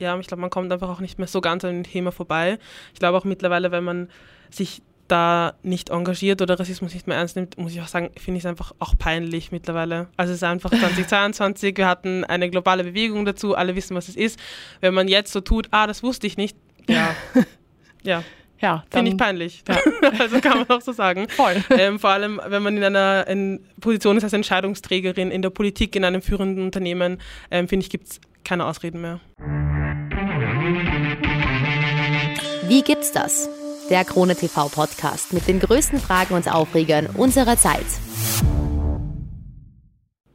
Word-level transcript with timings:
Ja, 0.00 0.18
ich 0.18 0.26
glaube, 0.26 0.40
man 0.40 0.50
kommt 0.50 0.72
einfach 0.72 0.88
auch 0.88 1.00
nicht 1.00 1.18
mehr 1.18 1.28
so 1.28 1.40
ganz 1.40 1.64
an 1.64 1.70
dem 1.70 1.84
Thema 1.84 2.10
vorbei. 2.10 2.58
Ich 2.92 2.98
glaube 2.98 3.16
auch 3.16 3.24
mittlerweile, 3.24 3.70
wenn 3.70 3.84
man 3.84 4.08
sich 4.50 4.82
da 5.06 5.54
nicht 5.62 5.90
engagiert 5.90 6.40
oder 6.42 6.58
Rassismus 6.58 6.94
nicht 6.94 7.06
mehr 7.06 7.18
ernst 7.18 7.36
nimmt, 7.36 7.58
muss 7.58 7.72
ich 7.72 7.80
auch 7.80 7.86
sagen, 7.86 8.10
finde 8.16 8.38
ich 8.38 8.44
es 8.44 8.48
einfach 8.48 8.72
auch 8.78 8.94
peinlich 8.98 9.52
mittlerweile. 9.52 10.08
Also 10.16 10.32
es 10.32 10.38
ist 10.38 10.42
einfach 10.42 10.70
2022, 10.78 11.76
wir 11.76 11.86
hatten 11.86 12.24
eine 12.24 12.50
globale 12.50 12.84
Bewegung 12.84 13.24
dazu, 13.24 13.54
alle 13.54 13.76
wissen, 13.76 13.94
was 13.94 14.08
es 14.08 14.16
ist. 14.16 14.38
Wenn 14.80 14.94
man 14.94 15.06
jetzt 15.06 15.32
so 15.32 15.40
tut, 15.40 15.68
ah, 15.70 15.86
das 15.86 16.02
wusste 16.02 16.26
ich 16.26 16.36
nicht, 16.36 16.56
ja, 16.88 17.14
ja. 18.02 18.24
Ja, 18.60 18.82
finde 18.90 19.10
ich 19.10 19.16
peinlich. 19.18 19.62
Ja. 19.68 19.76
also 20.18 20.40
kann 20.40 20.58
man 20.58 20.70
auch 20.70 20.80
so 20.80 20.92
sagen. 20.92 21.28
Voll. 21.28 21.62
Ähm, 21.70 21.98
vor 21.98 22.10
allem, 22.10 22.40
wenn 22.46 22.62
man 22.62 22.76
in 22.78 22.84
einer 22.84 23.26
in 23.26 23.60
Position 23.78 24.16
ist 24.16 24.24
als 24.24 24.32
Entscheidungsträgerin 24.32 25.30
in 25.30 25.42
der 25.42 25.50
Politik, 25.50 25.94
in 25.96 26.04
einem 26.04 26.22
führenden 26.22 26.64
Unternehmen, 26.64 27.20
ähm, 27.50 27.68
finde 27.68 27.84
ich, 27.84 27.90
gibt 27.90 28.08
es 28.08 28.20
keine 28.42 28.64
Ausreden 28.64 29.02
mehr. 29.02 29.20
Wie 32.66 32.80
gibt's 32.80 33.12
das? 33.12 33.50
Der 33.90 34.06
Krone 34.06 34.34
TV 34.34 34.68
Podcast 34.68 35.34
mit 35.34 35.46
den 35.46 35.60
größten 35.60 35.98
Fragen 35.98 36.32
und 36.32 36.50
Aufregern 36.50 37.08
unserer 37.14 37.58
Zeit. 37.58 37.84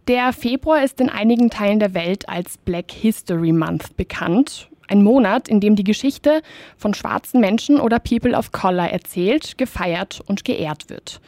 Der 0.08 0.32
Februar 0.32 0.84
ist 0.84 1.02
in 1.02 1.10
einigen 1.10 1.50
Teilen 1.50 1.80
der 1.80 1.96
Welt 1.96 2.30
als 2.30 2.60
Black 2.60 2.92
History 2.92 3.52
Month 3.52 3.98
bekannt. 3.98 4.70
Ein 4.88 5.02
Monat, 5.02 5.48
in 5.48 5.60
dem 5.60 5.76
die 5.76 5.84
Geschichte 5.84 6.44
von 6.78 6.94
schwarzen 6.94 7.42
Menschen 7.42 7.80
oder 7.80 7.98
People 7.98 8.38
of 8.38 8.52
Color 8.52 8.90
erzählt, 8.90 9.58
gefeiert 9.58 10.22
und 10.28 10.46
geehrt 10.46 10.92
wird. 10.92 11.22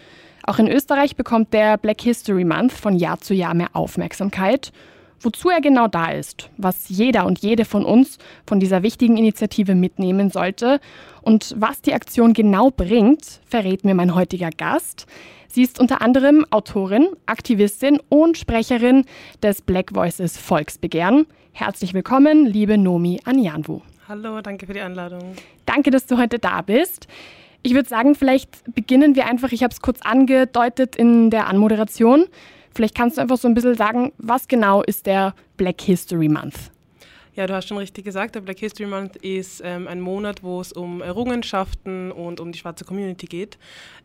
Auch 0.43 0.59
in 0.59 0.67
Österreich 0.67 1.15
bekommt 1.15 1.51
der 1.51 1.79
Black 1.79 2.01
History 2.01 2.43
Month 2.43 2.73
von 2.73 2.95
Jahr 2.95 3.19
zu 3.19 3.33
Jahr 3.33 3.55
mehr 3.55 3.69
Aufmerksamkeit. 3.73 4.71
Wozu 5.23 5.49
er 5.49 5.61
genau 5.61 5.87
da 5.87 6.11
ist, 6.11 6.49
was 6.57 6.89
jeder 6.89 7.27
und 7.27 7.39
jede 7.39 7.63
von 7.63 7.85
uns 7.85 8.17
von 8.47 8.59
dieser 8.59 8.81
wichtigen 8.81 9.17
Initiative 9.17 9.75
mitnehmen 9.75 10.31
sollte 10.31 10.79
und 11.21 11.53
was 11.57 11.79
die 11.81 11.93
Aktion 11.93 12.33
genau 12.33 12.71
bringt, 12.71 13.39
verrät 13.45 13.85
mir 13.85 13.93
mein 13.93 14.15
heutiger 14.15 14.49
Gast. 14.49 15.05
Sie 15.47 15.61
ist 15.61 15.79
unter 15.79 16.01
anderem 16.01 16.43
Autorin, 16.49 17.07
Aktivistin 17.27 17.99
und 18.09 18.35
Sprecherin 18.35 19.05
des 19.43 19.61
Black 19.61 19.93
Voices 19.93 20.39
Volksbegehren. 20.39 21.27
Herzlich 21.51 21.93
willkommen, 21.93 22.47
liebe 22.47 22.79
Nomi 22.79 23.19
Anyanwu. 23.23 23.81
Hallo, 24.07 24.41
danke 24.41 24.65
für 24.65 24.73
die 24.73 24.81
Einladung. 24.81 25.35
Danke, 25.67 25.91
dass 25.91 26.07
du 26.07 26.17
heute 26.17 26.39
da 26.39 26.63
bist. 26.63 27.07
Ich 27.61 27.75
würde 27.75 27.87
sagen, 27.87 28.15
vielleicht 28.15 28.73
beginnen 28.73 29.15
wir 29.15 29.27
einfach, 29.27 29.51
ich 29.51 29.61
habe 29.61 29.71
es 29.71 29.81
kurz 29.81 30.01
angedeutet 30.01 30.95
in 30.95 31.29
der 31.29 31.47
Anmoderation. 31.47 32.25
Vielleicht 32.73 32.95
kannst 32.95 33.17
du 33.17 33.21
einfach 33.21 33.37
so 33.37 33.47
ein 33.47 33.53
bisschen 33.53 33.75
sagen, 33.75 34.13
was 34.17 34.47
genau 34.47 34.81
ist 34.83 35.05
der 35.05 35.33
Black 35.57 35.81
History 35.81 36.29
Month? 36.29 36.71
Ja, 37.33 37.47
du 37.47 37.53
hast 37.53 37.67
schon 37.67 37.77
richtig 37.77 38.03
gesagt, 38.03 38.35
der 38.35 38.41
Black 38.41 38.59
History 38.59 38.87
Month 38.87 39.15
ist 39.17 39.61
ähm, 39.63 39.87
ein 39.87 40.01
Monat, 40.01 40.43
wo 40.43 40.59
es 40.59 40.73
um 40.73 41.01
Errungenschaften 41.01 42.11
und 42.11 42.41
um 42.41 42.51
die 42.51 42.59
schwarze 42.59 42.83
Community 42.83 43.25
geht. 43.25 43.57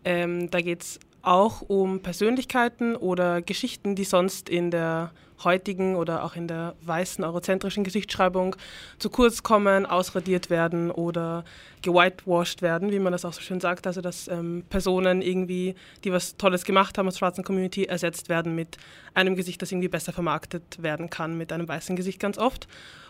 Ähm, 0.05 0.49
da 0.51 0.61
geht 0.61 0.83
es 0.83 1.01
auch 1.27 1.61
um 1.63 2.01
Persönlichkeiten 2.01 2.95
oder 2.95 3.43
Geschichten, 3.43 3.97
die 3.97 4.05
sonst 4.05 4.49
in 4.49 4.71
der 4.71 5.11
heutigen 5.45 5.97
oder 5.97 6.25
auch 6.25 6.37
in 6.37 6.49
der 6.49 6.75
weißen 6.83 7.23
eurozentrischen 7.25 7.85
Geschichtsschreibung 7.85 8.57
zu 8.99 9.11
kurz 9.11 9.43
kommen, 9.43 9.85
ausradiert 9.85 10.51
werden 10.51 10.91
oder 10.91 11.45
gewhitewashed 11.83 12.63
werden, 12.63 12.91
wie 12.91 12.99
man 12.99 13.13
das 13.13 13.25
auch 13.25 13.33
so 13.33 13.41
schön 13.41 13.61
sagt. 13.61 13.87
Also 13.87 14.01
dass 14.01 14.29
ähm, 14.29 14.65
Personen 14.71 15.21
irgendwie, 15.21 15.75
die 16.05 16.13
was 16.13 16.37
Tolles 16.37 16.65
gemacht 16.65 16.97
haben 16.97 17.09
aus 17.09 17.15
der 17.15 17.19
schwarzen 17.19 17.45
Community, 17.45 17.85
ersetzt 17.85 18.29
werden 18.29 18.55
mit 18.55 18.79
einem 19.13 19.37
Gesicht, 19.37 19.61
das 19.61 19.73
irgendwie 19.73 19.89
besser 19.89 20.13
vermarktet 20.13 20.81
werden 20.81 21.11
kann, 21.11 21.37
mit 21.37 21.53
einem 21.53 21.69
weißen 21.69 21.97
Gesicht 21.97 22.21
ganz 22.21 22.39
oft. 22.39 22.69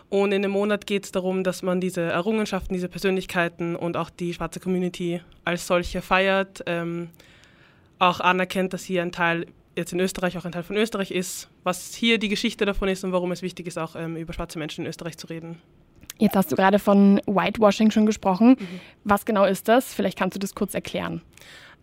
Und 0.09 0.31
in 0.31 0.41
dem 0.41 0.51
Monat 0.51 0.87
geht 0.87 1.05
es 1.05 1.11
darum, 1.11 1.43
dass 1.43 1.61
man 1.61 1.81
diese 1.81 2.01
Errungenschaften, 2.01 2.73
diese 2.73 2.89
Persönlichkeiten 2.89 3.75
und 3.75 3.95
auch 3.95 4.09
die 4.09 4.33
schwarze 4.33 4.59
Community 4.59 5.21
als 5.45 5.67
solche 5.67 6.01
feiert. 6.01 6.63
Ähm, 6.65 7.09
auch 7.99 8.19
anerkennt, 8.19 8.73
dass 8.73 8.83
hier 8.83 9.01
ein 9.01 9.11
Teil 9.11 9.47
jetzt 9.75 9.93
in 9.93 9.99
Österreich 9.99 10.37
auch 10.37 10.45
ein 10.45 10.51
Teil 10.51 10.63
von 10.63 10.75
Österreich 10.75 11.11
ist, 11.11 11.49
was 11.63 11.93
hier 11.93 12.17
die 12.17 12.29
Geschichte 12.29 12.65
davon 12.65 12.89
ist 12.89 13.03
und 13.03 13.11
warum 13.11 13.31
es 13.31 13.41
wichtig 13.41 13.67
ist, 13.67 13.77
auch 13.77 13.95
ähm, 13.95 14.15
über 14.17 14.33
schwarze 14.33 14.59
Menschen 14.59 14.85
in 14.85 14.89
Österreich 14.89 15.17
zu 15.17 15.27
reden. 15.27 15.61
Jetzt 16.19 16.35
hast 16.35 16.51
du 16.51 16.55
gerade 16.55 16.79
von 16.79 17.21
Whitewashing 17.27 17.91
schon 17.91 18.07
gesprochen. 18.07 18.57
Mhm. 18.59 18.79
Was 19.03 19.25
genau 19.25 19.45
ist 19.45 19.67
das? 19.67 19.93
Vielleicht 19.93 20.17
kannst 20.17 20.35
du 20.35 20.39
das 20.39 20.55
kurz 20.55 20.73
erklären. 20.73 21.21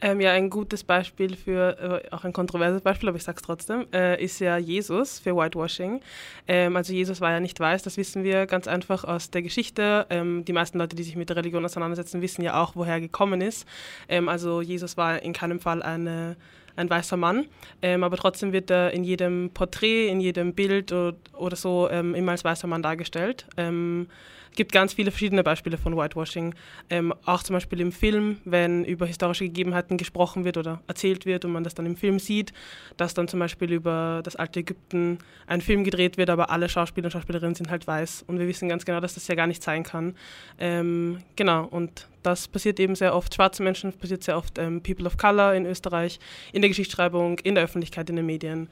Ähm, 0.00 0.20
ja, 0.20 0.32
ein 0.32 0.50
gutes 0.50 0.84
Beispiel 0.84 1.36
für, 1.36 2.02
äh, 2.04 2.14
auch 2.14 2.24
ein 2.24 2.32
kontroverses 2.32 2.82
Beispiel, 2.82 3.08
aber 3.08 3.16
ich 3.16 3.24
sage 3.24 3.36
es 3.36 3.42
trotzdem, 3.42 3.86
äh, 3.92 4.22
ist 4.22 4.38
ja 4.40 4.58
Jesus 4.58 5.18
für 5.18 5.36
Whitewashing. 5.36 6.00
Ähm, 6.46 6.76
also 6.76 6.92
Jesus 6.92 7.20
war 7.20 7.30
ja 7.30 7.40
nicht 7.40 7.58
weiß, 7.58 7.82
das 7.82 7.96
wissen 7.96 8.24
wir 8.24 8.46
ganz 8.46 8.68
einfach 8.68 9.04
aus 9.04 9.30
der 9.30 9.42
Geschichte. 9.42 10.06
Ähm, 10.10 10.44
die 10.44 10.52
meisten 10.52 10.78
Leute, 10.78 10.96
die 10.96 11.04
sich 11.04 11.16
mit 11.16 11.30
der 11.30 11.36
Religion 11.36 11.64
auseinandersetzen, 11.64 12.20
wissen 12.22 12.42
ja 12.42 12.60
auch, 12.60 12.76
woher 12.76 12.94
er 12.94 13.00
gekommen 13.00 13.40
ist. 13.40 13.66
Ähm, 14.08 14.28
also 14.28 14.60
Jesus 14.60 14.96
war 14.96 15.22
in 15.22 15.32
keinem 15.32 15.60
Fall 15.60 15.82
eine 15.82 16.36
ein 16.76 16.90
weißer 16.90 17.16
Mann, 17.16 17.46
ähm, 17.82 18.02
aber 18.02 18.16
trotzdem 18.16 18.52
wird 18.52 18.70
er 18.70 18.92
in 18.92 19.04
jedem 19.04 19.50
Porträt, 19.54 20.08
in 20.08 20.20
jedem 20.20 20.54
Bild 20.54 20.92
oder, 20.92 21.14
oder 21.32 21.56
so 21.56 21.88
ähm, 21.90 22.14
immer 22.14 22.32
als 22.32 22.44
weißer 22.44 22.66
Mann 22.66 22.82
dargestellt. 22.82 23.46
Ähm, 23.56 24.08
gibt 24.54 24.72
ganz 24.72 24.94
viele 24.94 25.10
verschiedene 25.10 25.42
Beispiele 25.42 25.78
von 25.78 25.96
Whitewashing. 25.96 26.54
Ähm, 26.90 27.14
auch 27.24 27.42
zum 27.42 27.54
Beispiel 27.54 27.80
im 27.80 27.92
Film, 27.92 28.38
wenn 28.44 28.84
über 28.84 29.06
historische 29.06 29.44
Gegebenheiten 29.44 29.96
gesprochen 29.96 30.44
wird 30.44 30.56
oder 30.56 30.80
erzählt 30.86 31.26
wird 31.26 31.44
und 31.44 31.52
man 31.52 31.64
das 31.64 31.74
dann 31.74 31.86
im 31.86 31.96
Film 31.96 32.18
sieht, 32.18 32.52
dass 32.96 33.14
dann 33.14 33.28
zum 33.28 33.40
Beispiel 33.40 33.72
über 33.72 34.20
das 34.24 34.36
alte 34.36 34.60
Ägypten 34.60 35.18
ein 35.46 35.60
Film 35.60 35.84
gedreht 35.84 36.16
wird, 36.16 36.30
aber 36.30 36.50
alle 36.50 36.68
Schauspieler 36.68 37.06
und 37.06 37.12
Schauspielerinnen 37.12 37.54
sind 37.54 37.70
halt 37.70 37.86
weiß. 37.86 38.24
Und 38.26 38.38
wir 38.38 38.46
wissen 38.46 38.68
ganz 38.68 38.84
genau, 38.84 39.00
dass 39.00 39.14
das 39.14 39.28
ja 39.28 39.34
gar 39.34 39.46
nicht 39.46 39.62
sein 39.62 39.82
kann. 39.82 40.14
Ähm, 40.58 41.18
genau, 41.36 41.64
und 41.64 42.08
das 42.22 42.48
passiert 42.48 42.80
eben 42.80 42.94
sehr 42.94 43.14
oft. 43.14 43.34
Schwarze 43.34 43.62
Menschen 43.62 43.92
passiert 43.92 44.22
sehr 44.24 44.36
oft 44.36 44.58
ähm, 44.58 44.82
People 44.82 45.06
of 45.06 45.16
Color 45.16 45.54
in 45.54 45.66
Österreich, 45.66 46.18
in 46.52 46.62
der 46.62 46.68
Geschichtsschreibung, 46.68 47.38
in 47.40 47.54
der 47.54 47.64
Öffentlichkeit, 47.64 48.08
in 48.10 48.16
den 48.16 48.26
Medien. 48.26 48.68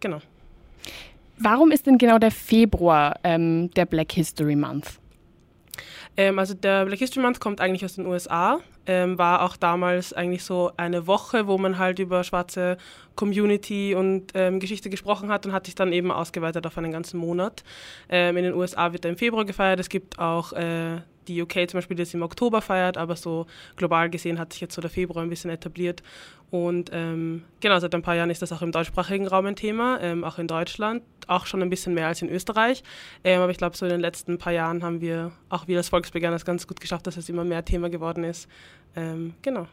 Genau. 0.00 0.20
Warum 1.38 1.70
ist 1.70 1.86
denn 1.86 1.98
genau 1.98 2.18
der 2.18 2.32
Februar 2.32 3.18
ähm, 3.22 3.70
der 3.72 3.86
Black 3.86 4.12
History 4.12 4.56
Month? 4.56 4.98
Ähm, 6.18 6.38
also 6.40 6.52
der 6.52 6.84
Black 6.84 6.98
History 6.98 7.22
Month 7.22 7.38
kommt 7.38 7.60
eigentlich 7.60 7.84
aus 7.84 7.94
den 7.94 8.04
USA, 8.04 8.58
ähm, 8.86 9.16
war 9.18 9.42
auch 9.42 9.56
damals 9.56 10.12
eigentlich 10.12 10.42
so 10.42 10.72
eine 10.76 11.06
Woche, 11.06 11.46
wo 11.46 11.56
man 11.58 11.78
halt 11.78 12.00
über 12.00 12.24
schwarze 12.24 12.76
Community 13.14 13.94
und 13.94 14.32
ähm, 14.34 14.58
Geschichte 14.58 14.90
gesprochen 14.90 15.30
hat 15.30 15.46
und 15.46 15.52
hat 15.52 15.66
sich 15.66 15.76
dann 15.76 15.92
eben 15.92 16.10
ausgeweitet 16.10 16.66
auf 16.66 16.76
einen 16.76 16.90
ganzen 16.90 17.18
Monat. 17.20 17.62
Ähm, 18.08 18.36
in 18.36 18.42
den 18.42 18.54
USA 18.54 18.92
wird 18.92 19.04
er 19.04 19.12
im 19.12 19.16
Februar 19.16 19.44
gefeiert. 19.44 19.78
Es 19.78 19.88
gibt 19.88 20.18
auch 20.18 20.52
äh, 20.54 20.98
die 21.28 21.40
UK 21.40 21.70
zum 21.70 21.78
Beispiel 21.78 21.96
das 21.96 22.12
im 22.14 22.22
Oktober 22.22 22.62
feiert, 22.62 22.96
aber 22.96 23.14
so 23.14 23.46
global 23.76 24.10
gesehen 24.10 24.40
hat 24.40 24.52
sich 24.52 24.60
jetzt 24.60 24.74
so 24.74 24.80
der 24.80 24.90
Februar 24.90 25.22
ein 25.22 25.30
bisschen 25.30 25.50
etabliert. 25.50 26.02
Und 26.50 26.90
ähm, 26.94 27.44
genau, 27.60 27.78
seit 27.78 27.94
ein 27.94 28.02
paar 28.02 28.16
Jahren 28.16 28.30
ist 28.30 28.40
das 28.40 28.52
auch 28.52 28.62
im 28.62 28.72
deutschsprachigen 28.72 29.26
Raum 29.26 29.46
ein 29.46 29.56
Thema, 29.56 30.00
ähm, 30.00 30.24
auch 30.24 30.38
in 30.38 30.46
Deutschland, 30.46 31.02
auch 31.26 31.44
schon 31.44 31.60
ein 31.62 31.68
bisschen 31.68 31.92
mehr 31.92 32.06
als 32.06 32.22
in 32.22 32.30
Österreich. 32.30 32.82
Ähm, 33.22 33.40
aber 33.40 33.50
ich 33.50 33.58
glaube, 33.58 33.76
so 33.76 33.84
in 33.84 33.90
den 33.90 34.00
letzten 34.00 34.38
paar 34.38 34.52
Jahren 34.52 34.82
haben 34.82 35.02
wir 35.02 35.32
auch 35.50 35.68
wir 35.68 35.76
als 35.76 35.90
Volksbegehren 35.90 36.32
das 36.32 36.46
ganz 36.46 36.66
gut 36.66 36.80
geschafft, 36.80 37.06
dass 37.06 37.18
es 37.18 37.28
immer 37.28 37.44
mehr 37.44 37.64
Thema 37.64 37.90
geworden 37.90 38.24
ist. 38.24 38.48
Ähm, 38.96 39.34
genau. 39.42 39.66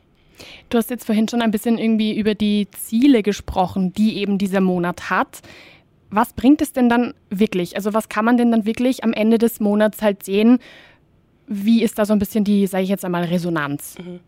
Du 0.69 0.78
hast 0.78 0.90
jetzt 0.90 1.06
vorhin 1.06 1.30
schon 1.30 1.41
ein 1.41 1.52
bisschen 1.52 1.78
irgendwie 1.78 2.18
über 2.18 2.36
die 2.36 2.68
Ziele 2.72 3.24
gesprochen, 3.24 3.94
die 3.94 4.18
eben 4.18 4.38
dieser 4.38 4.59
Monat 4.59 5.09
hat. 5.09 5.42
Was 6.09 6.34
bringt 6.34 6.62
es 6.62 6.74
denn 6.74 6.90
dann 6.90 7.13
wirklich? 7.30 7.78
Also 7.78 7.94
was 7.94 8.09
kann 8.09 8.25
man 8.25 8.36
denn 8.36 8.52
dann 8.52 8.66
wirklich 8.66 9.06
am 9.06 9.13
Ende 9.13 9.38
des 9.38 9.62
Monats 9.62 10.02
halt 10.02 10.24
sehen? 10.24 10.59
Wie 11.47 11.84
ist 11.84 11.97
da 12.00 12.06
so 12.06 12.12
ein 12.12 12.19
bisschen 12.19 12.44
die, 12.44 12.68
sage 12.68 12.84
ich 12.84 12.90
jetzt 12.90 13.06
einmal, 13.06 13.24
Resonanz? 13.24 13.96
Mhm. 13.97 14.19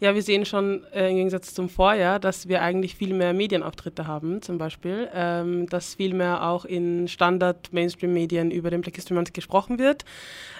Ja, 0.00 0.14
wir 0.14 0.22
sehen 0.22 0.44
schon 0.44 0.84
äh, 0.92 1.08
im 1.10 1.16
Gegensatz 1.16 1.54
zum 1.54 1.68
Vorjahr, 1.68 2.18
dass 2.18 2.48
wir 2.48 2.62
eigentlich 2.62 2.94
viel 2.94 3.14
mehr 3.14 3.32
Medienauftritte 3.32 4.06
haben, 4.06 4.42
zum 4.42 4.58
Beispiel, 4.58 5.08
ähm, 5.14 5.68
dass 5.68 5.94
viel 5.94 6.14
mehr 6.14 6.46
auch 6.46 6.64
in 6.64 7.08
Standard-Mainstream-Medien 7.08 8.50
über 8.50 8.70
den 8.70 8.80
Black 8.80 8.96
History 8.96 9.14
Month 9.14 9.34
gesprochen 9.34 9.78
wird, 9.78 10.04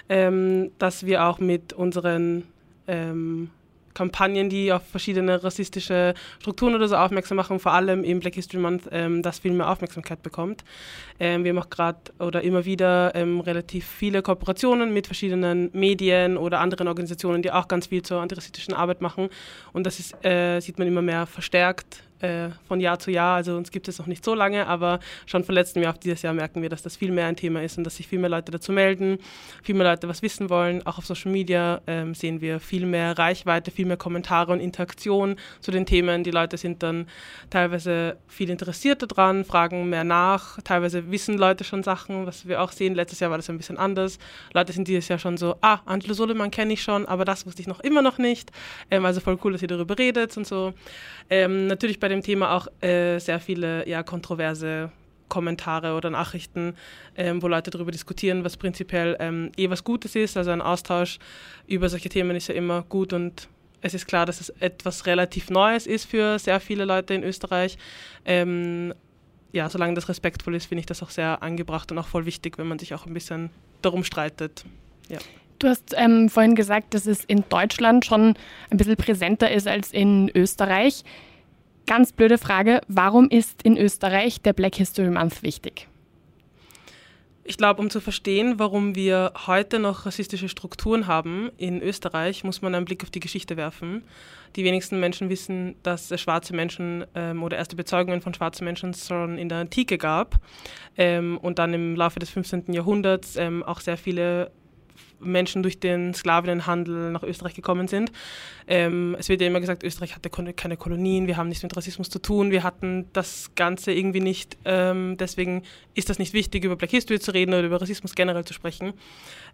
ähm, 0.09 0.71
dass 0.79 1.05
wir 1.05 1.25
auch 1.25 1.39
mit 1.39 1.73
unseren 1.73 2.43
ähm, 2.87 3.49
Kampagnen, 3.95 4.49
die 4.49 4.71
auf 4.71 4.83
verschiedene 4.83 5.43
rassistische 5.43 6.13
Strukturen 6.39 6.75
oder 6.75 6.87
so 6.87 6.95
aufmerksam 6.95 7.37
machen, 7.37 7.59
vor 7.59 7.71
allem 7.71 8.03
im 8.03 8.19
Black 8.19 8.35
History 8.35 8.61
Month, 8.61 8.87
ähm, 8.91 9.23
das 9.23 9.39
viel 9.39 9.53
mehr 9.53 9.69
Aufmerksamkeit 9.69 10.21
bekommt. 10.21 10.63
Ähm, 11.19 11.43
wir 11.43 11.55
machen 11.55 11.71
gerade 11.71 11.97
oder 12.19 12.43
immer 12.43 12.65
wieder 12.65 13.15
ähm, 13.15 13.39
relativ 13.39 13.87
viele 13.87 14.21
Kooperationen 14.21 14.93
mit 14.93 15.07
verschiedenen 15.07 15.71
Medien 15.73 16.37
oder 16.37 16.59
anderen 16.59 16.87
Organisationen, 16.87 17.41
die 17.41 17.51
auch 17.51 17.67
ganz 17.67 17.87
viel 17.87 18.03
zur 18.03 18.21
antirassistischen 18.21 18.75
Arbeit 18.75 19.01
machen. 19.01 19.29
Und 19.73 19.87
das 19.87 19.99
ist, 19.99 20.23
äh, 20.23 20.59
sieht 20.59 20.77
man 20.77 20.87
immer 20.87 21.01
mehr 21.01 21.25
verstärkt 21.25 22.04
äh, 22.19 22.49
von 22.67 22.79
Jahr 22.79 22.99
zu 22.99 23.11
Jahr. 23.11 23.35
Also 23.35 23.55
uns 23.55 23.71
gibt 23.71 23.87
es 23.87 23.99
noch 23.99 24.07
nicht 24.07 24.23
so 24.23 24.33
lange, 24.33 24.67
aber 24.67 24.99
schon 25.25 25.43
von 25.43 25.55
letztem 25.55 25.83
Jahr 25.83 25.93
auf 25.93 25.99
dieses 25.99 26.21
Jahr 26.21 26.33
merken 26.33 26.61
wir, 26.61 26.69
dass 26.69 26.81
das 26.81 26.95
viel 26.95 27.11
mehr 27.11 27.27
ein 27.27 27.35
Thema 27.35 27.61
ist 27.61 27.77
und 27.77 27.83
dass 27.83 27.97
sich 27.97 28.07
viel 28.07 28.19
mehr 28.19 28.29
Leute 28.29 28.51
dazu 28.51 28.71
melden, 28.71 29.19
viel 29.63 29.75
mehr 29.75 29.89
Leute 29.89 30.07
was 30.07 30.21
wissen 30.21 30.49
wollen. 30.49 30.85
Auch 30.85 30.97
auf 30.97 31.05
Social 31.05 31.31
Media 31.31 31.81
ähm, 31.87 32.15
sehen 32.15 32.41
wir 32.41 32.59
viel 32.59 32.85
mehr 32.85 33.17
Reichweite, 33.17 33.71
viel 33.71 33.85
mehr 33.85 33.97
Kommentare 33.97 34.51
und 34.51 34.59
Interaktion 34.59 35.35
zu 35.59 35.71
den 35.71 35.85
Themen. 35.85 36.23
Die 36.23 36.31
Leute 36.31 36.57
sind 36.57 36.83
dann 36.83 37.07
teilweise 37.49 38.17
viel 38.27 38.49
interessierter 38.49 39.07
dran, 39.07 39.45
fragen 39.45 39.89
mehr 39.89 40.03
nach. 40.03 40.61
Teilweise 40.63 41.11
wissen 41.11 41.37
Leute 41.37 41.63
schon 41.63 41.83
Sachen, 41.83 42.25
was 42.25 42.47
wir 42.47 42.61
auch 42.61 42.71
sehen. 42.71 42.95
Letztes 42.95 43.19
Jahr 43.19 43.31
war 43.31 43.37
das 43.37 43.49
ein 43.49 43.57
bisschen 43.57 43.77
anders. 43.77 44.19
Leute 44.53 44.73
sind 44.73 44.87
dieses 44.87 45.07
Jahr 45.07 45.19
schon 45.19 45.37
so, 45.37 45.55
ah, 45.61 45.79
Angelo 45.85 46.13
Soleman 46.13 46.51
kenne 46.51 46.73
ich 46.73 46.81
schon, 46.81 47.05
aber 47.05 47.25
das 47.25 47.45
wusste 47.45 47.61
ich 47.61 47.67
noch 47.67 47.79
immer 47.81 48.01
noch 48.01 48.17
nicht. 48.17 48.51
Ähm, 48.89 49.05
also 49.05 49.19
voll 49.19 49.37
cool, 49.43 49.53
dass 49.53 49.61
ihr 49.61 49.67
darüber 49.67 49.97
redet 49.97 50.35
und 50.37 50.47
so. 50.47 50.73
Ähm, 51.29 51.67
natürlich 51.67 51.99
bei 51.99 52.04
dem 52.07 52.21
Thema 52.21 52.55
auch 52.55 52.67
äh, 52.81 53.19
sehr 53.19 53.39
viele 53.39 53.87
ja, 53.87 54.03
kontroverse 54.03 54.91
Kommentare 55.27 55.95
oder 55.95 56.09
Nachrichten, 56.09 56.75
ähm, 57.17 57.41
wo 57.41 57.47
Leute 57.47 57.71
darüber 57.71 57.91
diskutieren, 57.91 58.43
was 58.43 58.57
prinzipiell 58.57 59.17
ähm, 59.19 59.51
eh 59.57 59.69
was 59.69 59.83
Gutes 59.83 60.15
ist. 60.15 60.37
Also 60.37 60.51
ein 60.51 60.61
Austausch 60.61 61.19
über 61.67 61.89
solche 61.89 62.09
Themen 62.09 62.35
ist 62.35 62.47
ja 62.47 62.55
immer 62.55 62.83
gut 62.83 63.13
und 63.13 63.47
es 63.81 63.93
ist 63.93 64.07
klar, 64.07 64.25
dass 64.25 64.41
es 64.41 64.49
etwas 64.49 65.05
relativ 65.05 65.49
Neues 65.49 65.85
ist 65.87 66.05
für 66.05 66.39
sehr 66.39 66.59
viele 66.59 66.85
Leute 66.85 67.13
in 67.13 67.23
Österreich. 67.23 67.77
Ähm, 68.25 68.93
ja, 69.51 69.69
solange 69.69 69.93
das 69.93 70.09
respektvoll 70.09 70.55
ist, 70.55 70.65
finde 70.65 70.81
ich 70.81 70.85
das 70.85 71.01
auch 71.03 71.09
sehr 71.09 71.41
angebracht 71.41 71.91
und 71.91 71.97
auch 71.97 72.07
voll 72.07 72.25
wichtig, 72.25 72.57
wenn 72.57 72.67
man 72.67 72.79
sich 72.79 72.93
auch 72.93 73.05
ein 73.05 73.13
bisschen 73.13 73.51
darum 73.81 74.03
streitet. 74.03 74.65
Ja. 75.07 75.19
Du 75.59 75.67
hast 75.67 75.93
ähm, 75.95 76.29
vorhin 76.29 76.55
gesagt, 76.55 76.93
dass 76.93 77.05
es 77.05 77.23
in 77.23 77.43
Deutschland 77.47 78.05
schon 78.05 78.35
ein 78.69 78.77
bisschen 78.77 78.97
präsenter 78.97 79.49
ist 79.51 79.67
als 79.67 79.91
in 79.91 80.29
Österreich. 80.35 81.03
Ganz 81.87 82.13
blöde 82.13 82.39
Frage, 82.39 82.81
warum 82.87 83.29
ist 83.29 83.61
in 83.61 83.77
Österreich 83.77 84.41
der 84.41 84.53
Black 84.53 84.75
History 84.75 85.11
Month 85.11 85.43
wichtig? 85.43 85.87
Ich 87.43 87.57
glaube, 87.57 87.79
um 87.79 87.91
zu 87.91 88.01
verstehen, 88.01 88.57
warum 88.57 88.95
wir 88.95 89.31
heute 89.45 89.77
noch 89.77 90.07
rassistische 90.07 90.49
Strukturen 90.49 91.05
haben 91.05 91.51
in 91.57 91.79
Österreich, 91.83 92.43
muss 92.43 92.63
man 92.63 92.73
einen 92.73 92.85
Blick 92.85 93.03
auf 93.03 93.11
die 93.11 93.19
Geschichte 93.19 93.55
werfen. 93.55 94.03
Die 94.55 94.63
wenigsten 94.63 94.99
Menschen 94.99 95.29
wissen, 95.29 95.75
dass 95.83 96.09
es 96.09 96.19
schwarze 96.21 96.55
Menschen 96.55 97.05
ähm, 97.13 97.43
oder 97.43 97.57
erste 97.57 97.75
Bezeugungen 97.75 98.21
von 98.21 98.33
schwarzen 98.33 98.65
Menschen 98.65 98.95
schon 98.95 99.37
in 99.37 99.47
der 99.47 99.59
Antike 99.59 99.99
gab 99.99 100.39
ähm, 100.97 101.37
und 101.37 101.59
dann 101.59 101.71
im 101.75 101.95
Laufe 101.95 102.17
des 102.17 102.31
15. 102.31 102.73
Jahrhunderts 102.73 103.35
ähm, 103.35 103.61
auch 103.61 103.79
sehr 103.79 103.97
viele 103.97 104.49
Menschen 105.19 105.63
durch 105.63 105.79
den 105.79 106.13
Sklavenhandel 106.13 107.11
nach 107.11 107.23
Österreich 107.23 107.53
gekommen 107.53 107.87
sind. 107.87 108.11
Ähm, 108.67 109.15
es 109.19 109.29
wird 109.29 109.41
ja 109.41 109.47
immer 109.47 109.59
gesagt, 109.59 109.83
Österreich 109.83 110.15
hatte 110.15 110.29
keine 110.29 110.77
Kolonien, 110.77 111.27
wir 111.27 111.37
haben 111.37 111.49
nichts 111.49 111.63
mit 111.63 111.75
Rassismus 111.75 112.09
zu 112.09 112.19
tun, 112.19 112.51
wir 112.51 112.63
hatten 112.63 113.07
das 113.13 113.51
Ganze 113.55 113.91
irgendwie 113.91 114.21
nicht. 114.21 114.57
Ähm, 114.65 115.17
deswegen 115.17 115.63
ist 115.93 116.09
das 116.09 116.19
nicht 116.19 116.33
wichtig, 116.33 116.63
über 116.63 116.75
Black 116.75 116.91
History 116.91 117.19
zu 117.19 117.31
reden 117.31 117.53
oder 117.53 117.63
über 117.63 117.81
Rassismus 117.81 118.15
generell 118.15 118.45
zu 118.45 118.53
sprechen. 118.53 118.93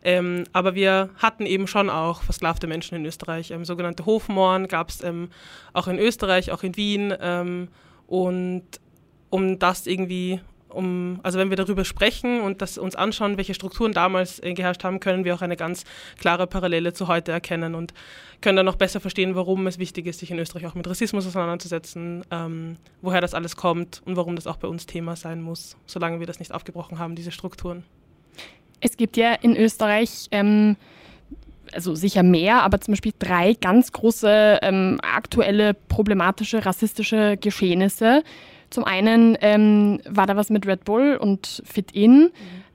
Ähm, 0.03 0.45
aber 0.53 0.75
wir 0.75 1.09
hatten 1.17 1.45
eben 1.45 1.67
schon 1.67 1.89
auch 1.89 2.23
versklavte 2.23 2.67
Menschen 2.67 2.95
in 2.95 3.05
Österreich. 3.05 3.51
Ähm, 3.51 3.65
sogenannte 3.65 4.05
Hofmohren 4.05 4.67
gab 4.67 4.89
es 4.89 5.03
ähm, 5.03 5.29
auch 5.73 5.87
in 5.87 5.99
Österreich, 5.99 6.51
auch 6.51 6.63
in 6.63 6.75
Wien. 6.77 7.13
Ähm, 7.19 7.67
und 8.07 8.63
um 9.29 9.59
das 9.59 9.87
irgendwie 9.87 10.41
um, 10.73 11.19
also 11.23 11.39
wenn 11.39 11.49
wir 11.49 11.57
darüber 11.57 11.85
sprechen 11.85 12.41
und 12.41 12.61
das 12.61 12.77
uns 12.77 12.95
anschauen, 12.95 13.37
welche 13.37 13.53
Strukturen 13.53 13.91
damals 13.91 14.41
äh, 14.41 14.53
geherrscht 14.53 14.83
haben, 14.83 14.99
können 14.99 15.25
wir 15.25 15.35
auch 15.35 15.41
eine 15.41 15.57
ganz 15.57 15.83
klare 16.19 16.47
Parallele 16.47 16.93
zu 16.93 17.07
heute 17.07 17.31
erkennen 17.31 17.75
und 17.75 17.93
können 18.41 18.57
dann 18.57 18.65
noch 18.65 18.75
besser 18.75 18.99
verstehen, 18.99 19.35
warum 19.35 19.67
es 19.67 19.77
wichtig 19.77 20.07
ist, 20.07 20.19
sich 20.19 20.31
in 20.31 20.39
Österreich 20.39 20.65
auch 20.65 20.75
mit 20.75 20.87
Rassismus 20.87 21.27
auseinanderzusetzen, 21.27 22.25
ähm, 22.31 22.77
woher 23.01 23.21
das 23.21 23.33
alles 23.33 23.55
kommt 23.55 24.01
und 24.05 24.15
warum 24.15 24.35
das 24.35 24.47
auch 24.47 24.57
bei 24.57 24.67
uns 24.67 24.85
Thema 24.85 25.15
sein 25.15 25.41
muss, 25.41 25.77
solange 25.85 26.19
wir 26.19 26.27
das 26.27 26.39
nicht 26.39 26.53
aufgebrochen 26.53 26.99
haben, 26.99 27.15
diese 27.15 27.31
Strukturen. 27.31 27.83
Es 28.79 28.97
gibt 28.97 29.15
ja 29.15 29.33
in 29.33 29.55
Österreich 29.55 30.27
ähm, 30.31 30.75
also 31.73 31.95
sicher 31.95 32.23
mehr, 32.23 32.63
aber 32.63 32.81
zum 32.81 32.93
Beispiel 32.93 33.13
drei 33.17 33.53
ganz 33.53 33.91
große 33.91 34.59
ähm, 34.61 34.99
aktuelle 35.01 35.73
problematische 35.73 36.65
rassistische 36.65 37.37
Geschehnisse. 37.37 38.23
Zum 38.71 38.85
einen 38.85 39.37
ähm, 39.41 40.01
war 40.09 40.25
da 40.25 40.35
was 40.35 40.49
mit 40.49 40.65
Red 40.65 40.85
Bull 40.85 41.17
und 41.17 41.61
Fit 41.65 41.91
In. 41.91 42.23
Mhm. 42.23 42.31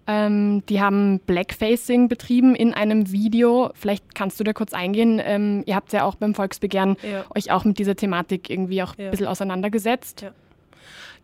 Ähm, 0.08 0.62
die 0.68 0.80
haben 0.80 1.18
Blackfacing 1.20 2.08
betrieben 2.08 2.54
in 2.54 2.72
einem 2.72 3.10
Video. 3.10 3.70
Vielleicht 3.74 4.14
kannst 4.14 4.38
du 4.38 4.44
da 4.44 4.52
kurz 4.52 4.72
eingehen. 4.72 5.20
Ähm, 5.24 5.64
ihr 5.66 5.74
habt 5.74 5.92
ja 5.92 6.04
auch 6.04 6.14
beim 6.14 6.34
Volksbegehren 6.34 6.96
ja. 7.02 7.24
euch 7.34 7.50
auch 7.50 7.64
mit 7.64 7.78
dieser 7.78 7.96
Thematik 7.96 8.48
irgendwie 8.48 8.82
auch 8.82 8.96
ja. 8.96 9.06
ein 9.06 9.10
bisschen 9.10 9.26
auseinandergesetzt. 9.26 10.22
Ja. 10.22 10.30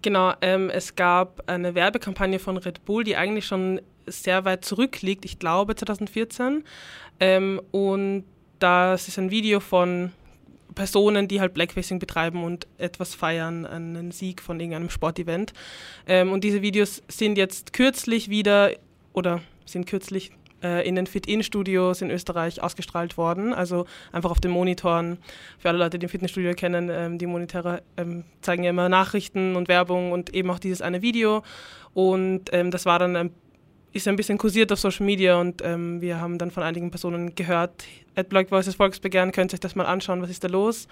Genau, 0.01 0.33
ähm, 0.41 0.69
es 0.69 0.97
gab 0.97 1.49
eine 1.49 1.77
Werbekampagne 1.77 2.41
von 2.41 2.57
Red 2.57 2.85
Bull, 2.85 3.05
die 3.05 3.17
eigentlich 3.17 3.47
schon 3.47 3.81
sehr 4.07 4.45
weit 4.45 4.65
zurückliegt, 4.65 5.25
ich 5.25 5.39
glaube 5.39 5.77
2014. 5.77 6.65
Ähm, 7.21 7.61
und 7.71 8.25
das 8.59 9.07
ist 9.07 9.19
ein 9.19 9.31
Video 9.31 9.61
von 9.61 10.11
Personen, 10.75 11.29
die 11.29 11.41
halt 11.41 11.55
Blackfacing 11.55 11.99
betreiben 11.99 12.45
und 12.45 12.67
etwas 12.79 13.15
feiern, 13.15 13.67
einen 13.67 14.11
Sieg 14.11 14.43
von 14.43 14.61
irgendeinem 14.61 14.91
Sportevent. 14.91 15.53
Ähm, 16.07 16.33
und 16.33 16.45
diese 16.45 16.63
Videos 16.63 17.03
sind 17.09 17.39
jetzt 17.39 17.73
kürzlich 17.73 18.29
wieder 18.29 18.73
oder 19.13 19.41
sind 19.65 19.87
kürzlich 19.87 20.33
äh, 20.63 20.87
in 20.87 20.95
den 20.95 21.07
Fit-In-Studios 21.07 22.03
in 22.03 22.11
Österreich 22.11 22.63
ausgestrahlt 22.63 23.17
worden. 23.17 23.53
Also 23.53 23.87
einfach 24.13 24.31
auf 24.31 24.41
den 24.41 24.51
Monitoren. 24.51 25.19
Für 25.59 25.69
alle 25.69 25.79
Leute, 25.79 25.99
die 25.99 26.07
ein 26.07 26.11
Fitnessstudio 26.11 26.55
kennen, 26.55 26.89
ähm, 26.91 27.19
die 27.19 27.27
Monitore 27.27 27.83
ähm, 27.97 28.25
zeigen 28.41 28.65
ja 28.65 28.71
immer 28.71 28.89
Nachrichten 28.89 29.57
und 29.57 29.69
Werbung 29.69 30.13
und 30.13 30.35
eben 30.35 30.51
auch 30.51 30.59
dieses 30.59 30.83
eine 30.83 31.03
Video. 31.03 31.43
Und 31.95 32.53
ähm, 32.53 32.71
das 32.71 32.87
war 32.87 32.99
dann 32.99 33.17
ein 33.17 33.31
ist 33.93 34.09
ein 34.09 34.17
bisschen 34.17 34.39
kursiert 34.39 34.73
auf 34.73 34.81
Social 34.81 35.05
Media 35.05 35.39
und 35.39 35.63
ähm, 35.65 36.01
wir 36.01 36.21
haben 36.21 36.39
dann 36.39 36.51
von 36.51 36.63
einigen 36.63 36.91
Personen 36.91 37.35
gehört, 37.35 37.85
at 38.17 38.29
Black 38.29 38.51
Voices 38.51 38.75
Volksbegehren, 38.75 39.33
könnt 39.33 39.53
ihr 39.53 39.57
euch 39.57 39.61
das 39.61 39.75
mal 39.75 39.87
anschauen, 39.87 40.23
was 40.23 40.31
ist 40.31 40.45
da 40.45 40.49
los? 40.49 40.89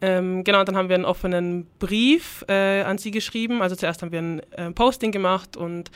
Ähm, 0.00 0.44
genau, 0.44 0.64
dann 0.64 0.76
haben 0.76 0.88
wir 0.88 0.94
einen 0.94 1.04
offenen 1.04 1.66
Brief 1.78 2.44
äh, 2.48 2.82
an 2.82 2.96
sie 2.98 3.10
geschrieben. 3.10 3.60
Also 3.60 3.76
zuerst 3.76 4.00
haben 4.02 4.12
wir 4.12 4.20
ein 4.20 4.40
äh, 4.52 4.70
Posting 4.70 5.12
gemacht 5.12 5.56
und 5.56 5.90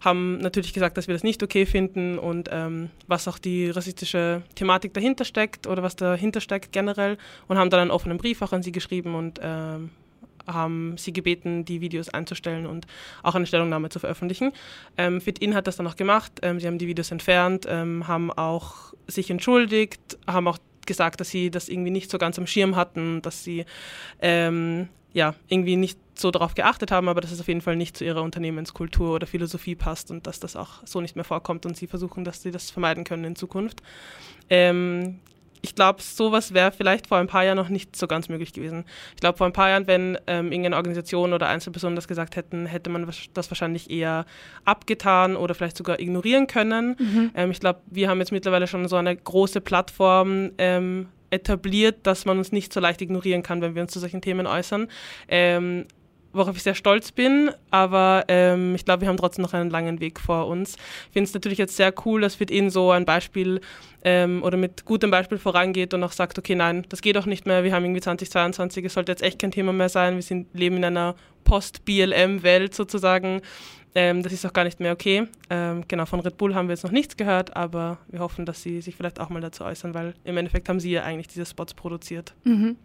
haben 0.00 0.38
natürlich 0.38 0.72
gesagt, 0.72 0.96
dass 0.96 1.06
wir 1.06 1.14
das 1.14 1.22
nicht 1.22 1.42
okay 1.42 1.64
finden 1.66 2.18
und 2.18 2.48
ähm, 2.52 2.90
was 3.06 3.28
auch 3.28 3.38
die 3.38 3.70
rassistische 3.70 4.42
Thematik 4.54 4.94
dahinter 4.94 5.24
steckt 5.24 5.66
oder 5.66 5.82
was 5.82 5.96
dahinter 5.96 6.40
steckt 6.40 6.72
generell 6.72 7.18
und 7.46 7.58
haben 7.58 7.70
dann 7.70 7.80
einen 7.80 7.90
offenen 7.90 8.18
Brief 8.18 8.42
auch 8.42 8.52
an 8.52 8.62
sie 8.62 8.72
geschrieben 8.72 9.14
und 9.14 9.40
ähm, 9.42 9.90
haben 10.46 10.96
sie 10.96 11.12
gebeten, 11.12 11.64
die 11.64 11.80
Videos 11.80 12.08
einzustellen 12.08 12.66
und 12.66 12.86
auch 13.22 13.34
eine 13.34 13.46
Stellungnahme 13.46 13.88
zu 13.88 13.98
veröffentlichen. 13.98 14.52
Ähm, 14.96 15.20
FitIn 15.20 15.54
hat 15.54 15.66
das 15.66 15.76
dann 15.76 15.86
auch 15.86 15.96
gemacht. 15.96 16.32
Ähm, 16.42 16.60
sie 16.60 16.66
haben 16.66 16.78
die 16.78 16.88
Videos 16.88 17.10
entfernt, 17.10 17.66
ähm, 17.68 18.08
haben 18.08 18.30
auch 18.30 18.92
sich 19.06 19.30
entschuldigt, 19.30 20.18
haben 20.26 20.48
auch 20.48 20.58
gesagt, 20.86 21.20
dass 21.20 21.30
sie 21.30 21.50
das 21.50 21.68
irgendwie 21.68 21.90
nicht 21.90 22.10
so 22.10 22.18
ganz 22.18 22.38
am 22.38 22.46
Schirm 22.46 22.76
hatten, 22.76 23.22
dass 23.22 23.44
sie 23.44 23.64
ähm, 24.20 24.88
ja, 25.12 25.34
irgendwie 25.48 25.76
nicht 25.76 25.98
so 26.14 26.30
darauf 26.30 26.54
geachtet 26.54 26.90
haben, 26.90 27.08
aber 27.08 27.20
dass 27.20 27.32
es 27.32 27.40
auf 27.40 27.48
jeden 27.48 27.60
Fall 27.60 27.76
nicht 27.76 27.96
zu 27.96 28.04
ihrer 28.04 28.22
Unternehmenskultur 28.22 29.14
oder 29.14 29.26
Philosophie 29.26 29.74
passt 29.74 30.10
und 30.10 30.26
dass 30.26 30.40
das 30.40 30.56
auch 30.56 30.86
so 30.86 31.00
nicht 31.00 31.16
mehr 31.16 31.24
vorkommt 31.24 31.66
und 31.66 31.76
sie 31.76 31.86
versuchen, 31.86 32.24
dass 32.24 32.42
sie 32.42 32.50
das 32.50 32.70
vermeiden 32.70 33.04
können 33.04 33.24
in 33.24 33.36
Zukunft. 33.36 33.82
Ähm, 34.48 35.20
ich 35.62 35.76
glaube, 35.76 36.02
sowas 36.02 36.52
wäre 36.52 36.72
vielleicht 36.72 37.06
vor 37.06 37.18
ein 37.18 37.28
paar 37.28 37.44
Jahren 37.44 37.56
noch 37.56 37.68
nicht 37.68 37.94
so 37.94 38.08
ganz 38.08 38.28
möglich 38.28 38.52
gewesen. 38.52 38.84
Ich 39.14 39.20
glaube, 39.20 39.38
vor 39.38 39.46
ein 39.46 39.52
paar 39.52 39.70
Jahren, 39.70 39.86
wenn 39.86 40.18
ähm, 40.26 40.50
irgendeine 40.50 40.76
Organisation 40.76 41.32
oder 41.32 41.48
Einzelpersonen 41.48 41.94
das 41.94 42.08
gesagt 42.08 42.34
hätten, 42.34 42.66
hätte 42.66 42.90
man 42.90 43.06
das 43.32 43.50
wahrscheinlich 43.50 43.88
eher 43.88 44.26
abgetan 44.64 45.36
oder 45.36 45.54
vielleicht 45.54 45.76
sogar 45.76 46.00
ignorieren 46.00 46.48
können. 46.48 46.96
Mhm. 46.98 47.30
Ähm, 47.36 47.50
ich 47.52 47.60
glaube, 47.60 47.80
wir 47.86 48.08
haben 48.08 48.18
jetzt 48.18 48.32
mittlerweile 48.32 48.66
schon 48.66 48.88
so 48.88 48.96
eine 48.96 49.16
große 49.16 49.60
Plattform 49.60 50.50
ähm, 50.58 51.06
etabliert, 51.30 52.06
dass 52.06 52.24
man 52.24 52.38
uns 52.38 52.50
nicht 52.50 52.72
so 52.72 52.80
leicht 52.80 53.00
ignorieren 53.00 53.44
kann, 53.44 53.62
wenn 53.62 53.76
wir 53.76 53.82
uns 53.82 53.92
zu 53.92 54.00
solchen 54.00 54.20
Themen 54.20 54.48
äußern. 54.48 54.88
Ähm, 55.28 55.86
worauf 56.32 56.56
ich 56.56 56.62
sehr 56.62 56.74
stolz 56.74 57.12
bin, 57.12 57.50
aber 57.70 58.24
ähm, 58.28 58.74
ich 58.74 58.84
glaube, 58.84 59.02
wir 59.02 59.08
haben 59.08 59.16
trotzdem 59.16 59.42
noch 59.42 59.52
einen 59.54 59.70
langen 59.70 60.00
Weg 60.00 60.20
vor 60.20 60.46
uns. 60.46 60.76
Ich 61.06 61.12
finde 61.12 61.28
es 61.28 61.34
natürlich 61.34 61.58
jetzt 61.58 61.76
sehr 61.76 61.92
cool, 62.04 62.20
dass 62.20 62.34
Fit 62.34 62.50
In 62.50 62.70
so 62.70 62.90
ein 62.90 63.04
Beispiel 63.04 63.60
ähm, 64.04 64.42
oder 64.42 64.56
mit 64.56 64.84
gutem 64.84 65.10
Beispiel 65.10 65.38
vorangeht 65.38 65.94
und 65.94 66.02
auch 66.02 66.12
sagt, 66.12 66.38
okay, 66.38 66.54
nein, 66.54 66.84
das 66.88 67.02
geht 67.02 67.16
auch 67.16 67.26
nicht 67.26 67.46
mehr, 67.46 67.64
wir 67.64 67.72
haben 67.72 67.84
irgendwie 67.84 68.00
2022, 68.00 68.84
es 68.84 68.94
sollte 68.94 69.12
jetzt 69.12 69.22
echt 69.22 69.38
kein 69.38 69.50
Thema 69.50 69.72
mehr 69.72 69.88
sein, 69.88 70.14
wir 70.14 70.22
sind, 70.22 70.48
leben 70.54 70.76
in 70.76 70.84
einer 70.84 71.14
Post-BLM-Welt 71.44 72.74
sozusagen. 72.74 73.42
Ähm, 73.94 74.22
das 74.22 74.32
ist 74.32 74.46
auch 74.46 74.52
gar 74.52 74.64
nicht 74.64 74.80
mehr 74.80 74.92
okay. 74.92 75.28
Ähm, 75.50 75.84
genau, 75.86 76.06
von 76.06 76.20
Red 76.20 76.38
Bull 76.38 76.54
haben 76.54 76.68
wir 76.68 76.72
jetzt 76.72 76.84
noch 76.84 76.90
nichts 76.90 77.16
gehört, 77.16 77.54
aber 77.56 77.98
wir 78.08 78.20
hoffen, 78.20 78.46
dass 78.46 78.62
sie 78.62 78.80
sich 78.80 78.96
vielleicht 78.96 79.20
auch 79.20 79.28
mal 79.28 79.40
dazu 79.40 79.64
äußern, 79.64 79.92
weil 79.92 80.14
im 80.24 80.36
Endeffekt 80.36 80.68
haben 80.68 80.80
sie 80.80 80.92
ja 80.92 81.02
eigentlich 81.02 81.28
diese 81.28 81.44
Spots 81.44 81.74
produziert. 81.74 82.34
Mhm. 82.44 82.76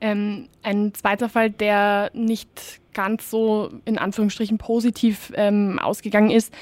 Ähm, 0.00 0.48
ein 0.62 0.94
zweiter 0.94 1.28
Fall, 1.28 1.50
der 1.50 2.10
nicht 2.14 2.80
ganz 2.94 3.30
so 3.30 3.70
in 3.84 3.98
Anführungsstrichen 3.98 4.58
positiv 4.58 5.32
ähm, 5.36 5.78
ausgegangen 5.78 6.30
ist, 6.30 6.52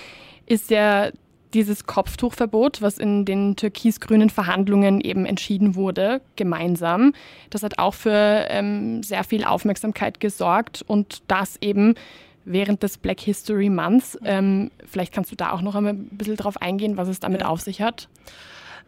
ist 0.47 0.71
ja 0.71 1.11
dieses 1.55 1.87
Kopftuchverbot, 1.87 2.83
was 2.83 2.99
in 2.99 3.25
den 3.25 3.57
türkis-grünen 3.57 4.31
Verhandlungen 4.31 5.01
eben 5.01 5.25
entschieden 5.25 5.75
wurde, 5.75 6.21
gemeinsam. 6.37 7.15
Das 7.51 7.63
hat 7.63 7.79
auch 7.79 7.95
für 7.95 8.47
ähm, 8.51 9.03
sehr 9.03 9.25
viel 9.25 9.45
Aufmerksamkeit 9.45 10.21
gesorgt 10.21 10.85
und 10.87 11.23
das 11.29 11.57
eben 11.61 11.95
während 12.45 12.83
des 12.83 12.99
Black 12.99 13.21
History 13.21 13.71
Months. 13.71 14.19
Ähm, 14.25 14.71
vielleicht 14.87 15.13
kannst 15.13 15.31
du 15.33 15.37
da 15.37 15.53
auch 15.53 15.63
noch 15.63 15.75
einmal 15.75 15.95
ein 15.95 16.09
bisschen 16.13 16.37
drauf 16.37 16.61
eingehen, 16.61 16.97
was 16.97 17.09
es 17.09 17.21
damit 17.21 17.43
ja. 17.43 17.49
auf 17.49 17.61
sich 17.61 17.81
hat. 17.81 18.09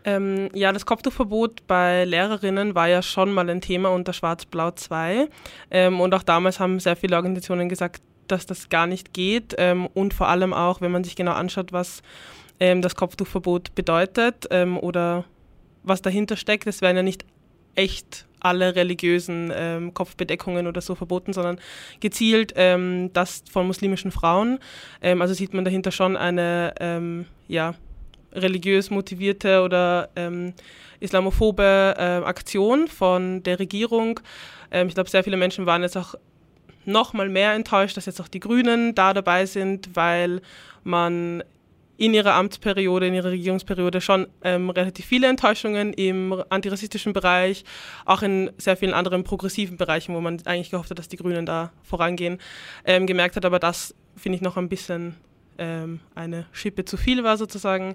Ähm, 0.05 0.49
ja, 0.55 0.73
das 0.73 0.87
Kopftuchverbot 0.87 1.67
bei 1.67 2.05
Lehrerinnen 2.05 2.75
war 2.75 2.89
ja 2.89 3.03
schon 3.03 3.33
mal 3.33 3.49
ein 3.51 3.61
Thema 3.61 3.91
unter 3.91 4.13
Schwarz-Blau 4.13 4.73
2. 4.73 5.29
Ähm, 5.71 6.01
und 6.01 6.15
auch 6.15 6.23
damals 6.23 6.61
haben 6.61 6.81
sehr 6.81 6.97
viele 6.97 7.17
Organisationen 7.17 7.69
gesagt, 7.69 8.03
dass 8.29 8.47
das 8.47 8.69
gar 8.69 8.87
nicht 8.87 9.13
geht. 9.13 9.55
Ähm, 9.59 9.87
und 9.89 10.15
vor 10.15 10.29
allem 10.29 10.53
auch, 10.53 10.81
wenn 10.81 10.93
man 10.93 11.05
sich 11.05 11.17
genau 11.17 11.33
anschaut, 11.33 11.73
was 11.73 12.03
ähm, 12.61 12.83
das 12.83 12.95
Kopftuchverbot 12.95 13.75
bedeutet 13.75 14.47
ähm, 14.51 14.79
oder 14.79 15.25
was 15.83 16.03
dahinter 16.03 16.37
steckt, 16.37 16.67
es 16.67 16.83
werden 16.83 16.97
ja 16.97 17.03
nicht 17.03 17.25
echt 17.75 18.27
alle 18.41 18.75
religiösen 18.75 19.53
ähm, 19.55 19.95
Kopfbedeckungen 19.95 20.67
oder 20.67 20.81
so 20.81 20.95
verboten, 20.95 21.33
sondern 21.33 21.61
gezielt 22.01 22.53
ähm, 22.57 23.11
das 23.13 23.45
von 23.51 23.67
muslimischen 23.67 24.11
Frauen. 24.11 24.59
Ähm, 25.03 25.21
also 25.21 25.35
sieht 25.35 25.55
man 25.55 25.65
dahinter 25.65 25.93
schon 25.93 26.17
eine 26.17 26.75
ähm, 26.81 27.27
ja, 27.49 27.75
religiös 28.33 28.91
motivierte 28.91 29.63
oder 29.63 30.09
ähm, 30.17 30.55
islamophobe 31.01 31.95
äh, 31.97 32.03
Aktion 32.25 32.89
von 32.89 33.43
der 33.43 33.59
Regierung. 33.59 34.21
Ähm, 34.71 34.89
ich 34.89 34.95
glaube, 34.95 35.11
sehr 35.11 35.25
viele 35.25 35.37
Menschen 35.37 35.67
waren 35.67 35.83
jetzt 35.83 35.97
auch 35.97 36.15
noch 36.85 37.13
mal 37.13 37.29
mehr 37.29 37.53
enttäuscht, 37.53 37.97
dass 37.97 38.07
jetzt 38.07 38.21
auch 38.21 38.29
die 38.29 38.41
Grünen 38.41 38.95
da 38.95 39.13
dabei 39.15 39.47
sind, 39.47 39.95
weil 39.95 40.41
man 40.83 41.43
in 42.01 42.15
ihrer 42.15 42.33
Amtsperiode, 42.33 43.07
in 43.07 43.15
ihrer 43.15 43.31
Regierungsperiode 43.31 44.01
schon 44.01 44.27
ähm, 44.43 44.71
relativ 44.71 45.05
viele 45.05 45.27
Enttäuschungen 45.27 45.93
im 45.93 46.43
antirassistischen 46.49 47.13
Bereich, 47.13 47.63
auch 48.07 48.23
in 48.23 48.51
sehr 48.57 48.79
vielen 48.79 48.95
anderen 48.95 49.23
progressiven 49.23 49.77
Bereichen, 49.77 50.15
wo 50.15 50.21
man 50.23 50.41
eigentlich 50.47 50.71
gehofft 50.71 50.89
hat, 50.89 50.99
dass 50.99 51.09
die 51.09 51.19
Grünen 51.19 51.45
da 51.45 51.73
vorangehen, 51.83 52.39
ähm, 52.87 53.07
gemerkt 53.07 53.37
hat. 53.37 53.45
Aber 53.45 53.59
das 53.59 53.95
finde 54.17 54.37
ich 54.37 54.43
noch 54.43 54.57
ein 54.57 54.71
bisschen 54.71 55.17
ähm, 55.61 56.01
eine 56.15 56.47
Schippe 56.53 56.85
zu 56.85 56.97
viel 56.97 57.23
war 57.23 57.37
sozusagen. 57.37 57.95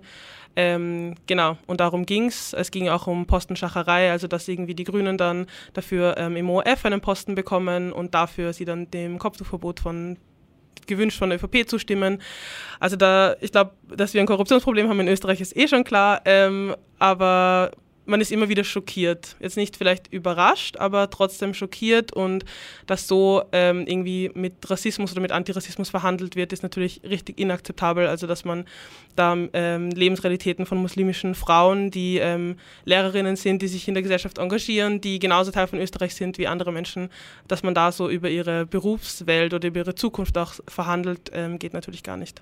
Ähm, 0.56 1.16
genau, 1.28 1.58
und 1.68 1.82
darum 1.82 2.06
ging 2.06 2.28
es. 2.28 2.54
Es 2.54 2.72
ging 2.72 2.88
auch 2.88 3.08
um 3.08 3.26
Postenschacherei, 3.26 4.12
also 4.12 4.28
dass 4.28 4.48
irgendwie 4.48 4.76
die 4.76 4.86
Grünen 4.86 5.18
dann 5.18 5.48
dafür 5.74 6.16
ähm, 6.18 6.38
im 6.38 6.50
ORF 6.50 6.86
einen 6.86 7.02
Posten 7.02 7.36
bekommen 7.36 7.92
und 7.92 8.14
dafür 8.14 8.54
sie 8.54 8.64
dann 8.64 8.90
dem 8.92 9.20
Kopftuchverbot 9.20 9.82
von 9.82 10.18
gewünscht 10.88 11.18
von 11.18 11.30
der 11.30 11.44
ÖVP 11.44 11.68
zustimmen. 11.68 12.22
Also 12.80 12.96
da, 12.96 13.36
ich 13.42 13.52
glaube, 13.52 13.72
dass 13.88 14.14
wir 14.14 14.22
ein 14.22 14.28
Korruptionsproblem 14.28 14.88
haben 14.88 15.00
in 15.00 15.08
Österreich 15.08 15.42
ist 15.42 15.58
eh 15.58 15.68
schon 15.68 15.84
klar, 15.84 16.22
ähm, 16.26 16.76
aber 17.00 17.72
man 18.06 18.22
ist 18.22 18.32
immer 18.32 18.50
wieder 18.50 18.64
schockiert. 18.64 19.36
Jetzt 19.40 19.58
nicht 19.58 19.78
vielleicht 19.78 20.12
überrascht, 20.12 20.78
aber 20.78 21.10
trotzdem 21.10 21.54
schockiert 21.54 22.14
und 22.14 22.46
dass 22.86 23.08
so 23.08 23.44
ähm, 23.52 23.86
irgendwie 23.88 24.32
mit 24.34 24.70
Rassismus 24.70 25.12
oder 25.12 25.22
mit 25.22 25.32
Antirassismus 25.32 25.90
verhandelt 25.90 26.36
wird, 26.36 26.54
ist 26.54 26.64
natürlich 26.64 27.02
richtig 27.04 27.40
inakzeptabel. 27.40 28.08
Also 28.08 28.28
dass 28.28 28.46
man 28.46 28.66
da 29.16 29.36
ähm, 29.54 29.90
Lebensrealitäten 29.92 30.66
von 30.66 30.78
muslimischen 30.78 31.36
Frauen, 31.36 31.92
die 31.92 32.18
ähm, 32.18 32.58
Lehrerinnen 32.86 33.36
sind, 33.36 33.62
die 33.62 33.68
sich 33.68 33.88
in 33.88 33.94
der 33.94 34.04
Gesellschaft 34.04 34.38
engagieren, 34.38 35.02
die 35.02 35.20
genauso 35.20 35.52
Teil 35.52 35.68
von 35.68 35.80
Österreich 35.80 36.16
sind 36.16 36.38
wie 36.38 36.48
andere 36.48 36.72
Menschen, 36.72 37.10
dass 37.48 37.64
man 37.64 37.74
da 37.74 37.92
so 37.92 38.10
über 38.10 38.30
ihre 38.30 38.66
Berufswelt 38.66 39.54
oder 39.54 39.68
über 39.68 39.80
ihre 39.80 39.96
Zukunft 39.96 40.38
auch 40.38 40.54
verhandelt, 40.68 41.32
ähm, 41.34 41.60
geht 41.60 41.74
natürlich 41.74 42.04
gar 42.04 42.18
nicht. 42.18 42.42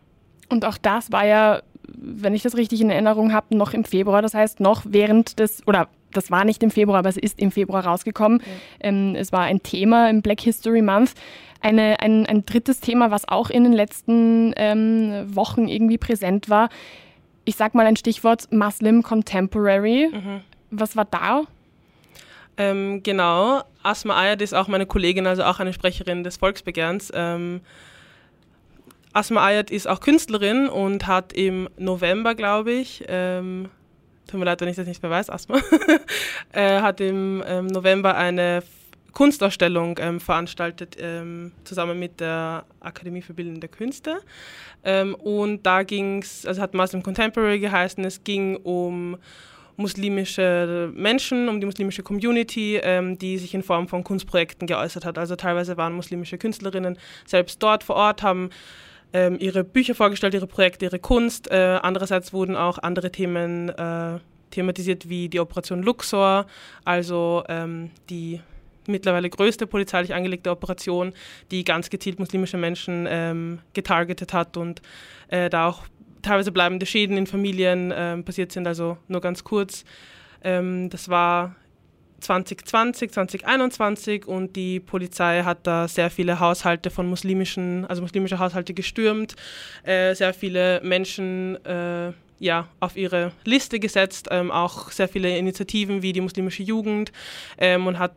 Und 0.50 0.66
auch 0.66 0.78
das 0.78 1.12
war 1.12 1.26
ja, 1.26 1.62
wenn 1.96 2.34
ich 2.34 2.44
das 2.44 2.58
richtig 2.58 2.82
in 2.82 2.90
Erinnerung 2.90 3.34
habe, 3.34 3.56
noch 3.56 3.74
im 3.74 3.84
Februar. 3.84 4.22
Das 4.22 4.34
heißt, 4.34 4.60
noch 4.60 4.84
während 4.86 5.40
des, 5.40 5.66
oder 5.68 5.88
das 6.12 6.32
war 6.32 6.46
nicht 6.46 6.64
im 6.64 6.72
Februar, 6.72 7.00
aber 7.00 7.10
es 7.10 7.18
ist 7.18 7.40
im 7.40 7.52
Februar 7.52 7.86
rausgekommen. 7.86 8.40
Ja. 8.40 8.90
Ähm, 8.90 9.16
es 9.16 9.32
war 9.32 9.42
ein 9.42 9.64
Thema 9.64 10.10
im 10.10 10.22
Black 10.22 10.42
History 10.42 10.82
Month. 10.82 11.14
Eine, 11.62 12.00
ein, 12.02 12.26
ein 12.26 12.46
drittes 12.46 12.82
Thema, 12.82 13.10
was 13.10 13.28
auch 13.28 13.50
in 13.50 13.64
den 13.64 13.74
letzten 13.74 14.54
ähm, 14.58 15.34
Wochen 15.34 15.68
irgendwie 15.68 15.98
präsent 15.98 16.50
war. 16.50 16.70
Ich 17.46 17.56
sag 17.56 17.74
mal 17.74 17.86
ein 17.86 17.96
Stichwort 17.96 18.52
Muslim 18.52 19.02
Contemporary. 19.02 20.10
Mhm. 20.12 20.42
Was 20.72 20.96
war 20.96 21.06
da? 21.06 21.44
Ähm, 22.58 23.02
genau, 23.02 23.62
Asma 23.82 24.16
Ayad 24.16 24.42
ist 24.42 24.54
auch 24.54 24.68
meine 24.68 24.86
Kollegin, 24.86 25.26
also 25.26 25.44
auch 25.44 25.60
eine 25.60 25.74
Sprecherin 25.74 26.24
des 26.24 26.38
Volksbegehrens. 26.38 27.12
Asma 29.14 29.46
Ayat 29.46 29.70
ist 29.70 29.88
auch 29.88 30.00
Künstlerin 30.00 30.68
und 30.68 31.06
hat 31.08 31.34
im 31.34 31.70
November, 31.78 32.34
glaube 32.34 32.72
ich, 32.72 33.04
ähm, 33.08 33.70
tut 34.28 34.40
mir 34.40 34.46
leid, 34.46 34.62
wenn 34.62 34.68
ich 34.68 34.76
das 34.76 34.88
nicht 34.88 35.04
mehr 35.04 35.12
weiß, 35.12 35.30
Asma, 35.30 35.60
äh, 36.52 36.82
hat 36.82 37.00
im 37.00 37.44
ähm, 37.46 37.68
November 37.68 38.16
eine 38.16 38.64
Kunstausstellung 39.14 40.00
ähm, 40.02 40.20
veranstaltet, 40.20 40.98
ähm, 41.00 41.52
zusammen 41.64 42.00
mit 42.00 42.20
der 42.20 42.66
Akademie 42.80 43.22
für 43.22 43.36
Bildende 43.36 43.68
Künste. 43.68 44.18
Ähm, 44.84 45.14
und 45.14 45.64
da 45.64 45.84
ging 45.84 46.24
es, 46.24 46.46
also 46.48 46.62
hat 46.62 46.74
Muslim 46.74 47.04
Contemporary 47.04 47.60
geheißen, 47.60 48.04
es 48.04 48.24
ging 48.24 48.56
um 48.58 49.18
muslimische 49.76 50.92
Menschen, 50.96 51.50
um 51.50 51.60
die 51.60 51.66
muslimische 51.66 52.04
Community, 52.04 52.80
ähm, 52.82 53.18
die 53.18 53.38
sich 53.38 53.54
in 53.54 53.64
Form 53.64 53.88
von 53.88 54.04
Kunstprojekten 54.04 54.68
geäußert 54.68 55.06
hat. 55.06 55.18
Also 55.18 55.36
teilweise 55.36 55.78
waren 55.78 55.94
muslimische 55.94 56.38
Künstlerinnen 56.38 56.98
selbst 57.26 57.62
dort 57.62 57.84
vor 57.84 57.96
Ort, 57.96 58.24
haben 58.24 58.50
ähm, 59.14 59.38
ihre 59.40 59.64
Bücher 59.64 59.96
vorgestellt, 59.96 60.34
ihre 60.34 60.48
Projekte, 60.48 60.86
ihre 60.86 61.00
Kunst. 61.00 61.50
Äh, 61.52 61.80
andererseits 61.82 62.34
wurden 62.34 62.56
auch 62.56 62.80
andere 62.80 63.12
Themen 63.12 63.70
äh, 63.70 64.20
thematisiert, 64.52 65.10
wie 65.10 65.30
die 65.30 65.40
Operation 65.40 65.82
Luxor, 65.84 66.46
also 66.84 67.44
ähm, 67.48 67.92
die 68.10 68.42
mittlerweile 68.88 69.30
größte 69.30 69.66
polizeilich 69.68 70.14
angelegte 70.14 70.52
Operation, 70.52 71.14
die 71.52 71.64
ganz 71.64 71.90
gezielt 71.90 72.20
muslimische 72.20 72.58
Menschen 72.58 73.08
ähm, 73.10 73.60
getargetet 73.74 74.34
hat 74.34 74.58
und 74.58 74.82
äh, 75.30 75.50
da 75.50 75.68
auch 75.68 75.84
teilweise 76.22 76.52
bleibende 76.52 76.86
Schäden 76.86 77.18
in 77.18 77.28
Familien 77.28 77.94
ähm, 77.96 78.24
passiert 78.24 78.52
sind. 78.52 78.68
Also 78.68 78.98
nur 79.08 79.22
ganz 79.22 79.44
kurz. 79.44 79.86
Ähm, 80.44 80.90
das 80.90 81.10
war 81.10 81.56
2020, 82.24 83.12
2021 83.12 84.28
und 84.28 84.56
die 84.56 84.80
Polizei 84.80 85.44
hat 85.44 85.68
da 85.68 85.88
sehr 85.88 86.10
viele 86.10 86.40
Haushalte 86.40 86.90
von 86.90 87.08
muslimischen, 87.08 87.86
also 87.86 88.02
muslimische 88.02 88.40
Haushalte 88.40 88.74
gestürmt, 88.74 89.36
äh, 89.84 90.16
sehr 90.16 90.34
viele 90.34 90.82
Menschen 90.84 91.64
äh, 91.66 92.14
ja, 92.40 92.68
auf 92.80 92.98
ihre 92.98 93.32
Liste 93.46 93.80
gesetzt, 93.80 94.28
ähm, 94.32 94.52
auch 94.52 94.92
sehr 94.92 95.08
viele 95.08 95.38
Initiativen 95.38 96.02
wie 96.02 96.14
die 96.14 96.22
muslimische 96.22 96.64
Jugend 96.64 97.12
ähm, 97.58 97.88
und 97.88 98.00
hat 98.00 98.16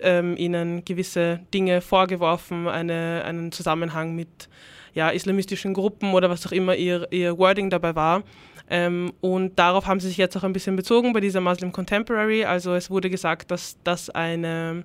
ähm, 0.00 0.36
ihnen 0.36 0.84
gewisse 0.84 1.40
Dinge 1.54 1.80
vorgeworfen, 1.80 2.68
eine, 2.68 3.22
einen 3.24 3.52
Zusammenhang 3.52 4.14
mit 4.14 4.48
ja, 4.94 5.10
islamistischen 5.10 5.74
Gruppen 5.74 6.12
oder 6.12 6.28
was 6.28 6.46
auch 6.46 6.52
immer 6.52 6.74
ihr, 6.76 7.08
ihr 7.10 7.38
Wording 7.38 7.70
dabei 7.70 7.94
war. 7.94 8.22
Ähm, 8.74 9.12
und 9.20 9.58
darauf 9.58 9.86
haben 9.86 10.00
sie 10.00 10.08
sich 10.08 10.16
jetzt 10.16 10.34
auch 10.34 10.44
ein 10.44 10.54
bisschen 10.54 10.76
bezogen 10.76 11.12
bei 11.12 11.20
dieser 11.20 11.42
Muslim 11.42 11.72
Contemporary. 11.72 12.46
Also 12.46 12.72
es 12.72 12.90
wurde 12.90 13.10
gesagt, 13.10 13.50
dass 13.50 13.76
das 13.84 14.08
eine 14.08 14.84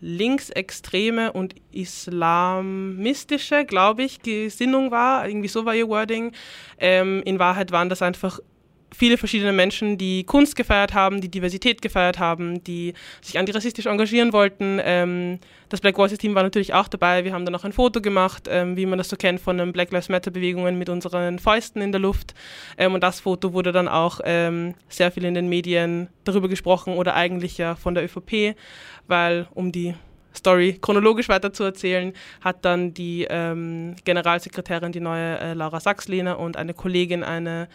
linksextreme 0.00 1.32
und 1.32 1.54
islamistische, 1.70 3.66
glaube 3.66 4.02
ich, 4.02 4.20
Gesinnung 4.20 4.90
war. 4.90 5.28
Irgendwie 5.28 5.46
so 5.46 5.64
war 5.64 5.76
ihr 5.76 5.88
Wording. 5.88 6.32
Ähm, 6.78 7.22
in 7.24 7.38
Wahrheit 7.38 7.70
waren 7.70 7.88
das 7.88 8.02
einfach 8.02 8.40
viele 8.94 9.18
verschiedene 9.18 9.52
Menschen, 9.52 9.98
die 9.98 10.24
Kunst 10.24 10.56
gefeiert 10.56 10.94
haben, 10.94 11.20
die 11.20 11.30
Diversität 11.30 11.82
gefeiert 11.82 12.18
haben, 12.18 12.62
die 12.64 12.94
sich 13.20 13.38
antirassistisch 13.38 13.86
engagieren 13.86 14.32
wollten. 14.32 14.80
Ähm, 14.82 15.38
das 15.68 15.80
Black 15.80 15.96
Voices 15.96 16.18
Team 16.18 16.34
war 16.34 16.42
natürlich 16.42 16.74
auch 16.74 16.88
dabei. 16.88 17.24
Wir 17.24 17.32
haben 17.32 17.44
dann 17.44 17.54
auch 17.54 17.64
ein 17.64 17.72
Foto 17.72 18.00
gemacht, 18.00 18.48
ähm, 18.50 18.76
wie 18.76 18.86
man 18.86 18.98
das 18.98 19.08
so 19.08 19.16
kennt 19.16 19.40
von 19.40 19.58
den 19.58 19.72
Black 19.72 19.90
Lives 19.90 20.08
Matter 20.08 20.30
Bewegungen 20.30 20.78
mit 20.78 20.88
unseren 20.88 21.38
Fäusten 21.38 21.82
in 21.82 21.92
der 21.92 22.00
Luft. 22.00 22.34
Ähm, 22.78 22.94
und 22.94 23.02
das 23.02 23.20
Foto 23.20 23.52
wurde 23.52 23.72
dann 23.72 23.88
auch 23.88 24.20
ähm, 24.24 24.74
sehr 24.88 25.10
viel 25.10 25.24
in 25.24 25.34
den 25.34 25.48
Medien 25.48 26.08
darüber 26.24 26.48
gesprochen 26.48 26.94
oder 26.94 27.14
eigentlich 27.14 27.58
ja 27.58 27.74
von 27.74 27.94
der 27.94 28.04
ÖVP, 28.04 28.56
weil 29.06 29.48
um 29.54 29.72
die 29.72 29.94
Story 30.36 30.78
chronologisch 30.80 31.28
weiterzuerzählen, 31.28 32.12
hat 32.40 32.64
dann 32.64 32.92
die 32.92 33.26
ähm, 33.30 33.96
Generalsekretärin, 34.04 34.92
die 34.92 35.00
neue 35.00 35.38
äh, 35.38 35.54
Laura 35.54 35.80
Sachs-Lehner 35.80 36.38
und 36.38 36.56
eine 36.56 36.74
Kollegin 36.74 37.22
eine 37.22 37.68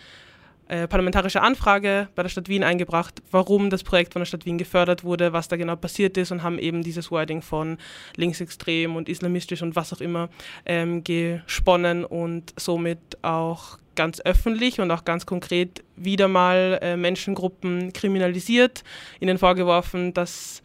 äh, 0.70 0.88
parlamentarische 0.88 1.42
Anfrage 1.42 2.10
bei 2.16 2.22
der 2.22 2.30
Stadt 2.30 2.48
Wien 2.48 2.64
eingebracht, 2.64 3.24
warum 3.32 3.72
das 3.72 3.84
Projekt 3.84 4.14
von 4.14 4.20
der 4.20 4.28
Stadt 4.28 4.46
Wien 4.46 4.60
gefördert 4.60 5.04
wurde, 5.04 5.34
was 5.34 5.48
da 5.48 5.58
genau 5.58 5.76
passiert 5.76 6.16
ist 6.16 6.32
und 6.32 6.44
haben 6.44 6.60
eben 6.60 6.84
dieses 6.84 7.10
Wording 7.10 7.42
von 7.42 7.78
linksextrem 8.16 8.96
und 8.96 9.10
islamistisch 9.10 9.64
und 9.64 9.76
was 9.76 9.92
auch 9.94 10.00
immer 10.00 10.30
ähm, 10.68 11.04
gesponnen 11.04 12.06
und 12.06 12.54
somit 12.56 13.00
auch 13.24 13.80
ganz 13.96 14.22
öffentlich 14.22 14.80
und 14.80 14.92
auch 14.92 15.06
ganz 15.06 15.26
konkret 15.26 15.84
wieder 15.96 16.28
mal 16.28 16.78
äh, 16.84 16.96
Menschengruppen 16.96 17.92
kriminalisiert, 17.92 18.84
ihnen 19.20 19.40
vorgeworfen, 19.40 20.14
dass 20.14 20.62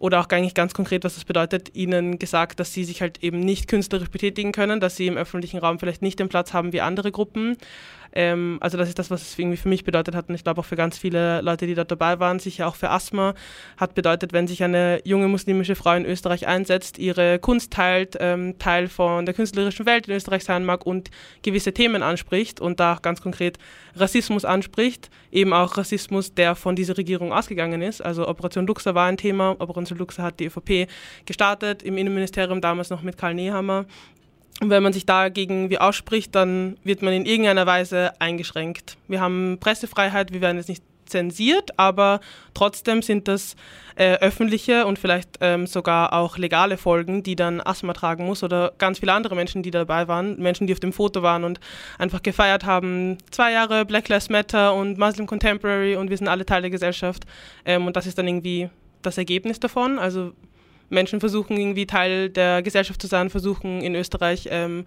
oder 0.00 0.20
auch 0.20 0.28
eigentlich 0.30 0.54
ganz 0.54 0.72
konkret, 0.72 1.04
was 1.04 1.14
das 1.14 1.26
bedeutet, 1.26 1.74
ihnen 1.74 2.18
gesagt, 2.18 2.58
dass 2.58 2.72
sie 2.72 2.84
sich 2.84 3.02
halt 3.02 3.22
eben 3.22 3.38
nicht 3.38 3.68
künstlerisch 3.68 4.08
betätigen 4.08 4.50
können, 4.50 4.80
dass 4.80 4.96
sie 4.96 5.06
im 5.06 5.18
öffentlichen 5.18 5.58
Raum 5.58 5.78
vielleicht 5.78 6.00
nicht 6.00 6.18
den 6.18 6.30
Platz 6.30 6.54
haben 6.54 6.72
wie 6.72 6.80
andere 6.80 7.12
Gruppen 7.12 7.58
Ähm, 8.12 8.58
also 8.60 8.76
das 8.76 8.88
ist 8.88 8.98
das, 8.98 9.10
was 9.10 9.22
es 9.22 9.38
irgendwie 9.38 9.56
für 9.56 9.68
mich 9.68 9.84
bedeutet 9.84 10.14
hat 10.14 10.28
und 10.28 10.34
ich 10.34 10.42
glaube 10.44 10.60
auch 10.60 10.64
für 10.64 10.76
ganz 10.76 10.98
viele 10.98 11.40
Leute, 11.42 11.66
die 11.66 11.74
dort 11.74 11.90
dabei 11.90 12.18
waren, 12.18 12.38
sicher 12.38 12.66
auch 12.66 12.74
für 12.74 12.90
Asthma, 12.90 13.34
hat 13.76 13.94
bedeutet, 13.94 14.32
wenn 14.32 14.46
sich 14.46 14.62
eine 14.62 15.00
junge 15.04 15.28
muslimische 15.28 15.74
Frau 15.74 15.94
in 15.94 16.04
Österreich 16.04 16.46
einsetzt, 16.46 16.98
ihre 16.98 17.38
Kunst 17.38 17.72
teilt, 17.72 18.16
ähm, 18.20 18.58
Teil 18.58 18.88
von 18.88 19.26
der 19.26 19.34
künstlerischen 19.34 19.86
Welt 19.86 20.08
in 20.08 20.14
Österreich 20.14 20.44
sein 20.44 20.64
mag 20.64 20.86
und 20.86 21.10
gewisse 21.42 21.72
Themen 21.72 22.02
anspricht 22.02 22.60
und 22.60 22.80
da 22.80 22.94
auch 22.94 23.02
ganz 23.02 23.20
konkret 23.20 23.58
Rassismus 23.94 24.44
anspricht, 24.44 25.10
eben 25.30 25.52
auch 25.52 25.76
Rassismus, 25.76 26.34
der 26.34 26.54
von 26.54 26.76
dieser 26.76 26.96
Regierung 26.96 27.32
ausgegangen 27.32 27.82
ist. 27.82 28.00
Also 28.00 28.26
Operation 28.28 28.66
Luxa 28.66 28.94
war 28.94 29.06
ein 29.06 29.16
Thema, 29.16 29.56
Operation 29.58 29.98
Luxa 29.98 30.22
hat 30.22 30.40
die 30.40 30.46
ÖVP 30.46 30.88
gestartet, 31.26 31.82
im 31.82 31.96
Innenministerium 31.96 32.60
damals 32.60 32.90
noch 32.90 33.02
mit 33.02 33.16
Karl 33.16 33.34
Nehammer. 33.34 33.86
Und 34.60 34.68
wenn 34.68 34.82
man 34.82 34.92
sich 34.92 35.06
dagegen 35.06 35.70
wie 35.70 35.78
ausspricht, 35.78 36.34
dann 36.34 36.76
wird 36.84 37.02
man 37.02 37.14
in 37.14 37.24
irgendeiner 37.24 37.66
Weise 37.66 38.12
eingeschränkt. 38.20 38.96
Wir 39.08 39.20
haben 39.20 39.58
Pressefreiheit, 39.58 40.32
wir 40.32 40.40
werden 40.40 40.58
jetzt 40.58 40.68
nicht 40.68 40.82
zensiert, 41.10 41.78
aber 41.78 42.20
trotzdem 42.54 43.02
sind 43.02 43.28
das 43.28 43.56
äh, 43.96 44.14
öffentliche 44.18 44.86
und 44.86 44.98
vielleicht 44.98 45.38
ähm, 45.40 45.66
sogar 45.66 46.12
auch 46.14 46.38
legale 46.38 46.78
Folgen, 46.78 47.22
die 47.22 47.36
dann 47.36 47.60
Asthma 47.60 47.92
tragen 47.92 48.24
muss 48.24 48.42
oder 48.42 48.72
ganz 48.78 49.00
viele 49.00 49.12
andere 49.12 49.34
Menschen, 49.34 49.62
die 49.62 49.70
dabei 49.70 50.08
waren, 50.08 50.38
Menschen, 50.38 50.66
die 50.66 50.72
auf 50.72 50.80
dem 50.80 50.92
Foto 50.92 51.22
waren 51.22 51.44
und 51.44 51.60
einfach 51.98 52.22
gefeiert 52.22 52.64
haben, 52.64 53.18
zwei 53.30 53.52
Jahre 53.52 53.84
Black 53.84 54.08
Lives 54.08 54.30
Matter 54.30 54.74
und 54.74 54.98
Muslim 54.98 55.26
Contemporary 55.26 55.96
und 55.96 56.08
wir 56.08 56.16
sind 56.16 56.28
alle 56.28 56.46
Teil 56.46 56.62
der 56.62 56.70
Gesellschaft 56.70 57.24
ähm, 57.64 57.86
und 57.86 57.96
das 57.96 58.06
ist 58.06 58.16
dann 58.16 58.26
irgendwie 58.26 58.70
das 59.02 59.18
Ergebnis 59.18 59.60
davon. 59.60 59.98
Also 59.98 60.32
Menschen 60.90 61.20
versuchen 61.20 61.56
irgendwie 61.56 61.86
Teil 61.86 62.28
der 62.28 62.62
Gesellschaft 62.62 63.00
zu 63.00 63.06
sein, 63.06 63.30
versuchen 63.30 63.80
in 63.80 63.94
Österreich 63.94 64.48
ähm, 64.50 64.84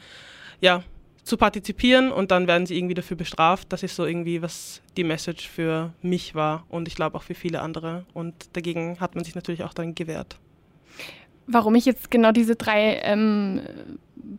ja, 0.62 0.84
zu 1.24 1.38
partizipieren 1.38 2.12
und 2.12 2.32
dann 2.32 2.48
werden 2.48 2.66
sie 2.66 2.78
irgendwie 2.78 2.94
dafür 2.94 3.18
bestraft. 3.18 3.72
Das 3.72 3.82
ist 3.82 3.96
so 3.96 4.06
irgendwie, 4.06 4.42
was 4.42 4.82
die 4.98 5.04
Message 5.04 5.48
für 5.48 5.94
mich 6.02 6.36
war 6.36 6.66
und 6.70 6.88
ich 6.88 6.96
glaube 6.96 7.18
auch 7.18 7.24
für 7.24 7.34
viele 7.34 7.62
andere. 7.62 8.06
Und 8.14 8.34
dagegen 8.54 9.00
hat 9.00 9.16
man 9.16 9.24
sich 9.24 9.34
natürlich 9.34 9.64
auch 9.64 9.74
dann 9.74 9.96
gewehrt. 9.96 10.38
Warum 11.48 11.76
ich 11.76 11.86
jetzt 11.86 12.12
genau 12.12 12.32
diese 12.32 12.56
drei 12.56 13.02
ähm, 13.04 13.62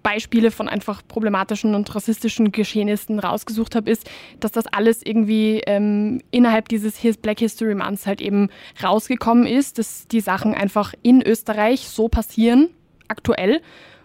Beispiele 0.03 0.51
von 0.51 0.69
einfach 0.69 1.03
problematischen 1.07 1.75
und 1.75 1.95
rassistischen 1.95 2.53
Geschehnissen 2.53 3.19
rausgesucht 3.19 3.75
habe, 3.75 3.91
ist, 3.91 4.09
dass 4.41 4.53
das 4.53 4.67
alles 4.67 5.03
irgendwie 5.05 5.63
ähm, 5.67 6.21
innerhalb 6.31 6.69
dieses 6.69 6.99
Black 7.19 7.41
History 7.41 7.75
Months 7.75 8.07
halt 8.07 8.21
eben 8.21 8.49
rausgekommen 8.83 9.47
ist, 9.47 9.79
dass 9.79 10.09
die 10.09 10.21
Sachen 10.21 10.55
einfach 10.55 10.95
in 11.03 11.23
Österreich 11.23 11.89
so 11.89 12.09
passieren, 12.09 12.71
aktuell, 13.09 13.61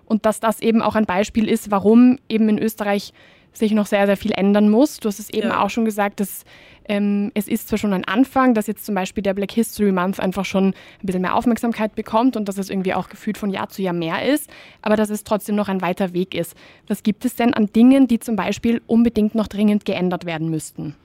und 0.06 0.26
dass 0.26 0.40
das 0.40 0.62
eben 0.62 0.82
auch 0.82 0.96
ein 0.96 1.06
Beispiel 1.06 1.48
ist, 1.48 1.72
warum 1.72 2.18
eben 2.28 2.50
in 2.50 2.60
Österreich 2.60 3.14
sich 3.54 3.72
noch 3.72 3.86
sehr, 3.86 4.06
sehr 4.06 4.18
viel 4.18 4.32
ändern 4.32 4.70
muss. 4.70 5.00
Du 5.00 5.08
hast 5.08 5.20
es 5.20 5.30
eben 5.30 5.50
ja. 5.50 5.62
auch 5.62 5.70
schon 5.70 5.86
gesagt, 5.86 6.20
dass 6.20 6.44
ähm, 6.90 7.32
es 7.36 7.48
ist 7.48 7.70
zwar 7.70 7.78
schon 7.78 7.94
ein 7.94 8.04
Anfang, 8.04 8.54
dass 8.54 8.68
jetzt 8.68 8.86
zum 8.86 8.96
Beispiel 8.96 9.22
der 9.24 9.36
Black 9.36 9.52
History 9.52 9.92
Month 9.92 10.20
einfach 10.20 10.44
schon 10.44 10.70
ein 10.70 10.74
bisschen 11.04 11.22
mehr 11.22 11.36
Aufmerksamkeit 11.36 11.96
bekommt 11.96 12.36
und 12.36 12.50
dass 12.50 12.58
es 12.58 12.70
irgendwie 12.70 12.96
auch 12.96 13.08
gefühlt 13.08 13.38
von 13.38 13.52
Jahr 13.52 13.70
zu 13.70 13.82
Jahr 13.82 13.94
mehr 13.94 14.26
ist, 14.26 14.50
aber 14.82 14.96
dass 14.96 15.10
es 15.10 15.24
trotzdem 15.24 15.56
noch 15.56 15.70
ein 15.70 15.82
weiter 15.82 16.14
Weg 16.14 16.34
ist. 16.34 16.56
Was 16.88 17.04
gibt 17.04 17.24
es 17.24 17.36
denn 17.36 17.54
an 17.54 17.68
Dingen, 17.68 18.08
die 18.08 18.20
zum 18.20 18.36
Beispiel 18.36 18.82
unbedingt 18.88 19.36
noch 19.36 19.48
dringend 19.48 19.86
geändert 19.86 20.26
werden 20.26 20.50
müssten? 20.50 20.96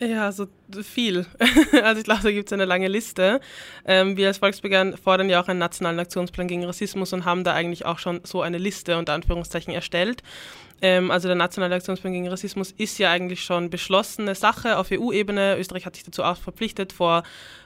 Ja, 0.00 0.30
so 0.30 0.46
viel. 0.82 1.26
Also 1.82 1.98
ich 1.98 2.04
glaube, 2.04 2.22
da 2.22 2.30
gibt 2.30 2.48
es 2.48 2.52
eine 2.52 2.64
lange 2.64 2.88
Liste. 2.88 3.40
Ähm, 3.84 4.16
wir 4.16 4.28
als 4.28 4.38
Volksbegehren 4.38 4.96
fordern 4.96 5.28
ja 5.28 5.40
auch 5.42 5.48
einen 5.48 5.58
nationalen 5.58 5.98
Aktionsplan 5.98 6.46
gegen 6.46 6.64
Rassismus 6.64 7.12
und 7.12 7.24
haben 7.24 7.44
da 7.44 7.52
eigentlich 7.52 7.84
auch 7.84 7.98
schon 7.98 8.20
so 8.24 8.42
eine 8.42 8.58
Liste 8.58 8.96
unter 8.96 9.12
Anführungszeichen 9.14 9.74
erstellt. 9.74 10.22
Ähm, 10.80 11.10
also 11.10 11.26
der 11.28 11.36
Nationale 11.36 11.74
Aktionsplan 11.74 12.12
gegen 12.12 12.28
Rassismus 12.28 12.72
ist 12.72 12.98
ja 12.98 13.10
eigentlich 13.10 13.42
schon 13.42 13.70
beschlossene 13.70 14.34
Sache 14.34 14.78
auf 14.78 14.88
EU-Ebene. 14.92 15.58
Österreich 15.58 15.86
hat 15.86 15.96
sich 15.96 16.04
dazu 16.04 16.22
auch 16.22 16.36
verpflichtet 16.36 16.92
vor 16.92 17.24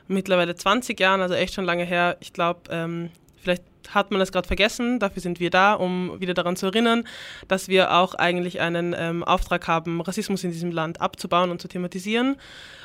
mittlerweile 0.08 0.54
20 0.54 0.98
Jahren, 0.98 1.20
also 1.20 1.34
echt 1.34 1.54
schon 1.54 1.64
lange 1.64 1.84
her. 1.84 2.16
Ich 2.20 2.32
glaube, 2.32 2.60
ähm, 2.70 3.10
vielleicht 3.42 3.64
hat 3.90 4.10
man 4.10 4.20
das 4.20 4.32
gerade 4.32 4.46
vergessen. 4.46 4.98
Dafür 4.98 5.22
sind 5.22 5.40
wir 5.40 5.50
da, 5.50 5.74
um 5.74 6.20
wieder 6.20 6.34
daran 6.34 6.56
zu 6.56 6.66
erinnern, 6.66 7.04
dass 7.48 7.68
wir 7.68 7.92
auch 7.92 8.14
eigentlich 8.14 8.60
einen 8.60 8.94
ähm, 8.96 9.24
Auftrag 9.24 9.68
haben, 9.68 10.00
Rassismus 10.00 10.44
in 10.44 10.52
diesem 10.52 10.72
Land 10.72 11.00
abzubauen 11.00 11.50
und 11.50 11.60
zu 11.60 11.68
thematisieren. 11.68 12.36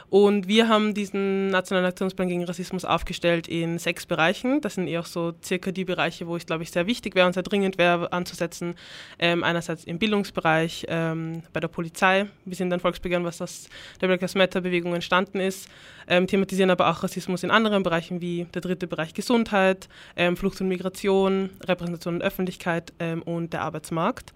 Und 0.09 0.47
wir 0.47 0.69
haben 0.69 0.93
diesen 0.93 1.47
Nationalen 1.47 1.85
Aktionsplan 1.85 2.29
gegen 2.29 2.45
Rassismus 2.45 2.85
aufgestellt 2.85 3.49
in 3.49 3.77
sechs 3.77 4.05
Bereichen. 4.05 4.61
Das 4.61 4.75
sind 4.75 4.87
eher 4.87 5.01
auch 5.01 5.05
so 5.05 5.33
circa 5.43 5.71
die 5.71 5.83
Bereiche, 5.83 6.27
wo 6.27 6.37
ich 6.37 6.45
glaube 6.45 6.63
ich 6.63 6.71
sehr 6.71 6.87
wichtig 6.87 7.13
wäre 7.13 7.27
und 7.27 7.33
sehr 7.33 7.43
dringend 7.43 7.77
wäre 7.77 8.13
anzusetzen. 8.13 8.75
Ähm, 9.19 9.43
einerseits 9.43 9.83
im 9.83 9.99
Bildungsbereich, 9.99 10.85
ähm, 10.87 11.43
bei 11.51 11.59
der 11.59 11.67
Polizei. 11.67 12.27
Wir 12.45 12.55
sind 12.55 12.71
ein 12.71 12.79
Volksbegehren, 12.79 13.25
was 13.25 13.41
aus 13.41 13.67
der 13.99 14.07
Black 14.07 14.21
Lives 14.21 14.35
Matter 14.35 14.61
Bewegung 14.61 14.93
entstanden 14.93 15.41
ist. 15.41 15.67
Ähm, 16.07 16.25
thematisieren 16.25 16.69
aber 16.69 16.89
auch 16.89 17.03
Rassismus 17.03 17.43
in 17.43 17.51
anderen 17.51 17.83
Bereichen 17.83 18.21
wie 18.21 18.45
der 18.53 18.61
dritte 18.61 18.87
Bereich 18.87 19.13
Gesundheit, 19.13 19.89
ähm, 20.15 20.37
Flucht 20.37 20.61
und 20.61 20.69
Migration, 20.69 21.49
Repräsentation 21.65 22.15
und 22.15 22.21
Öffentlichkeit 22.21 22.93
ähm, 22.99 23.21
und 23.23 23.51
der 23.51 23.63
Arbeitsmarkt 23.63 24.33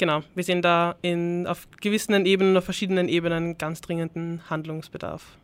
genau, 0.00 0.22
wir 0.34 0.42
sehen 0.42 0.62
da 0.62 0.96
in, 1.02 1.46
auf 1.46 1.68
gewissen 1.80 2.26
Ebenen, 2.26 2.56
auf 2.56 2.64
verschiedenen 2.64 3.08
Ebenen 3.08 3.56
ganz 3.58 3.80
dringenden 3.82 4.40
Handlungsbedarf. 4.50 5.36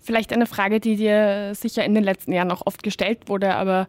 Vielleicht 0.00 0.32
eine 0.32 0.46
Frage, 0.46 0.80
die 0.80 0.96
dir 0.96 1.54
sicher 1.54 1.84
in 1.84 1.94
den 1.94 2.02
letzten 2.02 2.32
Jahren 2.32 2.50
auch 2.50 2.66
oft 2.66 2.82
gestellt 2.82 3.28
wurde, 3.28 3.54
aber 3.54 3.86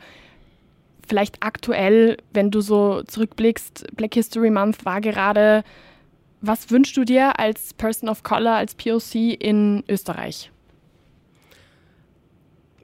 vielleicht 1.07 1.37
aktuell, 1.41 2.17
wenn 2.33 2.51
du 2.51 2.61
so 2.61 3.01
zurückblickst, 3.03 3.95
Black 3.95 4.13
History 4.13 4.51
Month 4.51 4.85
war 4.85 5.01
gerade, 5.01 5.63
was 6.41 6.69
wünschst 6.69 6.97
du 6.97 7.05
dir 7.05 7.39
als 7.39 7.73
Person 7.73 8.09
of 8.09 8.21
Color, 8.23 8.55
als 8.55 8.75
POC 8.75 9.15
in 9.39 9.83
Österreich? 9.87 10.51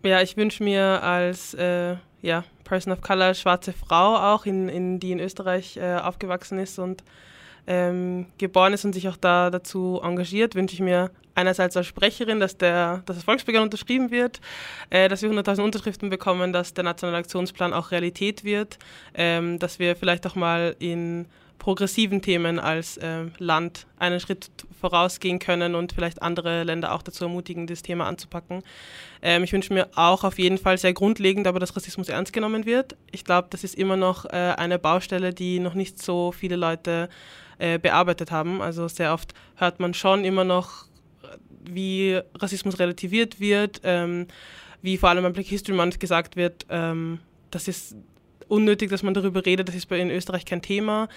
Ja, 0.05 0.21
ich 0.21 0.37
wünsche 0.37 0.63
mir 0.63 1.01
als 1.01 1.55
äh, 1.55 1.95
ja, 2.21 2.43
Person 2.63 2.93
of 2.93 3.01
Color, 3.01 3.33
schwarze 3.33 3.73
Frau 3.73 4.15
auch, 4.15 4.45
in, 4.45 4.69
in 4.69 4.99
die 4.99 5.11
in 5.11 5.19
Österreich 5.19 5.77
äh, 5.77 5.95
aufgewachsen 5.95 6.59
ist 6.59 6.77
und 6.77 7.03
ähm, 7.65 8.27
geboren 8.37 8.73
ist 8.73 8.85
und 8.85 8.93
sich 8.93 9.09
auch 9.09 9.17
da 9.17 9.49
dazu 9.49 9.99
engagiert, 10.03 10.53
wünsche 10.53 10.75
ich 10.75 10.79
mir 10.79 11.09
einerseits 11.33 11.75
als 11.75 11.87
Sprecherin, 11.87 12.39
dass, 12.39 12.55
der, 12.55 13.01
dass 13.07 13.15
das 13.15 13.25
Volksbegehren 13.25 13.63
unterschrieben 13.63 14.11
wird, 14.11 14.41
äh, 14.91 15.09
dass 15.09 15.23
wir 15.23 15.31
100.000 15.31 15.63
Unterschriften 15.63 16.11
bekommen, 16.11 16.53
dass 16.53 16.75
der 16.75 16.83
Nationale 16.83 17.17
Aktionsplan 17.17 17.73
auch 17.73 17.89
Realität 17.89 18.43
wird, 18.43 18.77
ähm, 19.15 19.57
dass 19.57 19.79
wir 19.79 19.95
vielleicht 19.95 20.27
auch 20.27 20.35
mal 20.35 20.75
in 20.77 21.25
progressiven 21.59 22.21
Themen 22.21 22.59
als 22.59 22.97
äh, 22.97 23.25
Land 23.39 23.87
einen 23.97 24.19
Schritt 24.19 24.49
vorausgehen 24.79 25.39
können 25.39 25.75
und 25.75 25.93
vielleicht 25.93 26.21
andere 26.21 26.63
Länder 26.63 26.93
auch 26.93 27.01
dazu 27.01 27.25
ermutigen, 27.25 27.67
das 27.67 27.81
Thema 27.81 28.05
anzupacken. 28.07 28.63
Ähm, 29.21 29.43
ich 29.43 29.53
wünsche 29.53 29.73
mir 29.73 29.89
auch 29.95 30.23
auf 30.23 30.37
jeden 30.37 30.57
Fall 30.57 30.77
sehr 30.77 30.93
grundlegend, 30.93 31.47
aber 31.47 31.59
dass 31.59 31.75
Rassismus 31.75 32.09
ernst 32.09 32.33
genommen 32.33 32.65
wird. 32.65 32.95
Ich 33.11 33.23
glaube, 33.23 33.47
das 33.49 33.63
ist 33.63 33.75
immer 33.75 33.97
noch 33.97 34.25
äh, 34.25 34.53
eine 34.57 34.77
Baustelle, 34.77 35.33
die 35.33 35.59
noch 35.59 35.73
nicht 35.73 36.01
so 36.01 36.31
viele 36.31 36.55
Leute 36.55 37.09
äh, 37.57 37.79
bearbeitet 37.79 38.31
haben. 38.31 38.61
Also 38.61 38.87
sehr 38.87 39.13
oft 39.13 39.33
hört 39.55 39.79
man 39.79 39.93
schon 39.93 40.25
immer 40.25 40.43
noch, 40.43 40.85
wie 41.63 42.19
Rassismus 42.35 42.79
relativiert 42.79 43.39
wird, 43.39 43.81
ähm, 43.83 44.27
wie 44.81 44.97
vor 44.97 45.09
allem 45.09 45.23
beim 45.23 45.33
Black 45.33 45.47
History 45.47 45.75
Month 45.75 45.99
gesagt 45.99 46.35
wird, 46.35 46.65
ähm, 46.69 47.19
das 47.49 47.67
ist 47.67 47.95
unnötig, 48.47 48.89
dass 48.89 49.03
man 49.03 49.13
darüber 49.13 49.45
redet. 49.45 49.67
Das 49.67 49.75
ist 49.75 49.87
bei 49.87 49.99
in 49.99 50.09
Österreich 50.09 50.45
kein 50.45 50.61
Thema. 50.61 51.07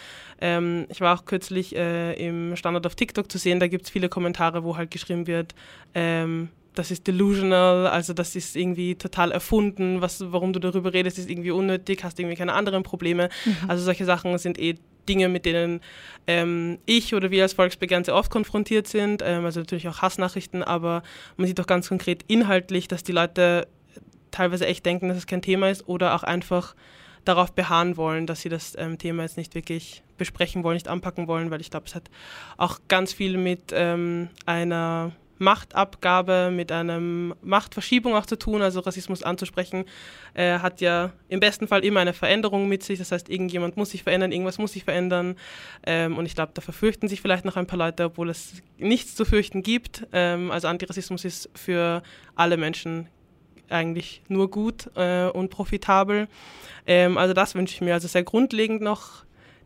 Ähm, 0.41 0.87
ich 0.89 1.01
war 1.01 1.19
auch 1.19 1.25
kürzlich 1.25 1.75
äh, 1.77 2.15
im 2.15 2.57
Standard 2.57 2.87
auf 2.87 2.95
TikTok 2.95 3.31
zu 3.31 3.39
sehen, 3.39 3.61
da 3.61 3.69
gibt 3.69 3.85
es 3.85 3.91
viele 3.91 4.09
Kommentare, 4.09 4.65
wo 4.65 4.77
halt 4.77 4.91
geschrieben 4.91 5.27
wird, 5.27 5.55
ähm, 5.95 6.49
das 6.79 6.93
ist 6.93 7.07
delusional, 7.09 7.89
also 7.89 8.13
das 8.13 8.37
ist 8.37 8.55
irgendwie 8.55 8.95
total 8.95 9.33
erfunden, 9.33 10.01
was, 10.01 10.25
warum 10.33 10.53
du 10.53 10.61
darüber 10.61 10.93
redest, 10.93 11.19
ist 11.19 11.29
irgendwie 11.29 11.51
unnötig, 11.51 12.05
hast 12.05 12.21
irgendwie 12.21 12.37
keine 12.37 12.53
anderen 12.53 12.85
Probleme. 12.85 13.31
Mhm. 13.45 13.57
Also 13.69 13.85
solche 13.85 14.05
Sachen 14.05 14.39
sind 14.39 14.59
eh 14.61 14.77
Dinge, 15.09 15.29
mit 15.29 15.45
denen 15.45 15.81
ähm, 16.27 16.79
ich 16.87 17.15
oder 17.15 17.31
wir 17.31 17.43
als 17.43 17.55
Volksbegehren 17.55 18.05
sehr 18.05 18.15
oft 18.15 18.31
konfrontiert 18.31 18.87
sind, 18.87 19.23
ähm, 19.25 19.45
also 19.45 19.61
natürlich 19.61 19.89
auch 19.89 20.03
Hassnachrichten, 20.03 20.63
aber 20.63 21.03
man 21.37 21.49
sieht 21.49 21.61
auch 21.61 21.67
ganz 21.67 21.89
konkret 21.89 22.25
inhaltlich, 22.29 22.87
dass 22.87 23.03
die 23.03 23.13
Leute 23.13 23.67
teilweise 24.31 24.67
echt 24.67 24.87
denken, 24.87 25.09
dass 25.09 25.19
es 25.19 25.27
kein 25.27 25.43
Thema 25.43 25.71
ist 25.71 25.89
oder 25.89 26.15
auch 26.15 26.23
einfach 26.23 26.75
darauf 27.25 27.53
beharren 27.53 27.97
wollen, 27.97 28.27
dass 28.27 28.43
sie 28.43 28.49
das 28.49 28.75
ähm, 28.79 28.99
Thema 28.99 29.23
jetzt 29.23 29.37
nicht 29.37 29.55
wirklich 29.55 30.03
besprechen 30.17 30.65
wollen, 30.65 30.75
nicht 30.75 30.89
anpacken 30.89 31.27
wollen, 31.29 31.51
weil 31.51 31.61
ich 31.61 31.71
glaube, 31.71 31.87
es 31.87 31.95
hat 31.95 32.11
auch 32.57 32.81
ganz 32.89 33.13
viel 33.13 33.37
mit 33.37 33.73
ähm, 33.73 34.29
einer 34.47 35.13
Machtabgabe, 35.39 36.51
mit 36.53 36.73
einer 36.73 37.01
Machtverschiebung 37.01 38.15
auch 38.15 38.27
zu 38.27 38.37
tun. 38.37 38.63
Also 38.63 38.81
Rassismus 38.81 39.23
anzusprechen 39.23 39.85
äh, 40.35 40.59
hat 40.59 40.81
ja 40.81 41.13
im 41.29 41.41
besten 41.41 41.69
Fall 41.69 41.85
immer 41.85 42.01
eine 42.01 42.13
Veränderung 42.13 42.69
mit 42.69 42.83
sich. 42.83 42.99
Das 42.99 43.13
heißt, 43.13 43.29
irgendjemand 43.29 43.77
muss 43.77 43.91
sich 43.91 44.03
verändern, 44.03 44.33
irgendwas 44.33 44.59
muss 44.59 44.73
sich 44.73 44.85
verändern. 44.85 45.37
Ähm, 45.87 46.19
und 46.19 46.27
ich 46.27 46.35
glaube, 46.35 46.53
da 46.55 46.61
verfürchten 46.61 47.09
sich 47.09 47.21
vielleicht 47.21 47.45
noch 47.45 47.57
ein 47.57 47.67
paar 47.67 47.79
Leute, 47.79 48.05
obwohl 48.05 48.31
es 48.31 48.55
nichts 48.79 49.15
zu 49.15 49.25
fürchten 49.25 49.63
gibt. 49.63 50.07
Ähm, 50.13 50.51
also 50.51 50.69
Antirassismus 50.69 51.25
ist 51.25 51.51
für 51.55 52.03
alle 52.35 52.57
Menschen 52.57 53.09
eigentlich 53.71 54.23
nur 54.29 54.51
gut 54.51 54.91
äh, 54.97 55.27
und 55.27 55.51
profitabel. 55.51 56.29
Ähm, 56.87 57.19
also 57.19 57.35
das 57.35 57.55
wünsche 57.55 57.75
ich 57.75 57.81
mir. 57.81 57.95
Also 57.95 58.09
sehr 58.09 58.25
grundlegend 58.25 58.83
noch 58.83 59.25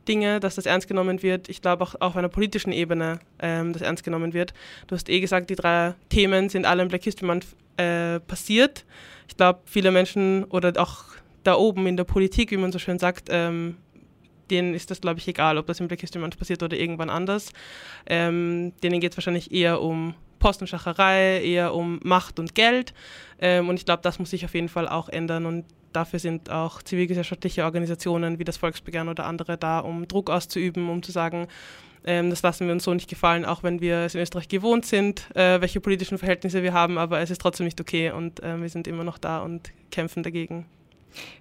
Dinge, 0.09 0.41
dass 0.41 0.57
das 0.57 0.67
ernst 0.67 0.89
genommen 0.89 1.23
wird. 1.23 1.49
Ich 1.49 1.63
glaube 1.63 1.85
auch 1.85 1.95
auf 2.01 2.17
einer 2.17 2.29
politischen 2.29 2.73
Ebene, 2.73 3.21
ähm, 3.39 3.73
das 3.73 3.83
ernst 3.83 4.05
genommen 4.05 4.33
wird. 4.35 4.53
Du 4.87 4.95
hast 4.95 5.09
eh 5.09 5.21
gesagt, 5.21 5.51
die 5.51 5.57
drei 5.57 5.95
Themen 6.09 6.49
sind 6.49 6.67
alle 6.67 6.83
im 6.83 6.89
Black 6.89 7.05
History 7.05 7.27
Month 7.27 7.47
äh, 7.77 8.21
passiert. 8.21 8.85
Ich 9.29 9.37
glaube, 9.37 9.61
viele 9.65 9.91
Menschen 9.91 10.45
oder 10.45 10.73
auch 10.81 11.05
da 11.45 11.55
oben 11.55 11.87
in 11.87 11.97
der 11.97 12.05
Politik, 12.05 12.51
wie 12.51 12.57
man 12.57 12.73
so 12.73 12.79
schön 12.79 12.99
sagt, 12.99 13.29
ähm, 13.31 13.77
denen 14.51 14.75
ist 14.75 14.91
das, 14.91 15.01
glaube 15.01 15.19
ich, 15.19 15.29
egal, 15.29 15.59
ob 15.59 15.67
das 15.67 15.81
im 15.81 15.89
Black 15.89 16.01
History 16.01 16.21
Month 16.21 16.39
passiert 16.39 16.63
oder 16.63 16.77
irgendwann 16.77 17.11
anders. 17.11 17.53
Ähm, 18.07 18.73
denen 18.83 19.01
geht 19.01 19.13
es 19.13 19.17
wahrscheinlich 19.17 19.53
eher 19.53 19.81
um 19.81 20.15
Postenschacherei, 20.43 21.41
eher 21.41 21.73
um 21.73 22.01
Macht 22.03 22.41
und 22.41 22.57
Geld. 22.57 22.93
Ähm, 23.41 23.69
und 23.69 23.77
ich 23.77 23.85
glaube, 23.85 24.03
das 24.03 24.19
muss 24.19 24.31
sich 24.31 24.45
auf 24.45 24.55
jeden 24.55 24.69
Fall 24.69 24.89
auch 24.89 25.09
ändern. 25.09 25.47
Und 25.47 25.65
dafür 25.93 26.19
sind 26.19 26.51
auch 26.51 26.83
zivilgesellschaftliche 26.83 27.65
Organisationen 27.65 28.41
wie 28.41 28.45
das 28.45 28.57
Volksbegehren 28.57 29.09
oder 29.09 29.25
andere 29.27 29.57
da, 29.57 29.79
um 29.79 30.09
Druck 30.09 30.31
auszuüben, 30.31 30.89
um 30.89 31.03
zu 31.03 31.13
sagen, 31.13 31.47
ähm, 32.05 32.31
das 32.31 32.43
lassen 32.43 32.67
wir 32.67 32.73
uns 32.73 32.83
so 32.83 32.93
nicht 32.93 33.09
gefallen, 33.09 33.45
auch 33.45 33.63
wenn 33.63 33.81
wir 33.81 33.99
es 33.99 34.17
in 34.17 34.21
Österreich 34.21 34.49
gewohnt 34.49 34.85
sind, 34.85 35.29
äh, 35.37 35.61
welche 35.61 35.81
politischen 35.81 36.19
Verhältnisse 36.19 36.65
wir 36.65 36.73
haben, 36.73 36.99
aber 36.99 37.21
es 37.21 37.31
ist 37.31 37.41
trotzdem 37.41 37.67
nicht 37.67 37.81
okay 37.81 38.11
und 38.11 38.43
äh, 38.43 38.61
wir 38.61 38.69
sind 38.69 38.89
immer 38.89 39.05
noch 39.05 39.19
da 39.19 39.43
und 39.43 39.71
kämpfen 39.93 40.25
dagegen. 40.25 40.67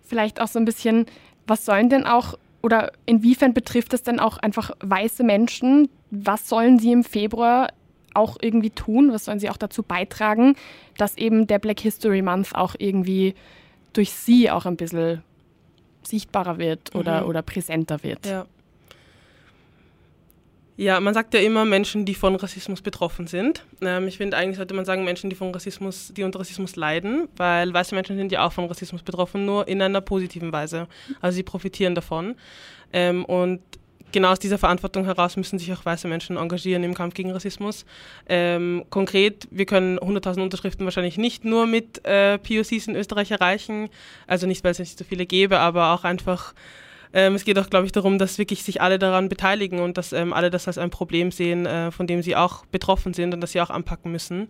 Vielleicht 0.03 0.39
auch 0.39 0.47
so 0.47 0.59
ein 0.59 0.65
bisschen, 0.65 1.07
was 1.47 1.65
sollen 1.65 1.89
denn 1.89 2.05
auch 2.05 2.37
oder 2.61 2.91
inwiefern 3.07 3.55
betrifft 3.55 3.93
es 3.95 4.03
denn 4.03 4.19
auch 4.19 4.37
einfach 4.37 4.69
weiße 4.81 5.23
Menschen? 5.23 5.89
Was 6.11 6.47
sollen 6.47 6.77
sie 6.77 6.91
im 6.91 7.03
Februar 7.03 7.69
auch 8.13 8.37
irgendwie 8.41 8.69
tun? 8.69 9.11
Was 9.11 9.25
sollen 9.25 9.39
sie 9.39 9.49
auch 9.49 9.57
dazu 9.57 9.83
beitragen, 9.83 10.55
dass 10.97 11.17
eben 11.17 11.47
der 11.47 11.59
Black 11.59 11.79
History 11.79 12.21
Month 12.21 12.55
auch 12.55 12.75
irgendwie 12.77 13.35
durch 13.93 14.11
sie 14.11 14.49
auch 14.49 14.65
ein 14.65 14.77
bisschen 14.77 15.23
sichtbarer 16.03 16.57
wird 16.57 16.95
oder, 16.95 17.21
mhm. 17.21 17.27
oder 17.27 17.41
präsenter 17.41 18.03
wird? 18.03 18.25
Ja. 18.25 18.45
Ja, 20.77 20.99
man 20.99 21.13
sagt 21.13 21.35
ja 21.35 21.41
immer 21.41 21.63
Menschen, 21.63 22.05
die 22.05 22.15
von 22.15 22.35
Rassismus 22.35 22.81
betroffen 22.81 23.27
sind. 23.27 23.63
Ähm, 23.81 24.07
ich 24.07 24.17
finde, 24.17 24.35
eigentlich 24.35 24.57
sollte 24.57 24.73
man 24.73 24.83
sagen 24.83 25.03
Menschen, 25.03 25.29
die 25.29 25.35
von 25.35 25.51
Rassismus, 25.51 26.11
die 26.17 26.23
unter 26.23 26.39
Rassismus 26.39 26.75
leiden, 26.75 27.27
weil 27.37 27.71
weiße 27.71 27.93
Menschen 27.93 28.17
sind 28.17 28.31
ja 28.31 28.47
auch 28.47 28.51
von 28.51 28.65
Rassismus 28.65 29.03
betroffen, 29.03 29.45
nur 29.45 29.67
in 29.67 29.79
einer 29.79 30.01
positiven 30.01 30.51
Weise. 30.51 30.87
Also 31.19 31.35
sie 31.35 31.43
profitieren 31.43 31.93
davon. 31.93 32.35
Ähm, 32.93 33.25
und 33.25 33.61
genau 34.11 34.31
aus 34.31 34.39
dieser 34.39 34.57
Verantwortung 34.57 35.05
heraus 35.05 35.37
müssen 35.37 35.59
sich 35.59 35.71
auch 35.73 35.85
weiße 35.85 36.07
Menschen 36.07 36.37
engagieren 36.37 36.83
im 36.83 36.93
Kampf 36.93 37.13
gegen 37.13 37.31
Rassismus. 37.31 37.85
Ähm, 38.27 38.85
konkret, 38.89 39.47
wir 39.51 39.65
können 39.65 39.99
100.000 39.99 40.41
Unterschriften 40.41 40.85
wahrscheinlich 40.85 41.17
nicht 41.17 41.45
nur 41.45 41.65
mit 41.65 42.05
äh, 42.05 42.37
POCs 42.37 42.87
in 42.87 42.95
Österreich 42.95 43.31
erreichen, 43.31 43.89
also 44.27 44.47
nicht, 44.47 44.63
weil 44.63 44.71
es 44.71 44.79
nicht 44.79 44.97
so 44.97 45.03
viele 45.03 45.25
gäbe, 45.25 45.59
aber 45.59 45.93
auch 45.93 46.03
einfach, 46.03 46.53
ähm, 47.13 47.35
es 47.35 47.43
geht 47.43 47.57
auch, 47.59 47.69
glaube 47.69 47.85
ich, 47.85 47.91
darum, 47.91 48.17
dass 48.19 48.37
wirklich 48.37 48.63
sich 48.63 48.81
alle 48.81 48.99
daran 48.99 49.29
beteiligen 49.29 49.79
und 49.79 49.97
dass 49.97 50.13
ähm, 50.13 50.33
alle 50.33 50.49
das 50.49 50.67
als 50.67 50.77
ein 50.77 50.89
Problem 50.89 51.31
sehen, 51.31 51.65
äh, 51.65 51.91
von 51.91 52.07
dem 52.07 52.21
sie 52.21 52.35
auch 52.35 52.65
betroffen 52.67 53.13
sind 53.13 53.33
und 53.33 53.41
das 53.41 53.51
sie 53.51 53.61
auch 53.61 53.69
anpacken 53.69 54.11
müssen. 54.11 54.49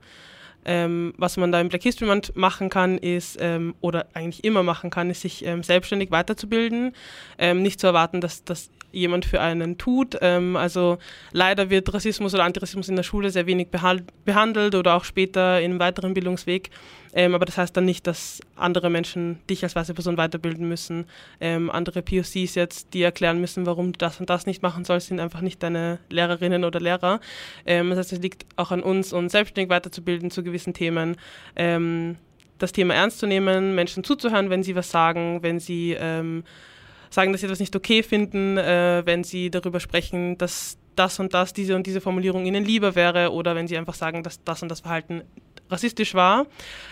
Ähm, 0.64 1.14
was 1.18 1.38
man 1.38 1.52
da 1.52 1.60
im 1.60 1.70
Black 1.70 1.84
History 1.84 2.08
Month 2.08 2.36
machen 2.36 2.70
kann, 2.70 2.98
ist, 3.00 3.38
ähm, 3.42 3.74
oder 3.82 4.06
eigentlich 4.14 4.44
immer 4.44 4.62
machen 4.62 4.92
kann, 4.92 5.10
ist, 5.10 5.22
sich 5.22 5.44
ähm, 5.46 5.64
selbstständig 5.64 6.12
weiterzubilden. 6.12 6.94
Ähm, 7.40 7.64
nicht 7.64 7.80
zu 7.80 7.88
erwarten, 7.88 8.22
dass 8.22 8.44
das 8.44 8.70
jemand 8.92 9.26
für 9.26 9.42
einen 9.42 9.78
tut. 9.78 10.18
Ähm, 10.22 10.56
also 10.56 10.98
leider 11.32 11.70
wird 11.70 11.94
Rassismus 11.94 12.34
oder 12.34 12.44
Antirassismus 12.44 12.90
in 12.90 12.96
der 12.96 13.04
Schule 13.04 13.30
sehr 13.30 13.46
wenig 13.46 13.70
behandelt 13.70 14.76
oder 14.76 14.96
auch 14.96 15.04
später 15.04 15.62
im 15.62 15.80
weiteren 15.80 16.14
Bildungsweg. 16.14 16.70
Ähm, 17.14 17.36
aber 17.36 17.46
das 17.46 17.58
heißt 17.58 17.76
dann 17.76 17.86
nicht, 17.86 18.08
dass 18.08 18.40
andere 18.56 18.90
Menschen 18.90 19.40
dich 19.50 19.64
als 19.64 19.76
weiße 19.76 19.94
Person 19.94 20.18
weiterbilden 20.18 20.68
müssen. 20.68 21.06
Ähm, 21.40 21.70
andere 21.70 22.02
POCs 22.02 22.56
jetzt, 22.56 22.94
die 22.94 23.02
erklären 23.02 23.42
müssen, 23.42 23.66
warum 23.66 23.92
du 23.92 23.98
das 23.98 24.20
und 24.20 24.30
das 24.30 24.46
nicht 24.46 24.62
machen 24.62 24.86
sollst, 24.86 25.08
sind 25.08 25.20
einfach 25.20 25.42
nicht 25.42 25.62
deine 25.62 26.00
Lehrerinnen 26.10 26.64
oder 26.64 26.80
Lehrer. 26.80 27.20
Ähm, 27.66 27.90
das 27.90 28.00
heißt, 28.00 28.14
es 28.14 28.20
liegt 28.20 28.46
auch 28.56 28.72
an 28.72 28.82
uns, 28.82 29.14
uns 29.14 29.34
selbstständig 29.34 29.70
weiterzubilden 29.70 30.32
zu 30.32 30.44
gewissen 30.44 30.74
Themen 30.74 31.18
ähm, 31.56 32.18
das 32.62 32.72
Thema 32.72 32.94
ernst 32.94 33.20
zu 33.20 33.28
nehmen, 33.28 33.76
Menschen 33.76 34.04
zuzuhören, 34.04 34.50
wenn 34.50 34.64
sie 34.64 34.76
was 34.76 34.92
sagen, 34.92 35.40
wenn 35.42 35.60
sie 35.60 35.96
ähm, 36.00 36.44
sagen, 37.12 37.32
dass 37.32 37.42
sie 37.42 37.48
etwas 37.48 37.60
nicht 37.60 37.76
okay 37.76 38.02
finden, 38.02 38.58
äh, 38.58 39.04
wenn 39.06 39.24
sie 39.24 39.52
darüber 39.52 39.80
sprechen, 39.80 40.38
dass 40.38 40.78
das 40.96 41.20
und 41.20 41.34
das, 41.34 41.54
diese 41.54 41.76
und 41.76 41.86
diese 41.88 42.02
Formulierung 42.02 42.46
ihnen 42.46 42.66
lieber 42.66 42.96
wäre 42.96 43.32
oder 43.32 43.56
wenn 43.56 43.68
sie 43.68 43.78
einfach 43.78 43.94
sagen, 43.94 44.24
dass 44.24 44.44
das 44.44 44.62
und 44.62 44.70
das 44.70 44.82
Verhalten 44.82 45.24
rassistisch 45.70 46.14
war, 46.14 46.48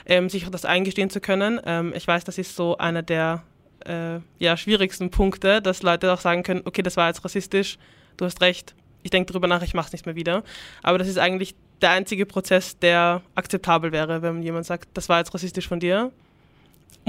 ähm, 0.06 0.30
sich 0.30 0.48
das 0.50 0.66
eingestehen 0.66 1.10
zu 1.10 1.20
können. 1.20 1.60
Ähm, 1.66 1.94
ich 1.96 2.08
weiß, 2.08 2.24
das 2.24 2.38
ist 2.38 2.56
so 2.56 2.78
einer 2.78 3.02
der 3.02 3.44
äh, 3.86 4.20
ja, 4.40 4.58
schwierigsten 4.58 5.10
Punkte, 5.10 5.62
dass 5.62 5.84
Leute 5.84 6.14
auch 6.14 6.22
sagen 6.22 6.44
können, 6.44 6.62
okay, 6.66 6.82
das 6.82 6.98
war 6.98 7.08
jetzt 7.08 7.24
rassistisch, 7.24 7.78
du 8.18 8.26
hast 8.26 8.42
recht, 8.42 8.76
ich 9.04 9.12
denke 9.12 9.32
darüber 9.32 9.48
nach, 9.48 9.62
ich 9.64 9.74
mache 9.74 9.88
es 9.88 9.94
nicht 9.94 10.06
mehr 10.06 10.16
wieder. 10.16 10.44
Aber 10.84 10.98
das 10.98 11.08
ist 11.08 11.18
eigentlich 11.18 11.56
der 11.82 11.92
einzige 11.92 12.26
Prozess, 12.26 12.78
der 12.78 13.22
akzeptabel 13.36 13.92
wäre, 13.92 14.22
wenn 14.22 14.44
jemand 14.44 14.66
sagt, 14.66 14.90
das 14.94 15.08
war 15.08 15.20
jetzt 15.20 15.34
rassistisch 15.34 15.68
von 15.68 15.80
dir, 15.80 16.12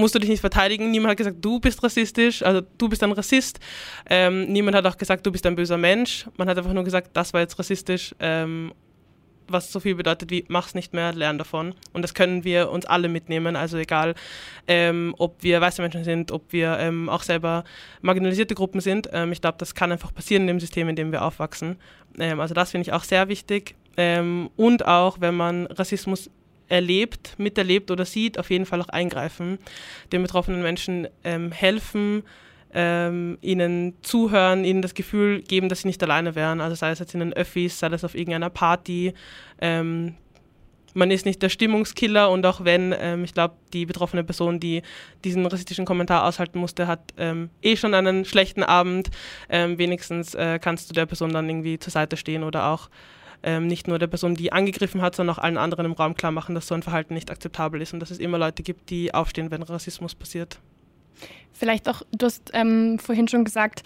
musst 0.00 0.14
du 0.14 0.18
dich 0.18 0.30
nicht 0.30 0.40
verteidigen. 0.40 0.90
Niemand 0.90 1.12
hat 1.12 1.18
gesagt, 1.18 1.36
du 1.40 1.60
bist 1.60 1.82
rassistisch, 1.82 2.42
also 2.42 2.62
du 2.78 2.88
bist 2.88 3.02
ein 3.02 3.12
Rassist. 3.12 3.60
Ähm, 4.08 4.46
niemand 4.50 4.76
hat 4.76 4.86
auch 4.86 4.96
gesagt, 4.96 5.24
du 5.26 5.30
bist 5.30 5.46
ein 5.46 5.54
böser 5.54 5.76
Mensch. 5.76 6.26
Man 6.36 6.48
hat 6.48 6.58
einfach 6.58 6.72
nur 6.72 6.84
gesagt, 6.84 7.10
das 7.12 7.32
war 7.32 7.40
jetzt 7.40 7.58
rassistisch, 7.58 8.14
ähm, 8.18 8.72
was 9.46 9.72
so 9.72 9.80
viel 9.80 9.94
bedeutet 9.96 10.30
wie, 10.30 10.44
mach's 10.48 10.74
nicht 10.74 10.94
mehr, 10.94 11.12
lern 11.12 11.38
davon. 11.38 11.74
Und 11.92 12.02
das 12.02 12.14
können 12.14 12.44
wir 12.44 12.70
uns 12.70 12.86
alle 12.86 13.08
mitnehmen, 13.08 13.56
also 13.56 13.78
egal, 13.78 14.14
ähm, 14.66 15.14
ob 15.18 15.42
wir 15.42 15.60
weiße 15.60 15.82
Menschen 15.82 16.04
sind, 16.04 16.32
ob 16.32 16.52
wir 16.52 16.78
ähm, 16.78 17.08
auch 17.08 17.22
selber 17.22 17.64
marginalisierte 18.00 18.54
Gruppen 18.54 18.80
sind. 18.80 19.08
Ähm, 19.12 19.32
ich 19.32 19.40
glaube, 19.40 19.58
das 19.58 19.74
kann 19.74 19.92
einfach 19.92 20.14
passieren 20.14 20.42
in 20.42 20.48
dem 20.48 20.60
System, 20.60 20.88
in 20.88 20.96
dem 20.96 21.12
wir 21.12 21.24
aufwachsen. 21.24 21.76
Ähm, 22.18 22.40
also 22.40 22.54
das 22.54 22.70
finde 22.70 22.82
ich 22.82 22.92
auch 22.92 23.04
sehr 23.04 23.28
wichtig. 23.28 23.74
und 24.56 24.86
auch, 24.86 25.20
wenn 25.20 25.34
man 25.34 25.66
Rassismus 25.66 26.30
erlebt, 26.70 27.34
miterlebt 27.38 27.90
oder 27.90 28.04
sieht, 28.04 28.38
auf 28.38 28.50
jeden 28.50 28.64
Fall 28.64 28.80
auch 28.80 28.88
eingreifen, 28.88 29.58
den 30.12 30.22
betroffenen 30.22 30.62
Menschen 30.62 31.08
ähm, 31.24 31.52
helfen, 31.52 32.22
ähm, 32.72 33.36
ihnen 33.42 33.94
zuhören, 34.02 34.64
ihnen 34.64 34.80
das 34.80 34.94
Gefühl 34.94 35.42
geben, 35.42 35.68
dass 35.68 35.80
sie 35.80 35.88
nicht 35.88 36.02
alleine 36.02 36.34
wären. 36.34 36.60
Also 36.60 36.76
sei 36.76 36.90
es 36.90 37.00
jetzt 37.00 37.14
in 37.14 37.20
den 37.20 37.32
Öffis, 37.32 37.78
sei 37.78 37.88
es 37.88 38.04
auf 38.04 38.14
irgendeiner 38.14 38.50
Party. 38.50 39.12
Ähm, 39.60 40.14
man 40.94 41.10
ist 41.10 41.26
nicht 41.26 41.42
der 41.42 41.48
Stimmungskiller 41.48 42.30
und 42.30 42.44
auch 42.46 42.64
wenn, 42.64 42.94
ähm, 42.98 43.24
ich 43.24 43.34
glaube, 43.34 43.54
die 43.72 43.86
betroffene 43.86 44.24
Person, 44.24 44.60
die 44.60 44.82
diesen 45.24 45.46
rassistischen 45.46 45.84
Kommentar 45.84 46.24
aushalten 46.24 46.58
musste, 46.58 46.86
hat 46.86 47.12
ähm, 47.16 47.50
eh 47.62 47.76
schon 47.76 47.94
einen 47.94 48.24
schlechten 48.24 48.62
Abend. 48.62 49.10
Ähm, 49.48 49.78
wenigstens 49.78 50.34
äh, 50.34 50.58
kannst 50.60 50.90
du 50.90 50.94
der 50.94 51.06
Person 51.06 51.32
dann 51.32 51.48
irgendwie 51.48 51.78
zur 51.78 51.92
Seite 51.92 52.16
stehen 52.16 52.42
oder 52.42 52.68
auch 52.68 52.88
ähm, 53.42 53.66
nicht 53.66 53.88
nur 53.88 53.98
der 53.98 54.06
Person, 54.06 54.34
die 54.34 54.52
angegriffen 54.52 55.02
hat, 55.02 55.16
sondern 55.16 55.36
auch 55.36 55.42
allen 55.42 55.56
anderen 55.56 55.86
im 55.86 55.92
Raum 55.92 56.14
klar 56.14 56.32
machen, 56.32 56.54
dass 56.54 56.66
so 56.66 56.74
ein 56.74 56.82
Verhalten 56.82 57.14
nicht 57.14 57.30
akzeptabel 57.30 57.80
ist 57.80 57.92
und 57.94 58.00
dass 58.00 58.10
es 58.10 58.18
immer 58.18 58.38
Leute 58.38 58.62
gibt, 58.62 58.90
die 58.90 59.14
aufstehen, 59.14 59.50
wenn 59.50 59.62
Rassismus 59.62 60.14
passiert. 60.14 60.58
Vielleicht 61.52 61.88
auch, 61.88 62.02
du 62.12 62.26
hast 62.26 62.50
ähm, 62.54 62.98
vorhin 62.98 63.28
schon 63.28 63.44
gesagt, 63.44 63.82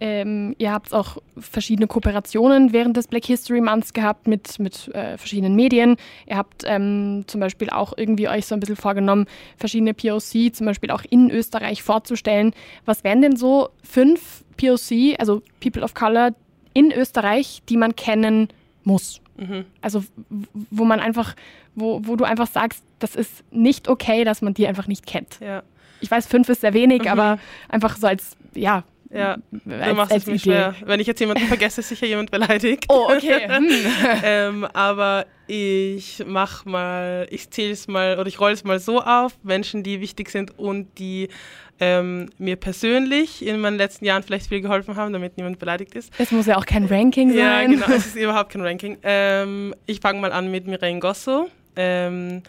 ähm, 0.00 0.56
ihr 0.58 0.72
habt 0.72 0.92
auch 0.92 1.18
verschiedene 1.38 1.86
Kooperationen 1.86 2.72
während 2.72 2.96
des 2.96 3.06
Black 3.06 3.24
History 3.24 3.60
Months 3.60 3.92
gehabt 3.92 4.26
mit, 4.26 4.58
mit 4.58 4.88
äh, 4.88 5.16
verschiedenen 5.16 5.54
Medien. 5.54 5.96
Ihr 6.26 6.36
habt 6.36 6.64
ähm, 6.66 7.22
zum 7.28 7.40
Beispiel 7.40 7.70
auch 7.70 7.92
irgendwie 7.96 8.28
euch 8.28 8.46
so 8.46 8.56
ein 8.56 8.60
bisschen 8.60 8.74
vorgenommen, 8.74 9.26
verschiedene 9.56 9.94
POC 9.94 10.52
zum 10.54 10.66
Beispiel 10.66 10.90
auch 10.90 11.04
in 11.08 11.30
Österreich 11.30 11.84
vorzustellen. 11.84 12.52
Was 12.84 13.04
wären 13.04 13.22
denn 13.22 13.36
so 13.36 13.68
fünf 13.84 14.42
POC, 14.56 15.20
also 15.20 15.40
People 15.60 15.84
of 15.84 15.94
Color 15.94 16.30
in 16.74 16.90
Österreich, 16.90 17.62
die 17.68 17.76
man 17.76 17.94
kennen 17.94 18.48
muss. 18.84 19.20
Mhm. 19.36 19.64
Also 19.80 20.04
wo 20.70 20.84
man 20.84 21.00
einfach, 21.00 21.34
wo, 21.74 22.00
wo 22.04 22.16
du 22.16 22.24
einfach 22.24 22.46
sagst, 22.46 22.84
das 22.98 23.16
ist 23.16 23.44
nicht 23.50 23.88
okay, 23.88 24.24
dass 24.24 24.42
man 24.42 24.54
die 24.54 24.66
einfach 24.66 24.86
nicht 24.86 25.06
kennt. 25.06 25.38
Ja. 25.40 25.62
Ich 26.00 26.10
weiß, 26.10 26.26
fünf 26.26 26.48
ist 26.48 26.62
sehr 26.62 26.74
wenig, 26.74 27.02
mhm. 27.02 27.08
aber 27.08 27.38
einfach 27.68 27.96
so 27.96 28.06
als, 28.06 28.36
ja, 28.54 28.84
ja, 29.12 29.32
als, 29.32 29.88
du 29.88 29.94
machst 29.94 30.16
es 30.16 30.26
mir 30.26 30.32
Idee. 30.34 30.42
schwer. 30.42 30.74
Wenn 30.86 31.00
ich 31.00 31.06
jetzt 31.06 31.20
jemanden 31.20 31.46
vergesse, 31.46 31.80
ist 31.80 31.88
sicher 31.90 32.06
jemand 32.06 32.30
beleidigt. 32.30 32.86
Oh, 32.88 33.08
okay. 33.10 33.40
Hm. 33.52 33.68
ähm, 34.24 34.64
aber 34.72 35.26
ich 35.46 36.22
mach 36.26 36.64
mal, 36.64 37.26
ich 37.30 37.50
zähle 37.50 37.72
es 37.72 37.88
mal 37.88 38.18
oder 38.18 38.26
ich 38.26 38.40
rolle 38.40 38.54
es 38.54 38.64
mal 38.64 38.78
so 38.78 39.02
auf, 39.02 39.32
Menschen, 39.42 39.82
die 39.82 40.00
wichtig 40.00 40.30
sind 40.30 40.58
und 40.58 40.98
die 40.98 41.28
ähm, 41.82 42.30
mir 42.38 42.54
persönlich 42.54 43.44
in 43.44 43.58
meinen 43.58 43.76
letzten 43.76 44.04
Jahren 44.04 44.22
vielleicht 44.22 44.46
viel 44.46 44.60
geholfen 44.60 44.94
haben, 44.94 45.12
damit 45.12 45.36
niemand 45.36 45.58
beleidigt 45.58 45.96
ist. 45.96 46.12
Es 46.16 46.30
muss 46.30 46.46
ja 46.46 46.56
auch 46.56 46.64
kein 46.64 46.84
Ranking 46.84 47.30
sein. 47.30 47.38
Ja, 47.38 47.66
genau, 47.66 47.86
es 47.86 48.06
ist 48.06 48.16
überhaupt 48.22 48.52
kein 48.52 48.62
Ranking. 48.62 48.98
Ähm, 49.02 49.74
ich 49.86 49.98
fange 49.98 50.20
mal 50.20 50.30
an 50.30 50.48
mit 50.48 50.68
Mireille 50.68 51.00
Gosso. 51.00 51.48
Ähm, 51.74 52.44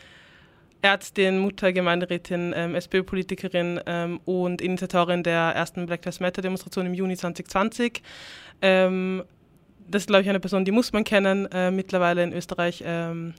Ärztin, 0.83 1.39
Mutter, 1.39 1.73
Gemeinderätin, 1.73 2.53
ähm, 2.55 2.75
SPÖ-Politikerin 2.75 3.79
ähm, 3.87 4.19
und 4.25 4.61
Initiatorin 4.61 5.23
der 5.23 5.55
ersten 5.55 5.87
Black 5.87 6.05
Lives 6.05 6.19
Matter-Demonstration 6.19 6.85
im 6.85 6.93
Juni 6.93 7.17
2020. 7.17 8.03
Ähm, 8.61 9.23
das 9.87 10.03
ist, 10.03 10.07
glaube 10.07 10.21
ich, 10.21 10.29
eine 10.29 10.39
Person, 10.39 10.63
die 10.63 10.71
muss 10.71 10.93
man 10.93 11.03
kennen, 11.03 11.47
äh, 11.51 11.71
mittlerweile 11.71 12.21
in 12.21 12.33
Österreich 12.33 12.83
ähm, 12.85 13.33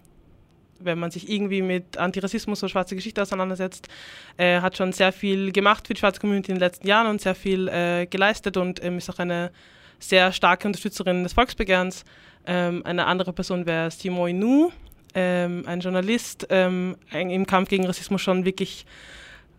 wenn 0.79 0.99
man 0.99 1.11
sich 1.11 1.29
irgendwie 1.29 1.63
mit 1.63 1.97
Antirassismus 1.97 2.63
oder 2.63 2.71
schwarzer 2.71 2.95
Geschichte 2.95 3.23
auseinandersetzt, 3.23 3.89
äh, 4.37 4.61
hat 4.61 4.77
schon 4.77 4.93
sehr 4.93 5.13
viel 5.13 5.53
gemacht 5.53 5.87
für 5.87 5.95
die 5.95 6.01
schwarze 6.01 6.21
Community 6.21 6.51
in 6.51 6.57
den 6.57 6.61
letzten 6.61 6.87
Jahren 6.87 7.07
und 7.07 7.21
sehr 7.21 7.35
viel 7.35 7.69
äh, 7.69 8.07
geleistet 8.07 8.57
und 8.57 8.83
ähm, 8.85 8.99
ist 8.99 9.11
auch 9.11 9.19
eine 9.19 9.51
sehr 9.99 10.33
starke 10.33 10.67
Unterstützerin 10.67 11.23
des 11.23 11.33
Volksbegehrens. 11.33 12.05
Ähm, 12.47 12.83
eine 12.85 13.07
andere 13.07 13.33
Person 13.33 13.67
wäre 13.67 13.91
Simo 13.91 14.27
Inu, 14.27 14.71
ähm, 15.15 15.65
ein 15.67 15.81
Journalist 15.81 16.47
ähm, 16.51 16.97
im 17.13 17.47
Kampf 17.47 17.69
gegen 17.69 17.87
Rassismus 17.87 18.21
schon 18.21 18.45
wirklich 18.45 18.85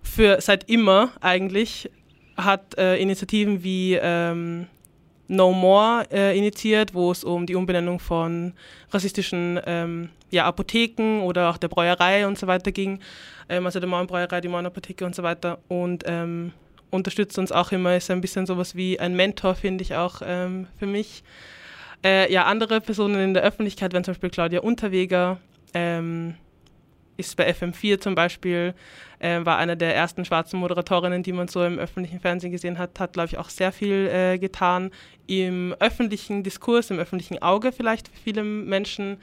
für 0.04 0.40
seit 0.40 0.70
immer 0.70 1.12
eigentlich 1.22 1.90
hat 2.38 2.78
äh, 2.78 2.98
Initiativen 2.98 3.64
wie 3.64 3.96
ähm, 3.96 4.68
No 5.28 5.52
More 5.52 6.06
äh, 6.12 6.38
initiiert, 6.38 6.94
wo 6.94 7.12
es 7.12 7.24
um 7.24 7.46
die 7.46 7.56
Umbenennung 7.56 8.00
von 8.00 8.54
rassistischen 8.92 9.60
ähm, 9.66 10.10
ja, 10.36 10.46
Apotheken 10.46 11.22
oder 11.22 11.50
auch 11.50 11.58
der 11.58 11.68
Bräuerei 11.68 12.28
und 12.28 12.38
so 12.38 12.48
weiter 12.48 12.72
ging. 12.72 13.00
Ähm, 13.50 13.66
also 13.66 13.80
der 13.80 13.90
Mauernbräuerei, 13.90 14.42
die 14.42 14.48
Mauernapotheke 14.48 15.06
und 15.06 15.16
so 15.16 15.24
weiter. 15.24 15.60
Und 15.68 16.04
ähm, 16.06 16.52
unterstützt 16.92 17.38
uns 17.38 17.52
auch 17.52 17.72
immer, 17.72 17.96
ist 17.96 18.12
ein 18.12 18.22
bisschen 18.22 18.46
sowas 18.46 18.76
wie 18.76 19.00
ein 19.00 19.16
Mentor, 19.16 19.56
finde 19.56 19.84
ich 19.84 19.96
auch 19.96 20.22
ähm, 20.24 20.68
für 20.78 20.88
mich. 20.88 21.24
Äh, 22.04 22.32
ja, 22.32 22.46
andere 22.46 22.82
Personen 22.82 23.20
in 23.20 23.34
der 23.34 23.44
Öffentlichkeit, 23.44 23.94
wenn 23.94 24.04
zum 24.04 24.14
Beispiel 24.14 24.30
Claudia 24.30 24.60
Unterweger, 24.62 25.40
ähm, 25.74 26.36
ist 27.18 27.36
bei 27.38 27.50
FM4 27.50 28.00
zum 28.00 28.14
Beispiel, 28.14 28.74
äh, 29.20 29.44
war 29.46 29.58
eine 29.58 29.78
der 29.78 29.96
ersten 29.96 30.26
schwarzen 30.26 30.60
Moderatorinnen, 30.60 31.24
die 31.24 31.32
man 31.32 31.48
so 31.48 31.64
im 31.64 31.80
öffentlichen 31.80 32.20
Fernsehen 32.20 32.52
gesehen 32.52 32.78
hat, 32.78 33.00
hat, 33.00 33.14
glaube 33.14 33.28
ich, 33.28 33.38
auch 33.38 33.50
sehr 33.50 33.72
viel 33.72 34.10
äh, 34.12 34.38
getan 34.38 34.92
im 35.28 35.74
öffentlichen 35.80 36.44
Diskurs, 36.44 36.92
im 36.92 37.00
öffentlichen 37.00 37.42
Auge 37.42 37.72
vielleicht 37.72 38.10
für 38.10 38.18
viele 38.18 38.44
Menschen. 38.44 39.18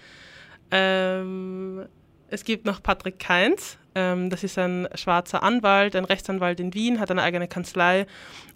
Ähm, 0.72 1.86
es 2.28 2.44
gibt 2.44 2.64
noch 2.64 2.82
Patrick 2.82 3.18
Keins, 3.18 3.78
ähm, 3.94 4.30
das 4.30 4.42
ist 4.42 4.58
ein 4.58 4.88
schwarzer 4.94 5.42
Anwalt, 5.42 5.94
ein 5.94 6.04
Rechtsanwalt 6.04 6.60
in 6.60 6.72
Wien, 6.74 6.98
hat 6.98 7.10
eine 7.10 7.22
eigene 7.22 7.46
Kanzlei. 7.46 8.06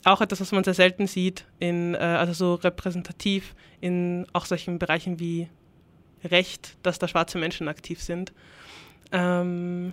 Auch 0.05 0.21
etwas, 0.21 0.41
was 0.41 0.53
man 0.53 0.65
sehr 0.65 0.75
selten 0.75 1.07
sieht, 1.07 1.45
in, 1.59 1.95
äh, 1.95 1.99
also 1.99 2.33
so 2.33 2.55
repräsentativ 2.55 3.55
in 3.81 4.27
auch 4.33 4.47
solchen 4.47 4.79
Bereichen 4.79 5.21
wie 5.21 5.49
Recht, 6.25 6.77
dass 6.83 6.99
da 6.99 7.07
schwarze 7.07 7.39
Menschen 7.39 7.69
aktiv 7.69 8.03
sind. 8.03 8.33
Ähm, 9.13 9.93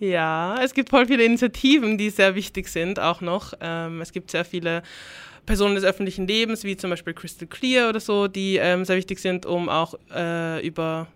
ja, 0.00 0.58
es 0.62 0.74
gibt 0.74 0.88
voll 0.88 1.06
viele 1.06 1.24
Initiativen, 1.24 1.98
die 1.98 2.10
sehr 2.10 2.34
wichtig 2.34 2.68
sind, 2.68 2.98
auch 2.98 3.20
noch. 3.20 3.52
Ähm, 3.60 4.00
es 4.00 4.12
gibt 4.12 4.30
sehr 4.30 4.44
viele 4.44 4.82
Personen 5.46 5.74
des 5.74 5.84
öffentlichen 5.84 6.26
Lebens, 6.26 6.64
wie 6.64 6.76
zum 6.76 6.90
Beispiel 6.90 7.14
Crystal 7.14 7.46
Clear 7.46 7.90
oder 7.90 8.00
so, 8.00 8.26
die 8.26 8.56
ähm, 8.56 8.84
sehr 8.84 8.96
wichtig 8.96 9.18
sind, 9.18 9.44
um 9.44 9.68
auch 9.68 9.94
äh, 10.12 10.66
über 10.66 11.08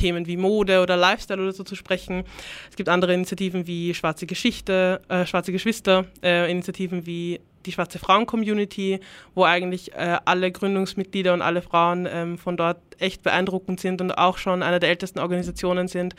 Themen 0.00 0.26
wie 0.26 0.36
Mode 0.36 0.80
oder 0.80 0.96
Lifestyle 0.96 1.40
oder 1.40 1.52
so 1.52 1.62
zu 1.62 1.74
sprechen. 1.74 2.24
Es 2.70 2.76
gibt 2.76 2.88
andere 2.88 3.12
Initiativen 3.14 3.66
wie 3.66 3.94
Schwarze 3.94 4.26
Geschichte, 4.26 5.02
äh, 5.08 5.26
Schwarze 5.26 5.52
Geschwister, 5.52 6.06
äh, 6.22 6.50
Initiativen 6.50 7.06
wie 7.06 7.40
die 7.66 7.72
Schwarze 7.72 7.98
Frauen-Community, 7.98 9.00
wo 9.34 9.44
eigentlich 9.44 9.92
äh, 9.92 10.18
alle 10.24 10.50
Gründungsmitglieder 10.50 11.34
und 11.34 11.42
alle 11.42 11.60
Frauen 11.60 12.08
ähm, 12.10 12.38
von 12.38 12.56
dort 12.56 12.78
echt 12.98 13.22
beeindruckend 13.22 13.80
sind 13.80 14.00
und 14.00 14.12
auch 14.12 14.38
schon 14.38 14.62
eine 14.62 14.80
der 14.80 14.88
ältesten 14.88 15.18
Organisationen 15.18 15.86
sind. 15.86 16.14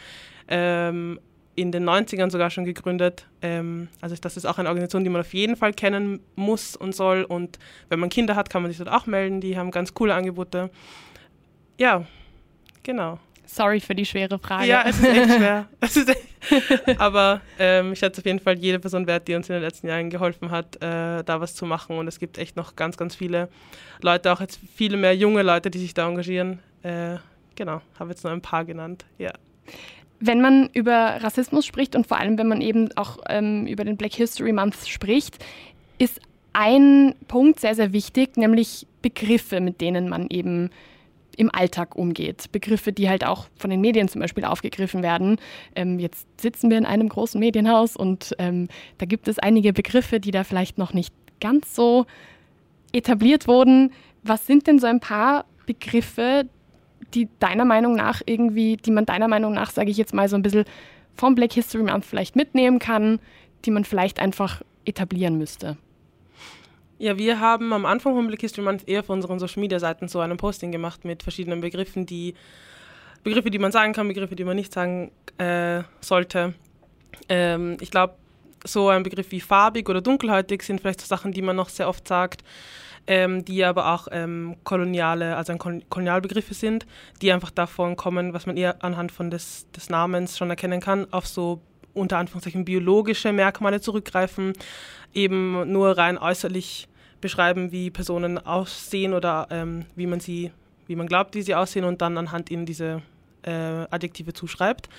Ähm, 0.48 1.20
in 1.56 1.72
den 1.72 1.88
90ern 1.88 2.30
sogar 2.30 2.50
schon 2.50 2.66
gegründet. 2.66 3.28
Ähm, 3.42 3.90
also 4.00 4.16
das 4.16 4.38
ist 4.38 4.46
auch 4.46 4.58
eine 4.58 4.70
Organisation, 4.70 5.04
die 5.04 5.10
man 5.10 5.22
auf 5.22 5.34
jeden 5.34 5.56
Fall 5.56 5.74
kennen 5.74 6.22
muss 6.36 6.76
und 6.76 6.96
soll. 6.96 7.24
Und 7.24 7.60
wenn 7.90 8.00
man 8.00 8.10
Kinder 8.10 8.36
hat, 8.36 8.50
kann 8.50 8.62
man 8.62 8.72
sich 8.72 8.78
dort 8.78 8.90
auch 8.90 9.06
melden. 9.06 9.42
Die 9.42 9.58
haben 9.58 9.72
ganz 9.72 9.94
coole 9.94 10.14
Angebote. 10.14 10.70
Ja, 11.78 12.06
genau. 12.84 13.20
Sorry 13.54 13.80
für 13.80 13.96
die 13.96 14.06
schwere 14.06 14.40
Frage. 14.40 14.68
Ja, 14.68 14.84
es 14.88 15.00
ist 15.00 15.06
echt 15.06 15.34
schwer. 15.38 15.68
ist 15.82 16.10
echt 16.10 16.32
Aber 17.00 17.42
ähm, 17.60 17.94
ich 17.94 18.00
schätze 18.00 18.22
auf 18.22 18.26
jeden 18.26 18.40
Fall 18.40 18.58
jede 18.58 18.80
Person 18.80 19.08
wert, 19.08 19.28
die 19.28 19.36
uns 19.36 19.50
in 19.50 19.54
den 19.54 19.62
letzten 19.62 19.88
Jahren 19.88 20.10
geholfen 20.10 20.52
hat, 20.52 20.78
äh, 20.78 21.24
da 21.24 21.40
was 21.40 21.54
zu 21.54 21.66
machen. 21.66 21.98
Und 21.98 22.08
es 22.08 22.20
gibt 22.20 22.38
echt 22.38 22.56
noch 22.56 22.76
ganz, 22.76 22.98
ganz 22.98 23.16
viele 23.16 23.50
Leute, 24.02 24.32
auch 24.32 24.42
jetzt 24.42 24.60
viele 24.76 24.98
mehr 24.98 25.16
junge 25.16 25.44
Leute, 25.44 25.70
die 25.70 25.80
sich 25.80 25.94
da 25.94 26.08
engagieren. 26.08 26.60
Äh, 26.84 27.18
genau, 27.56 27.82
habe 28.00 28.12
jetzt 28.12 28.24
nur 28.24 28.34
ein 28.34 28.42
paar 28.42 28.66
genannt. 28.66 29.06
Ja. 29.18 29.34
Wenn 30.20 30.42
man 30.42 30.70
über 30.74 31.18
Rassismus 31.22 31.66
spricht 31.66 31.96
und 31.96 32.08
vor 32.08 32.18
allem, 32.18 32.38
wenn 32.38 32.48
man 32.48 32.62
eben 32.62 32.96
auch 32.96 33.20
ähm, 33.28 33.66
über 33.68 33.84
den 33.84 33.98
Black 33.98 34.14
History 34.14 34.54
Month 34.54 34.88
spricht, 34.88 35.44
ist 35.98 36.20
ein 36.54 37.16
Punkt 37.28 37.60
sehr, 37.60 37.76
sehr 37.76 37.94
wichtig, 37.94 38.38
nämlich 38.38 38.88
Begriffe, 39.02 39.62
mit 39.62 39.82
denen 39.82 40.10
man 40.10 40.28
eben 40.30 40.70
im 41.38 41.54
Alltag 41.54 41.96
umgeht. 41.96 42.52
Begriffe, 42.52 42.92
die 42.92 43.10
halt 43.10 43.26
auch 43.26 43.48
von 43.56 43.70
den 43.70 43.82
Medien 43.82 44.08
zum 44.08 44.22
Beispiel 44.22 44.46
aufgegriffen 44.46 45.04
werden. 45.04 45.38
Ähm, 45.76 46.00
jetzt 46.00 46.28
sitzen 46.40 46.70
wir 46.70 46.78
in 46.78 46.86
einem 46.86 47.10
großen 47.10 47.40
Medienhaus 47.40 47.96
und 47.96 48.36
ähm, 48.40 48.68
da 48.98 49.06
gibt 49.06 49.28
es 49.28 49.40
einige 49.40 49.74
Begriffe, 49.74 50.20
die 50.20 50.32
da 50.32 50.44
vielleicht 50.44 50.78
noch 50.78 50.94
nicht 50.94 51.14
ganz 51.40 51.76
so 51.76 52.06
etabliert 52.94 53.48
wurden. 53.48 53.92
Was 54.24 54.46
sind 54.46 54.68
denn 54.68 54.80
so 54.80 54.88
ein 54.88 55.00
paar 55.00 55.46
Begriffe, 55.66 56.46
die 57.14 57.28
deiner 57.40 57.66
Meinung 57.66 57.96
nach 57.96 58.22
irgendwie, 58.26 58.78
die 58.78 58.92
man 58.92 59.06
deiner 59.06 59.28
Meinung 59.28 59.54
nach, 59.54 59.72
sage 59.72 59.92
ich 59.92 59.98
jetzt 59.98 60.14
mal, 60.14 60.30
so 60.30 60.36
ein 60.36 60.42
bisschen 60.42 60.66
vom 61.16 61.36
Black 61.36 61.54
History 61.54 61.84
Month 61.84 62.06
vielleicht 62.06 62.36
mitnehmen 62.36 62.80
kann, 62.80 63.20
die 63.66 63.72
man 63.72 63.84
vielleicht 63.84 64.20
einfach 64.20 64.62
etablieren 64.86 65.38
müsste? 65.38 65.78
Ja, 67.02 67.18
wir 67.18 67.40
haben 67.40 67.74
am 67.74 67.88
Anfang 67.88 68.14
von 68.14 68.28
Black 68.28 68.42
History 68.42 68.64
Month 68.64 68.88
eher 68.88 69.04
für 69.04 69.12
unseren 69.12 69.40
Social 69.40 69.60
Media 69.60 69.80
Seiten 69.80 70.08
so 70.08 70.20
einen 70.20 70.38
Posting 70.38 70.72
gemacht 70.72 71.04
mit 71.04 71.24
verschiedenen 71.24 71.60
Begriffen, 71.60 72.06
die 72.06 72.36
Begriffe, 73.24 73.50
die 73.50 73.58
man 73.58 73.72
sagen 73.72 73.94
kann, 73.94 74.08
Begriffe, 74.08 74.36
die 74.36 74.44
man 74.44 74.56
nicht 74.56 74.72
sagen 74.72 75.10
äh, 75.40 75.82
sollte. 76.00 76.54
Ähm, 77.28 77.78
ich 77.82 77.90
glaube, 77.90 78.14
so 78.64 78.90
ein 78.90 79.02
Begriff 79.02 79.32
wie 79.32 79.42
farbig 79.42 79.90
oder 79.90 80.00
dunkelhäutig 80.00 80.62
sind 80.62 80.80
vielleicht 80.80 81.02
so 81.02 81.08
Sachen, 81.08 81.32
die 81.32 81.42
man 81.42 81.56
noch 81.56 81.70
sehr 81.70 81.90
oft 81.90 82.08
sagt, 82.08 82.44
ähm, 83.08 83.44
die 83.46 83.66
aber 83.66 83.96
auch 83.96 84.08
ähm, 84.12 84.58
koloniale, 84.64 85.38
also 85.38 85.58
Kolonialbegriffe 85.58 86.54
sind, 86.54 86.86
die 87.24 87.32
einfach 87.32 87.50
davon 87.50 87.96
kommen, 87.96 88.36
was 88.36 88.46
man 88.46 88.58
eher 88.58 88.84
anhand 88.84 89.12
von 89.12 89.32
des, 89.32 89.66
des 89.72 89.90
Namens 89.90 90.38
schon 90.38 90.52
erkennen 90.52 90.80
kann, 90.80 91.12
auf 91.12 91.26
so 91.26 91.62
unter 91.96 92.20
Anführungszeichen 92.20 92.64
biologische 92.64 93.34
Merkmale 93.34 93.82
zurückgreifen, 93.82 94.54
eben 95.16 95.72
nur 95.72 95.98
rein 95.98 96.20
äußerlich 96.20 96.88
beschreiben, 97.22 97.72
wie 97.72 97.90
Personen 97.90 98.38
aussehen 98.38 99.14
oder 99.14 99.48
ähm, 99.50 99.86
wie 99.96 100.08
man 100.08 100.20
sie, 100.20 100.52
wie 100.88 100.96
man 100.96 101.08
glaubt, 101.08 101.36
wie 101.36 101.42
sie 101.42 101.56
aussehen 101.56 101.86
und 101.86 102.02
dann 102.02 102.18
anhand 102.18 102.52
ihnen 102.52 102.66
diese 102.66 103.02
äh, 103.44 103.52
Adjektive 103.90 104.34
zuschreibt. 104.34 104.90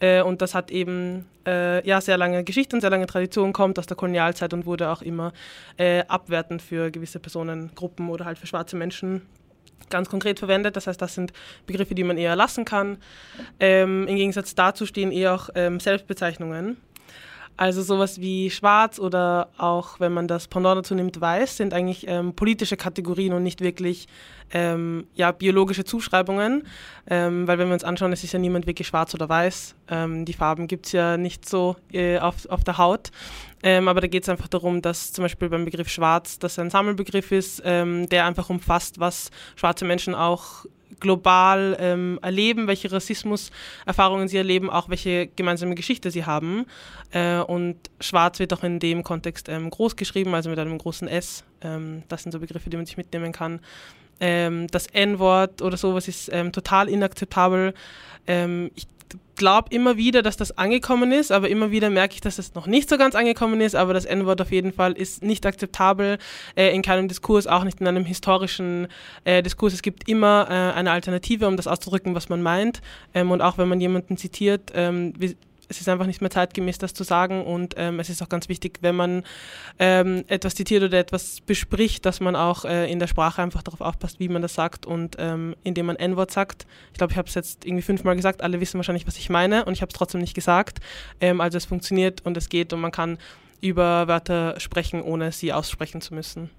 Äh, 0.00 0.22
und 0.22 0.42
das 0.42 0.54
hat 0.54 0.70
eben 0.70 1.26
äh, 1.46 1.86
ja, 1.86 2.00
sehr 2.00 2.16
lange 2.16 2.44
Geschichte 2.44 2.76
und 2.76 2.80
sehr 2.80 2.90
lange 2.90 3.06
Tradition, 3.06 3.52
kommt 3.52 3.78
aus 3.78 3.86
der 3.86 3.96
Kolonialzeit 3.96 4.52
und 4.52 4.66
wurde 4.66 4.90
auch 4.90 5.02
immer 5.02 5.32
äh, 5.76 6.04
abwertend 6.08 6.62
für 6.62 6.90
gewisse 6.90 7.20
Personengruppen 7.20 8.08
oder 8.08 8.24
halt 8.24 8.38
für 8.38 8.46
schwarze 8.46 8.76
Menschen 8.76 9.22
ganz 9.90 10.08
konkret 10.08 10.38
verwendet. 10.38 10.76
Das 10.76 10.86
heißt, 10.86 11.00
das 11.00 11.14
sind 11.14 11.32
Begriffe, 11.66 11.94
die 11.94 12.04
man 12.04 12.18
eher 12.18 12.36
lassen 12.36 12.64
kann. 12.64 12.98
Ähm, 13.60 14.06
Im 14.08 14.16
Gegensatz 14.16 14.54
dazu 14.54 14.86
stehen 14.86 15.12
eher 15.12 15.34
auch 15.34 15.50
ähm, 15.54 15.78
Selbstbezeichnungen. 15.78 16.78
Also 17.56 17.82
sowas 17.82 18.20
wie 18.20 18.50
schwarz 18.50 18.98
oder 18.98 19.48
auch, 19.58 20.00
wenn 20.00 20.12
man 20.12 20.26
das 20.26 20.48
Pendant 20.48 20.78
dazu 20.78 20.94
nimmt, 20.94 21.20
weiß, 21.20 21.56
sind 21.56 21.72
eigentlich 21.72 22.06
ähm, 22.08 22.34
politische 22.34 22.76
Kategorien 22.76 23.32
und 23.32 23.44
nicht 23.44 23.60
wirklich 23.60 24.08
ähm, 24.52 25.06
ja, 25.14 25.30
biologische 25.30 25.84
Zuschreibungen. 25.84 26.66
Ähm, 27.08 27.46
weil 27.46 27.58
wenn 27.58 27.68
wir 27.68 27.74
uns 27.74 27.84
anschauen, 27.84 28.12
es 28.12 28.24
ist 28.24 28.32
ja 28.32 28.40
niemand 28.40 28.66
wirklich 28.66 28.88
schwarz 28.88 29.14
oder 29.14 29.28
weiß. 29.28 29.76
Ähm, 29.88 30.24
die 30.24 30.32
Farben 30.32 30.66
gibt 30.66 30.86
es 30.86 30.92
ja 30.92 31.16
nicht 31.16 31.48
so 31.48 31.76
äh, 31.92 32.18
auf, 32.18 32.46
auf 32.48 32.64
der 32.64 32.78
Haut. 32.78 33.12
Ähm, 33.62 33.86
aber 33.86 34.00
da 34.00 34.08
geht 34.08 34.24
es 34.24 34.28
einfach 34.28 34.48
darum, 34.48 34.82
dass 34.82 35.12
zum 35.12 35.22
Beispiel 35.22 35.48
beim 35.48 35.64
Begriff 35.64 35.88
schwarz, 35.88 36.38
das 36.40 36.58
ein 36.58 36.70
Sammelbegriff 36.70 37.30
ist, 37.30 37.62
ähm, 37.64 38.08
der 38.08 38.26
einfach 38.26 38.50
umfasst, 38.50 38.98
was 38.98 39.30
schwarze 39.54 39.84
Menschen 39.84 40.14
auch 40.14 40.66
global 41.00 41.76
ähm, 41.80 42.18
erleben, 42.22 42.66
welche 42.66 42.90
Rassismuserfahrungen 42.90 44.28
sie 44.28 44.36
erleben, 44.36 44.70
auch 44.70 44.88
welche 44.88 45.28
gemeinsame 45.28 45.74
Geschichte 45.74 46.10
sie 46.10 46.24
haben. 46.24 46.66
Äh, 47.10 47.38
und 47.38 47.76
Schwarz 48.00 48.38
wird 48.38 48.52
auch 48.52 48.64
in 48.64 48.78
dem 48.78 49.02
Kontext 49.02 49.48
ähm, 49.48 49.70
groß 49.70 49.96
geschrieben, 49.96 50.34
also 50.34 50.50
mit 50.50 50.58
einem 50.58 50.78
großen 50.78 51.08
S. 51.08 51.44
Ähm, 51.62 52.02
das 52.08 52.22
sind 52.22 52.32
so 52.32 52.40
Begriffe, 52.40 52.70
die 52.70 52.76
man 52.76 52.86
sich 52.86 52.96
mitnehmen 52.96 53.32
kann. 53.32 53.60
Ähm, 54.20 54.68
das 54.68 54.86
N-Wort 54.86 55.62
oder 55.62 55.76
sowas 55.76 56.08
ist 56.08 56.30
ähm, 56.32 56.52
total 56.52 56.88
inakzeptabel. 56.88 57.74
Ähm, 58.26 58.70
ich 58.74 58.86
glaube 59.36 59.68
immer 59.70 59.96
wieder, 59.96 60.22
dass 60.22 60.36
das 60.36 60.56
angekommen 60.56 61.12
ist, 61.12 61.32
aber 61.32 61.48
immer 61.48 61.70
wieder 61.70 61.90
merke 61.90 62.14
ich, 62.14 62.20
dass 62.20 62.38
es 62.38 62.54
noch 62.54 62.66
nicht 62.66 62.88
so 62.88 62.98
ganz 62.98 63.14
angekommen 63.14 63.60
ist. 63.60 63.74
Aber 63.74 63.94
das 63.94 64.04
N-Wort 64.04 64.40
auf 64.40 64.52
jeden 64.52 64.72
Fall 64.72 64.92
ist 64.92 65.22
nicht 65.22 65.46
akzeptabel 65.46 66.18
äh, 66.56 66.74
in 66.74 66.82
keinem 66.82 67.08
Diskurs, 67.08 67.46
auch 67.46 67.64
nicht 67.64 67.80
in 67.80 67.86
einem 67.86 68.04
historischen 68.04 68.88
äh, 69.24 69.42
Diskurs. 69.42 69.72
Es 69.72 69.82
gibt 69.82 70.08
immer 70.08 70.46
äh, 70.48 70.78
eine 70.78 70.90
Alternative, 70.90 71.46
um 71.46 71.56
das 71.56 71.66
auszudrücken, 71.66 72.14
was 72.14 72.28
man 72.28 72.42
meint. 72.42 72.80
Ähm, 73.14 73.30
und 73.30 73.40
auch 73.40 73.58
wenn 73.58 73.68
man 73.68 73.80
jemanden 73.80 74.16
zitiert, 74.16 74.72
ähm, 74.74 75.12
es 75.68 75.80
ist 75.80 75.88
einfach 75.88 76.06
nicht 76.06 76.20
mehr 76.20 76.30
zeitgemäß, 76.30 76.78
das 76.78 76.94
zu 76.94 77.04
sagen. 77.04 77.44
Und 77.44 77.74
ähm, 77.76 78.00
es 78.00 78.10
ist 78.10 78.22
auch 78.22 78.28
ganz 78.28 78.48
wichtig, 78.48 78.78
wenn 78.80 78.96
man 78.96 79.24
ähm, 79.78 80.24
etwas 80.28 80.54
zitiert 80.54 80.82
oder 80.82 80.98
etwas 80.98 81.40
bespricht, 81.40 82.04
dass 82.06 82.20
man 82.20 82.36
auch 82.36 82.64
äh, 82.64 82.90
in 82.90 82.98
der 82.98 83.06
Sprache 83.06 83.42
einfach 83.42 83.62
darauf 83.62 83.80
aufpasst, 83.80 84.20
wie 84.20 84.28
man 84.28 84.42
das 84.42 84.54
sagt 84.54 84.86
und 84.86 85.16
ähm, 85.18 85.54
indem 85.64 85.86
man 85.86 85.96
N-Wort 85.96 86.30
sagt. 86.30 86.66
Ich 86.92 86.98
glaube, 86.98 87.12
ich 87.12 87.18
habe 87.18 87.28
es 87.28 87.34
jetzt 87.34 87.64
irgendwie 87.64 87.82
fünfmal 87.82 88.16
gesagt. 88.16 88.42
Alle 88.42 88.60
wissen 88.60 88.78
wahrscheinlich, 88.78 89.06
was 89.06 89.16
ich 89.16 89.30
meine 89.30 89.64
und 89.64 89.72
ich 89.72 89.82
habe 89.82 89.90
es 89.90 89.96
trotzdem 89.96 90.20
nicht 90.20 90.34
gesagt. 90.34 90.80
Ähm, 91.20 91.40
also 91.40 91.58
es 91.58 91.64
funktioniert 91.64 92.24
und 92.24 92.36
es 92.36 92.48
geht 92.48 92.72
und 92.72 92.80
man 92.80 92.92
kann 92.92 93.18
über 93.60 94.08
Wörter 94.08 94.60
sprechen, 94.60 95.02
ohne 95.02 95.32
sie 95.32 95.52
aussprechen 95.52 96.00
zu 96.00 96.14
müssen. 96.14 96.50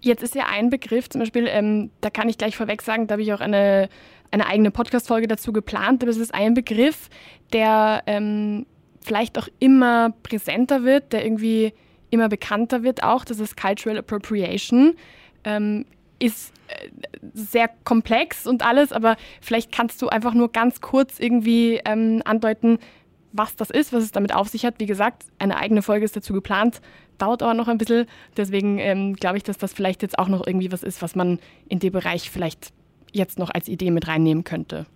Jetzt 0.00 0.22
ist 0.22 0.34
ja 0.34 0.46
ein 0.46 0.70
Begriff, 0.70 1.08
zum 1.08 1.20
Beispiel, 1.20 1.46
ähm, 1.48 1.90
da 2.00 2.10
kann 2.10 2.28
ich 2.28 2.38
gleich 2.38 2.56
vorweg 2.56 2.82
sagen, 2.82 3.06
da 3.06 3.14
habe 3.14 3.22
ich 3.22 3.32
auch 3.32 3.40
eine, 3.40 3.88
eine 4.36 4.46
eigene 4.46 4.70
Podcast-Folge 4.70 5.28
dazu 5.28 5.52
geplant, 5.52 6.02
aber 6.02 6.10
es 6.10 6.18
ist 6.18 6.34
ein 6.34 6.54
Begriff, 6.54 7.08
der 7.52 8.02
ähm, 8.06 8.66
vielleicht 9.00 9.38
auch 9.38 9.48
immer 9.58 10.14
präsenter 10.22 10.84
wird, 10.84 11.12
der 11.12 11.24
irgendwie 11.24 11.72
immer 12.10 12.28
bekannter 12.28 12.82
wird 12.82 13.02
auch, 13.02 13.24
das 13.24 13.40
ist 13.40 13.56
Cultural 13.56 13.98
Appropriation. 13.98 14.94
Ähm, 15.44 15.86
ist 16.18 16.52
äh, 16.68 16.88
sehr 17.34 17.68
komplex 17.84 18.46
und 18.46 18.64
alles, 18.64 18.92
aber 18.92 19.16
vielleicht 19.40 19.72
kannst 19.72 20.00
du 20.00 20.08
einfach 20.08 20.34
nur 20.34 20.50
ganz 20.50 20.80
kurz 20.80 21.18
irgendwie 21.18 21.80
ähm, 21.84 22.22
andeuten, 22.24 22.78
was 23.32 23.54
das 23.54 23.70
ist, 23.70 23.92
was 23.92 24.02
es 24.02 24.12
damit 24.12 24.34
auf 24.34 24.48
sich 24.48 24.64
hat. 24.64 24.76
Wie 24.78 24.86
gesagt, 24.86 25.24
eine 25.38 25.58
eigene 25.58 25.82
Folge 25.82 26.04
ist 26.04 26.16
dazu 26.16 26.32
geplant, 26.32 26.80
dauert 27.18 27.42
aber 27.42 27.54
noch 27.54 27.68
ein 27.68 27.76
bisschen. 27.78 28.06
Deswegen 28.36 28.78
ähm, 28.78 29.14
glaube 29.14 29.36
ich, 29.36 29.42
dass 29.42 29.58
das 29.58 29.74
vielleicht 29.74 30.02
jetzt 30.02 30.18
auch 30.18 30.28
noch 30.28 30.46
irgendwie 30.46 30.72
was 30.72 30.82
ist, 30.82 31.02
was 31.02 31.14
man 31.14 31.38
in 31.68 31.78
dem 31.78 31.92
Bereich 31.92 32.30
vielleicht 32.30 32.72
jetzt 33.16 33.38
noch 33.38 33.50
als 33.50 33.68
Idee 33.68 33.90
mit 33.90 34.06
reinnehmen 34.06 34.44
könnte. 34.44 34.86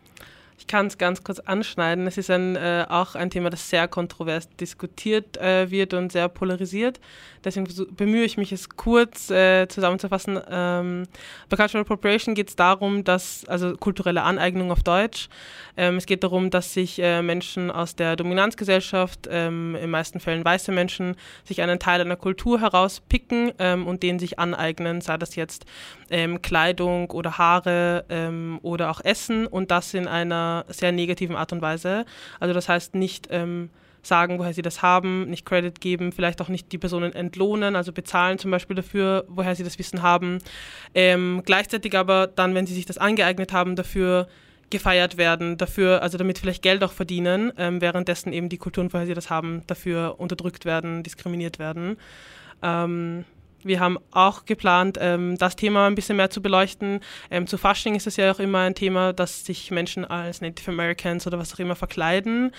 Ich 0.60 0.66
kann 0.66 0.86
es 0.86 0.98
ganz 0.98 1.24
kurz 1.24 1.40
anschneiden. 1.40 2.06
Es 2.06 2.18
ist 2.18 2.30
ein, 2.30 2.54
äh, 2.54 2.84
auch 2.86 3.14
ein 3.14 3.30
Thema, 3.30 3.48
das 3.48 3.70
sehr 3.70 3.88
kontrovers 3.88 4.46
diskutiert 4.56 5.38
äh, 5.38 5.70
wird 5.70 5.94
und 5.94 6.12
sehr 6.12 6.28
polarisiert. 6.28 7.00
Deswegen 7.42 7.66
bemühe 7.96 8.24
ich 8.24 8.36
mich, 8.36 8.52
es 8.52 8.68
kurz 8.68 9.30
äh, 9.30 9.66
zusammenzufassen. 9.68 10.38
Ähm, 10.50 11.04
bei 11.48 11.56
Cultural 11.56 11.80
Appropriation 11.80 12.34
geht 12.34 12.50
es 12.50 12.56
darum, 12.56 13.04
dass, 13.04 13.46
also 13.46 13.74
kulturelle 13.74 14.22
Aneignung 14.22 14.70
auf 14.70 14.82
Deutsch, 14.82 15.30
ähm, 15.78 15.96
es 15.96 16.04
geht 16.04 16.22
darum, 16.24 16.50
dass 16.50 16.74
sich 16.74 16.98
äh, 16.98 17.22
Menschen 17.22 17.70
aus 17.70 17.96
der 17.96 18.16
Dominanzgesellschaft, 18.16 19.28
ähm, 19.30 19.74
in 19.76 19.88
meisten 19.88 20.20
Fällen 20.20 20.44
weiße 20.44 20.72
Menschen, 20.72 21.16
sich 21.44 21.62
einen 21.62 21.78
Teil 21.78 22.02
einer 22.02 22.16
Kultur 22.16 22.60
herauspicken 22.60 23.52
ähm, 23.58 23.86
und 23.86 24.02
den 24.02 24.18
sich 24.18 24.38
aneignen, 24.38 25.00
sei 25.00 25.16
das 25.16 25.36
jetzt 25.36 25.64
ähm, 26.10 26.42
Kleidung 26.42 27.10
oder 27.10 27.38
Haare 27.38 28.04
ähm, 28.08 28.58
oder 28.62 28.90
auch 28.90 29.00
Essen 29.02 29.46
und 29.46 29.70
das 29.70 29.94
in 29.94 30.06
einer 30.06 30.64
sehr 30.68 30.92
negativen 30.92 31.36
Art 31.36 31.52
und 31.52 31.62
Weise. 31.62 32.04
Also 32.38 32.52
das 32.54 32.68
heißt 32.68 32.94
nicht 32.94 33.28
ähm, 33.30 33.70
sagen, 34.02 34.38
woher 34.38 34.54
sie 34.54 34.62
das 34.62 34.82
haben, 34.82 35.28
nicht 35.28 35.46
Credit 35.46 35.80
geben, 35.80 36.12
vielleicht 36.12 36.40
auch 36.40 36.48
nicht 36.48 36.72
die 36.72 36.78
Personen 36.78 37.12
entlohnen, 37.12 37.76
also 37.76 37.92
bezahlen 37.92 38.38
zum 38.38 38.50
Beispiel 38.50 38.76
dafür, 38.76 39.24
woher 39.28 39.54
sie 39.54 39.64
das 39.64 39.78
Wissen 39.78 40.02
haben. 40.02 40.38
Ähm, 40.94 41.42
gleichzeitig 41.44 41.96
aber 41.96 42.26
dann, 42.26 42.54
wenn 42.54 42.66
sie 42.66 42.74
sich 42.74 42.86
das 42.86 42.98
angeeignet 42.98 43.52
haben, 43.52 43.76
dafür 43.76 44.28
gefeiert 44.70 45.16
werden, 45.16 45.58
dafür, 45.58 46.02
also 46.02 46.16
damit 46.16 46.38
vielleicht 46.38 46.62
Geld 46.62 46.82
auch 46.84 46.92
verdienen, 46.92 47.52
ähm, 47.58 47.80
währenddessen 47.80 48.32
eben 48.32 48.48
die 48.48 48.58
Kulturen, 48.58 48.92
woher 48.92 49.06
sie 49.06 49.14
das 49.14 49.28
haben, 49.28 49.62
dafür 49.66 50.14
unterdrückt 50.18 50.64
werden, 50.64 51.02
diskriminiert 51.02 51.58
werden. 51.58 51.96
Ähm, 52.62 53.24
wir 53.62 53.80
haben 53.80 53.98
auch 54.10 54.44
geplant, 54.44 54.98
ähm, 55.00 55.36
das 55.38 55.56
Thema 55.56 55.86
ein 55.86 55.94
bisschen 55.94 56.16
mehr 56.16 56.30
zu 56.30 56.42
beleuchten. 56.42 57.00
Ähm, 57.30 57.46
zu 57.46 57.58
Fasching 57.58 57.94
ist 57.94 58.06
es 58.06 58.16
ja 58.16 58.32
auch 58.32 58.38
immer 58.38 58.60
ein 58.60 58.74
Thema, 58.74 59.12
dass 59.12 59.44
sich 59.44 59.70
Menschen 59.70 60.04
als 60.04 60.40
Native 60.40 60.70
Americans 60.70 61.26
oder 61.26 61.38
was 61.38 61.54
auch 61.54 61.58
immer 61.58 61.76
verkleiden. 61.76 62.52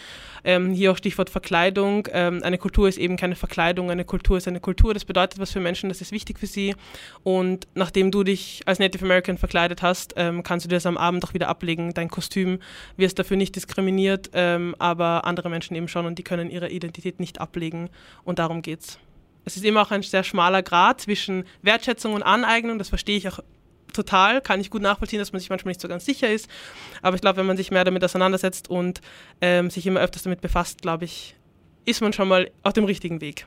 Ähm, 0.44 0.72
hier 0.72 0.92
auch 0.92 0.98
Stichwort 0.98 1.30
Verkleidung. 1.30 2.08
Ähm, 2.12 2.42
eine 2.44 2.58
Kultur 2.58 2.88
ist 2.88 2.98
eben 2.98 3.18
keine 3.18 3.36
Verkleidung, 3.36 3.92
eine 3.92 4.06
Kultur 4.06 4.38
ist 4.38 4.48
eine 4.48 4.60
Kultur. 4.60 4.94
Das 4.94 5.06
bedeutet 5.06 5.40
was 5.40 5.52
für 5.52 5.60
Menschen, 5.60 5.90
das 5.90 6.02
ist 6.02 6.12
wichtig 6.12 6.40
für 6.40 6.48
sie. 6.48 6.76
Und 7.24 7.68
nachdem 7.74 8.12
du 8.12 8.24
dich 8.24 8.62
als 8.66 8.80
Native 8.80 9.06
American 9.06 9.38
verkleidet 9.38 9.82
hast, 9.82 10.14
ähm, 10.18 10.44
kannst 10.44 10.66
du 10.66 10.70
dir 10.70 10.76
das 10.76 10.86
am 10.86 10.98
Abend 10.98 11.24
auch 11.26 11.34
wieder 11.34 11.48
ablegen, 11.48 11.94
dein 11.94 12.10
Kostüm. 12.10 12.60
Wirst 12.98 13.20
dafür 13.20 13.38
nicht 13.38 13.56
diskriminiert, 13.56 14.30
ähm, 14.34 14.76
aber 14.80 15.26
andere 15.26 15.50
Menschen 15.50 15.76
eben 15.76 15.88
schon 15.88 16.06
und 16.06 16.18
die 16.20 16.24
können 16.24 16.50
ihre 16.50 16.70
Identität 16.70 17.20
nicht 17.20 17.42
ablegen. 17.42 17.90
Und 18.24 18.40
darum 18.40 18.62
geht's 18.62 19.00
es 19.46 19.58
ist 19.58 19.66
immer 19.66 19.82
auch 19.82 19.92
ein 19.92 20.04
sehr 20.04 20.24
schmaler 20.24 20.62
Grad 20.64 21.02
zwischen 21.02 21.46
Wertschätzung 21.62 22.14
und 22.14 22.24
Aneignung. 22.24 22.78
Das 22.78 22.90
verstehe 22.90 23.18
ich 23.18 23.28
auch 23.28 23.40
total, 23.94 24.42
kann 24.42 24.62
ich 24.62 24.70
gut 24.70 24.82
nachvollziehen, 24.82 25.20
dass 25.20 25.34
man 25.34 25.40
sich 25.40 25.50
manchmal 25.50 25.72
nicht 25.72 25.82
so 25.82 25.88
ganz 25.88 26.06
sicher 26.06 26.30
ist. 26.30 26.50
Aber 27.02 27.16
ich 27.16 27.22
glaube, 27.22 27.38
wenn 27.38 27.46
man 27.46 27.58
sich 27.58 27.72
mehr 27.72 27.84
damit 27.84 28.04
auseinandersetzt 28.04 28.70
und 28.70 29.02
ähm, 29.42 29.70
sich 29.70 29.86
immer 29.86 30.00
öfters 30.00 30.24
damit 30.24 30.42
befasst, 30.42 30.82
glaube 30.82 31.06
ich, 31.06 31.36
ist 31.86 32.02
man 32.02 32.14
schon 32.14 32.28
mal 32.28 32.52
auf 32.64 32.74
dem 32.74 32.86
richtigen 32.86 33.22
Weg 33.22 33.46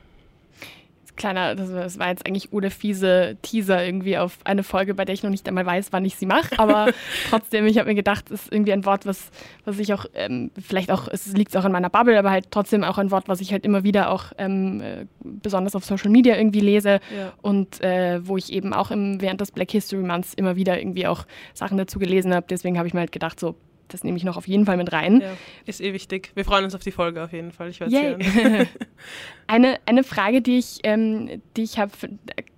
kleiner, 1.15 1.55
das 1.55 1.99
war 1.99 2.09
jetzt 2.09 2.25
eigentlich 2.25 2.51
ohne 2.51 2.69
fiese 2.69 3.37
Teaser 3.41 3.85
irgendwie 3.85 4.17
auf 4.17 4.37
eine 4.43 4.63
Folge, 4.63 4.93
bei 4.93 5.05
der 5.05 5.13
ich 5.13 5.23
noch 5.23 5.29
nicht 5.29 5.47
einmal 5.47 5.65
weiß, 5.65 5.87
wann 5.91 6.05
ich 6.05 6.15
sie 6.15 6.25
mache. 6.25 6.57
Aber 6.57 6.87
trotzdem, 7.29 7.65
ich 7.65 7.77
habe 7.77 7.89
mir 7.89 7.95
gedacht, 7.95 8.31
es 8.31 8.43
ist 8.43 8.53
irgendwie 8.53 8.73
ein 8.73 8.85
Wort, 8.85 9.05
was, 9.05 9.31
was 9.63 9.79
ich 9.79 9.93
auch, 9.93 10.05
ähm, 10.13 10.51
vielleicht 10.59 10.91
auch, 10.91 11.07
es 11.07 11.27
liegt 11.33 11.55
auch 11.57 11.65
in 11.65 11.71
meiner 11.71 11.89
Bubble, 11.89 12.17
aber 12.17 12.31
halt 12.31 12.51
trotzdem 12.51 12.83
auch 12.83 12.97
ein 12.97 13.11
Wort, 13.11 13.27
was 13.27 13.41
ich 13.41 13.51
halt 13.51 13.65
immer 13.65 13.83
wieder 13.83 14.11
auch 14.11 14.33
ähm, 14.37 14.81
äh, 14.81 15.05
besonders 15.23 15.75
auf 15.75 15.85
Social 15.85 16.09
Media 16.09 16.35
irgendwie 16.35 16.61
lese 16.61 16.99
ja. 17.15 17.33
und 17.41 17.81
äh, 17.81 18.25
wo 18.27 18.37
ich 18.37 18.51
eben 18.51 18.73
auch 18.73 18.91
im, 18.91 19.21
während 19.21 19.41
des 19.41 19.51
Black 19.51 19.71
History 19.71 20.03
Months 20.03 20.33
immer 20.33 20.55
wieder 20.55 20.79
irgendwie 20.79 21.07
auch 21.07 21.25
Sachen 21.53 21.77
dazu 21.77 21.99
gelesen 21.99 22.33
habe. 22.33 22.45
Deswegen 22.49 22.77
habe 22.77 22.87
ich 22.87 22.93
mir 22.93 23.01
halt 23.01 23.11
gedacht, 23.11 23.39
so, 23.39 23.55
das 23.87 24.03
nehme 24.03 24.17
ich 24.17 24.23
noch 24.23 24.37
auf 24.37 24.47
jeden 24.47 24.65
Fall 24.65 24.77
mit 24.77 24.91
rein. 24.91 25.21
Ja, 25.21 25.31
ist 25.65 25.81
eh 25.81 25.93
wichtig. 25.93 26.31
Wir 26.35 26.45
freuen 26.45 26.63
uns 26.65 26.75
auf 26.75 26.81
die 26.81 26.91
Folge 26.91 27.23
auf 27.23 27.33
jeden 27.33 27.51
Fall. 27.51 27.69
Ich 27.69 27.79
werde 27.79 28.17
eine, 29.47 29.79
eine 29.85 30.03
Frage, 30.03 30.41
die 30.41 30.57
ich, 30.57 30.79
ähm, 30.83 31.41
die 31.55 31.63
ich 31.63 31.79
habe, 31.79 31.91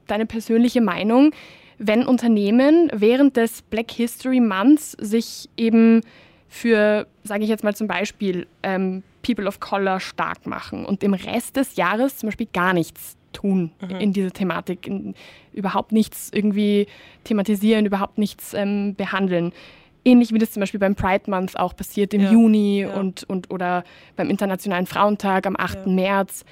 deine 0.07 0.25
persönliche 0.25 0.81
Meinung. 0.81 1.31
Wenn 1.77 2.05
Unternehmen 2.05 2.89
während 2.93 3.37
des 3.37 3.61
Black 3.61 3.91
History 3.91 4.39
Months 4.39 4.93
sich 4.93 5.49
eben 5.57 6.01
für, 6.47 7.07
sage 7.23 7.43
ich 7.43 7.49
jetzt 7.49 7.63
mal 7.63 7.75
zum 7.75 7.87
Beispiel, 7.87 8.47
ähm, 8.63 9.03
People 9.21 9.47
of 9.47 9.59
Color 9.59 9.99
stark 9.99 10.47
machen 10.47 10.85
und 10.85 11.03
im 11.03 11.13
Rest 11.13 11.57
des 11.57 11.75
Jahres 11.75 12.17
zum 12.17 12.27
Beispiel 12.27 12.47
gar 12.51 12.73
nichts 12.73 13.17
tun 13.33 13.71
mhm. 13.81 13.97
in 13.97 14.13
dieser 14.13 14.31
Thematik, 14.31 14.87
in, 14.87 15.13
überhaupt 15.53 15.91
nichts 15.91 16.31
irgendwie 16.33 16.87
thematisieren, 17.25 17.85
überhaupt 17.85 18.17
nichts 18.17 18.53
ähm, 18.53 18.95
behandeln 18.95 19.51
ähnlich 20.05 20.33
wie 20.33 20.39
das 20.39 20.51
zum 20.51 20.61
Beispiel 20.61 20.79
beim 20.79 20.95
Pride 20.95 21.29
Month 21.29 21.57
auch 21.57 21.75
passiert 21.75 22.13
im 22.13 22.21
ja. 22.21 22.31
Juni 22.31 22.81
ja. 22.81 22.93
Und, 22.93 23.23
und 23.25 23.51
oder 23.51 23.83
beim 24.15 24.29
Internationalen 24.29 24.85
Frauentag 24.85 25.45
am 25.45 25.55
8. 25.57 25.85
Ja. 25.85 25.91
März. 25.91 26.45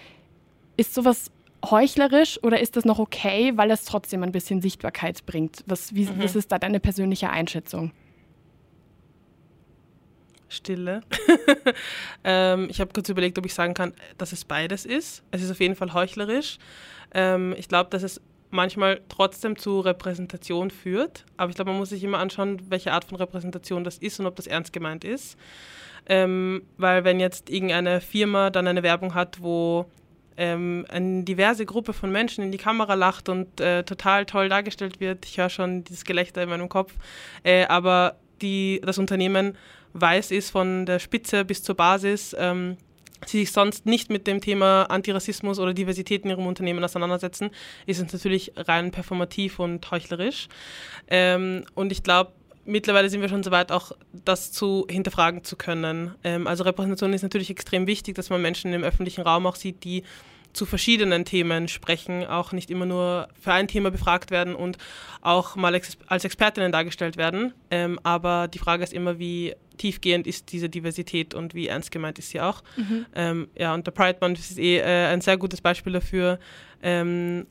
Ist 0.77 0.93
sowas 0.93 1.31
heuchlerisch 1.69 2.41
oder 2.43 2.59
ist 2.59 2.75
das 2.75 2.85
noch 2.85 2.99
okay, 2.99 3.53
weil 3.55 3.71
es 3.71 3.85
trotzdem 3.85 4.23
ein 4.23 4.31
bisschen 4.31 4.61
Sichtbarkeit 4.61 5.25
bringt? 5.25 5.63
Was, 5.65 5.95
wie, 5.95 6.05
mhm. 6.05 6.23
was 6.23 6.35
ist 6.35 6.51
da 6.51 6.59
deine 6.59 6.79
persönliche 6.79 7.29
Einschätzung? 7.29 7.91
Stille. 10.47 11.01
ähm, 12.23 12.67
ich 12.69 12.79
habe 12.79 12.91
kurz 12.93 13.09
überlegt, 13.09 13.37
ob 13.37 13.45
ich 13.45 13.53
sagen 13.53 13.73
kann, 13.73 13.93
dass 14.17 14.31
es 14.31 14.45
beides 14.45 14.85
ist. 14.85 15.23
Es 15.31 15.41
ist 15.41 15.51
auf 15.51 15.59
jeden 15.59 15.75
Fall 15.75 15.93
heuchlerisch. 15.93 16.57
Ähm, 17.13 17.55
ich 17.57 17.67
glaube, 17.67 17.89
dass 17.89 18.03
es 18.03 18.21
manchmal 18.49 19.01
trotzdem 19.09 19.57
zu 19.57 19.79
Repräsentation 19.79 20.71
führt. 20.71 21.25
Aber 21.37 21.49
ich 21.49 21.55
glaube, 21.55 21.71
man 21.71 21.79
muss 21.79 21.89
sich 21.89 22.03
immer 22.03 22.19
anschauen, 22.19 22.61
welche 22.69 22.91
Art 22.93 23.05
von 23.05 23.17
Repräsentation 23.17 23.83
das 23.83 23.97
ist 23.97 24.19
und 24.19 24.27
ob 24.27 24.35
das 24.35 24.47
ernst 24.47 24.73
gemeint 24.73 25.03
ist. 25.03 25.37
Ähm, 26.07 26.63
weil 26.77 27.03
wenn 27.03 27.19
jetzt 27.19 27.49
irgendeine 27.49 28.01
Firma 28.01 28.49
dann 28.49 28.67
eine 28.67 28.83
Werbung 28.83 29.15
hat, 29.15 29.41
wo 29.41 29.85
ähm, 30.37 30.85
eine 30.89 31.23
diverse 31.23 31.65
Gruppe 31.65 31.93
von 31.93 32.11
Menschen 32.11 32.43
in 32.43 32.51
die 32.51 32.57
Kamera 32.57 32.93
lacht 32.93 33.29
und 33.29 33.59
äh, 33.59 33.83
total 33.83 34.25
toll 34.25 34.49
dargestellt 34.49 34.99
wird, 34.99 35.25
ich 35.25 35.37
höre 35.37 35.49
schon 35.49 35.83
dieses 35.83 36.03
Gelächter 36.03 36.43
in 36.43 36.49
meinem 36.49 36.69
Kopf, 36.69 36.93
äh, 37.43 37.65
aber 37.65 38.17
die, 38.41 38.81
das 38.83 38.97
Unternehmen 38.97 39.57
weiß 39.93 40.31
ist 40.31 40.49
von 40.49 40.85
der 40.85 40.99
Spitze 40.99 41.45
bis 41.45 41.63
zur 41.63 41.75
Basis, 41.75 42.35
ähm, 42.37 42.77
sie 43.25 43.39
sich 43.39 43.51
sonst 43.51 43.85
nicht 43.85 44.09
mit 44.09 44.27
dem 44.27 44.41
Thema 44.41 44.83
Antirassismus 44.83 45.59
oder 45.59 45.73
Diversität 45.73 46.23
in 46.23 46.29
ihrem 46.29 46.47
Unternehmen 46.47 46.83
auseinandersetzen, 46.83 47.49
ist 47.85 48.01
es 48.01 48.13
natürlich 48.13 48.53
rein 48.55 48.91
performativ 48.91 49.59
und 49.59 49.89
heuchlerisch. 49.91 50.47
Ähm, 51.07 51.65
und 51.73 51.91
ich 51.91 52.03
glaube, 52.03 52.31
mittlerweile 52.65 53.09
sind 53.09 53.21
wir 53.21 53.29
schon 53.29 53.43
so 53.43 53.51
weit, 53.51 53.71
auch 53.71 53.91
das 54.13 54.51
zu 54.51 54.85
hinterfragen 54.89 55.43
zu 55.43 55.55
können. 55.55 56.15
Ähm, 56.23 56.47
also 56.47 56.63
Repräsentation 56.63 57.13
ist 57.13 57.21
natürlich 57.21 57.49
extrem 57.49 57.87
wichtig, 57.87 58.15
dass 58.15 58.29
man 58.29 58.41
Menschen 58.41 58.73
im 58.73 58.83
öffentlichen 58.83 59.21
Raum 59.21 59.45
auch 59.45 59.55
sieht, 59.55 59.83
die 59.83 60.03
zu 60.55 60.65
verschiedenen 60.65 61.25
Themen 61.25 61.67
sprechen, 61.67 62.25
auch 62.25 62.51
nicht 62.51 62.71
immer 62.71 62.85
nur 62.85 63.27
für 63.39 63.53
ein 63.53 63.67
Thema 63.67 63.91
befragt 63.91 64.31
werden 64.31 64.55
und 64.55 64.77
auch 65.21 65.55
mal 65.55 65.75
ex 65.75 65.97
als 66.07 66.23
Expertinnen 66.23 66.71
dargestellt 66.71 67.17
werden. 67.17 67.53
Ähm, 67.69 67.99
aber 68.03 68.47
die 68.47 68.59
Frage 68.59 68.83
ist 68.83 68.93
immer, 68.93 69.19
wie 69.19 69.53
tiefgehend 69.77 70.25
ist 70.25 70.51
diese 70.51 70.69
Diversität 70.69 71.33
und 71.33 71.53
wie 71.53 71.67
ernst 71.67 71.91
gemeint 71.91 72.19
ist 72.19 72.29
sie 72.29 72.39
auch. 72.39 72.63
Mhm. 72.77 73.05
Ähm, 73.13 73.47
ja, 73.57 73.73
und 73.73 73.85
der 73.85 73.91
Pride 73.91 74.17
Month 74.21 74.39
ist 74.39 74.57
eh 74.57 74.77
äh, 74.77 75.07
ein 75.07 75.21
sehr 75.21 75.37
gutes 75.37 75.61
Beispiel 75.61 75.93
dafür. 75.93 76.39
Ähm, 76.81 77.45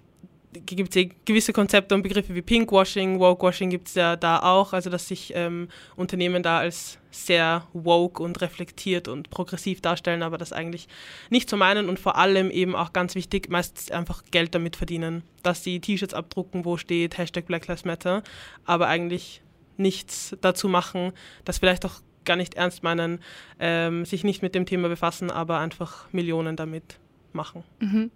gibt 0.54 0.96
es 0.96 1.06
gewisse 1.24 1.52
Konzepte 1.52 1.94
und 1.94 2.02
Begriffe 2.02 2.34
wie 2.34 2.42
Pinkwashing, 2.42 3.18
Wokewashing 3.18 3.70
gibt 3.70 3.88
es 3.88 3.94
ja 3.94 4.16
da 4.16 4.40
auch, 4.40 4.72
also 4.72 4.90
dass 4.90 5.08
sich 5.08 5.32
ähm, 5.34 5.68
Unternehmen 5.96 6.42
da 6.42 6.58
als 6.58 6.98
sehr 7.10 7.66
woke 7.72 8.22
und 8.22 8.40
reflektiert 8.40 9.08
und 9.08 9.30
progressiv 9.30 9.80
darstellen, 9.80 10.22
aber 10.22 10.38
das 10.38 10.52
eigentlich 10.52 10.88
nicht 11.30 11.48
so 11.48 11.56
meinen 11.56 11.88
und 11.88 11.98
vor 11.98 12.16
allem 12.16 12.50
eben 12.50 12.74
auch 12.74 12.92
ganz 12.92 13.14
wichtig, 13.14 13.48
meistens 13.50 13.90
einfach 13.90 14.24
Geld 14.30 14.54
damit 14.54 14.76
verdienen, 14.76 15.22
dass 15.42 15.62
sie 15.62 15.80
T-Shirts 15.80 16.14
abdrucken, 16.14 16.64
wo 16.64 16.76
steht 16.76 17.18
Hashtag 17.18 17.46
Black 17.46 17.66
Lives 17.66 17.84
Matter, 17.84 18.22
aber 18.64 18.88
eigentlich 18.88 19.42
nichts 19.76 20.36
dazu 20.40 20.68
machen, 20.68 21.12
das 21.44 21.58
vielleicht 21.58 21.84
auch 21.84 22.00
gar 22.24 22.36
nicht 22.36 22.54
ernst 22.54 22.82
meinen, 22.82 23.20
ähm, 23.58 24.04
sich 24.04 24.24
nicht 24.24 24.42
mit 24.42 24.54
dem 24.54 24.66
Thema 24.66 24.88
befassen, 24.88 25.30
aber 25.30 25.58
einfach 25.58 26.12
Millionen 26.12 26.56
damit 26.56 26.98
machen. 27.32 27.64
Mhm. 27.80 28.10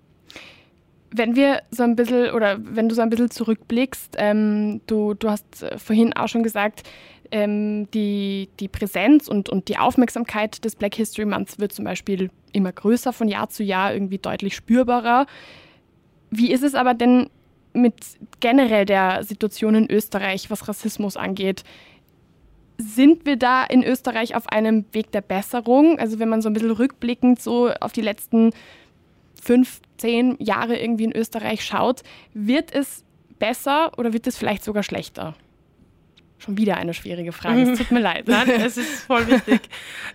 Wenn 1.11 1.37
wir 1.37 1.63
so 1.71 1.83
ein 1.83 1.97
bisschen 1.97 2.33
oder 2.33 2.59
wenn 2.61 2.89
du 2.89 2.95
so 2.95 3.01
ein 3.01 3.11
bisschen 3.11 3.31
zurückblickst, 3.31 4.17
ähm, 4.19 4.83
du, 4.87 5.15
du 5.15 5.31
hast 5.31 5.67
vorhin 5.79 6.13
auch 6.13 6.29
schon 6.29 6.43
gesagt, 6.43 6.83
ähm, 7.31 7.91
die, 7.93 8.49
die 8.61 8.69
Präsenz 8.69 9.29
und, 9.29 9.49
und 9.49 9.69
die 9.69 9.79
Aufmerksamkeit 9.79 10.65
des 10.65 10.77
Black 10.77 10.95
History 10.95 11.27
Months 11.27 11.59
wird 11.59 11.73
zum 11.73 11.85
Beispiel 11.85 12.31
immer 12.53 12.73
größer 12.73 13.13
von 13.13 13.29
Jahr 13.29 13.49
zu 13.49 13.63
Jahr, 13.63 13.93
irgendwie 13.93 14.19
deutlich 14.19 14.55
spürbarer. 14.55 15.27
Wie 16.31 16.53
ist 16.53 16.63
es 16.63 16.75
aber 16.75 16.95
denn 16.95 17.31
mit 17.73 17.95
generell 18.41 18.85
der 18.85 19.23
Situation 19.25 19.75
in 19.75 19.91
Österreich, 19.91 20.51
was 20.51 20.69
Rassismus 20.69 21.17
angeht? 21.17 21.65
Sind 22.79 23.27
wir 23.27 23.37
da 23.37 23.65
in 23.65 23.83
Österreich 23.83 24.35
auf 24.37 24.49
einem 24.49 24.85
Weg 24.93 25.11
der 25.13 25.21
Besserung? 25.21 25.99
Also 25.99 26.19
wenn 26.19 26.29
man 26.29 26.43
so 26.43 26.49
ein 26.49 26.53
bisschen 26.53 26.71
rückblickend 26.71 27.41
so 27.41 27.71
auf 27.81 27.93
die 27.93 28.03
letzten 28.03 28.53
fünf, 29.43 29.81
zehn 29.97 30.37
Jahre 30.39 30.79
irgendwie 30.79 31.05
in 31.05 31.13
Österreich 31.13 31.65
schaut, 31.65 32.03
wird 32.35 32.75
es 32.75 33.05
besser 33.39 33.93
oder 33.97 34.13
wird 34.13 34.27
es 34.27 34.37
vielleicht 34.37 34.65
sogar 34.65 34.83
schlechter? 34.83 35.35
Schon 36.41 36.57
wieder 36.57 36.77
eine 36.77 36.95
schwierige 36.95 37.33
Frage. 37.33 37.63
Es 37.63 37.79
tut 37.79 37.91
mir 37.91 37.99
leid. 37.99 38.25
Nein, 38.29 38.49
es 38.49 38.77
ist 38.77 39.03
voll 39.03 39.27
wichtig, 39.27 39.61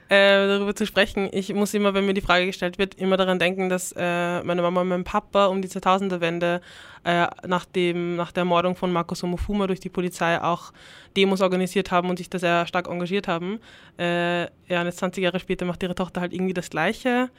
äh, 0.07 0.47
darüber 0.47 0.73
zu 0.73 0.85
sprechen. 0.85 1.27
Ich 1.33 1.53
muss 1.53 1.73
immer, 1.73 1.93
wenn 1.93 2.05
mir 2.05 2.13
die 2.13 2.21
Frage 2.21 2.45
gestellt 2.45 2.77
wird, 2.77 2.95
immer 2.95 3.17
daran 3.17 3.39
denken, 3.39 3.67
dass 3.67 3.93
äh, 3.97 4.41
meine 4.43 4.61
Mama 4.61 4.81
und 4.81 4.87
mein 4.87 5.03
Papa 5.03 5.47
um 5.47 5.61
die 5.61 5.67
2000er-Wende 5.67 6.61
äh, 7.03 7.27
nach, 7.45 7.65
nach 7.65 8.31
der 8.31 8.41
Ermordung 8.41 8.77
von 8.77 8.93
Markus 8.93 9.21
Omofuma 9.21 9.67
durch 9.67 9.81
die 9.81 9.89
Polizei 9.89 10.41
auch 10.41 10.71
Demos 11.17 11.41
organisiert 11.41 11.91
haben 11.91 12.09
und 12.09 12.17
sich 12.17 12.29
da 12.29 12.39
sehr 12.39 12.67
stark 12.67 12.87
engagiert 12.87 13.27
haben. 13.27 13.59
Äh, 13.99 14.43
ja, 14.43 14.79
und 14.79 14.85
jetzt 14.85 14.99
20 14.99 15.21
Jahre 15.21 15.41
später 15.41 15.65
macht 15.65 15.83
ihre 15.83 15.95
Tochter 15.95 16.21
halt 16.21 16.31
irgendwie 16.31 16.53
das 16.53 16.69
Gleiche 16.69 17.31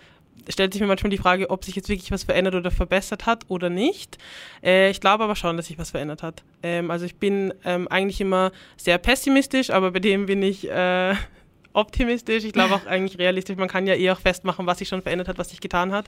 stellt 0.49 0.72
sich 0.72 0.80
mir 0.80 0.89
manchmal 0.89 1.11
die 1.11 1.18
Frage, 1.18 1.51
ob 1.51 1.64
sich 1.64 1.74
jetzt 1.76 1.89
wirklich 1.89 2.11
was 2.11 2.24
verändert 2.24 2.55
oder 2.55 2.70
verbessert 2.70 3.26
hat 3.26 3.45
oder 3.49 3.70
nicht. 3.70 4.18
Äh, 4.62 4.91
ich 4.91 5.01
glaube 5.01 5.24
aber 5.24 5.37
schon, 5.37 5.57
dass 5.57 5.66
sich 5.66 5.78
was 5.78 5.91
verändert 5.91 6.22
hat. 6.22 6.43
Ähm, 6.62 6.91
also 6.91 7.07
ich 7.07 7.16
bin 7.16 7.53
ähm, 7.64 7.89
eigentlich 7.89 8.20
immer 8.20 8.53
sehr 8.76 8.99
pessimistisch, 8.99 9.70
aber 9.70 9.93
bei 9.93 10.01
dem 10.01 10.26
bin 10.26 10.43
ich 10.43 10.70
äh, 10.70 11.14
optimistisch. 11.72 12.45
Ich 12.45 12.53
glaube 12.53 12.74
auch 12.74 12.87
eigentlich 12.87 13.18
realistisch. 13.18 13.57
Man 13.57 13.68
kann 13.68 13.87
ja 13.87 13.95
eh 13.95 14.11
auch 14.11 14.20
festmachen, 14.20 14.66
was 14.66 14.78
sich 14.78 14.89
schon 14.89 15.03
verändert 15.03 15.28
hat, 15.28 15.39
was 15.39 15.51
sich 15.51 15.61
getan 15.61 15.93
hat. 15.93 16.07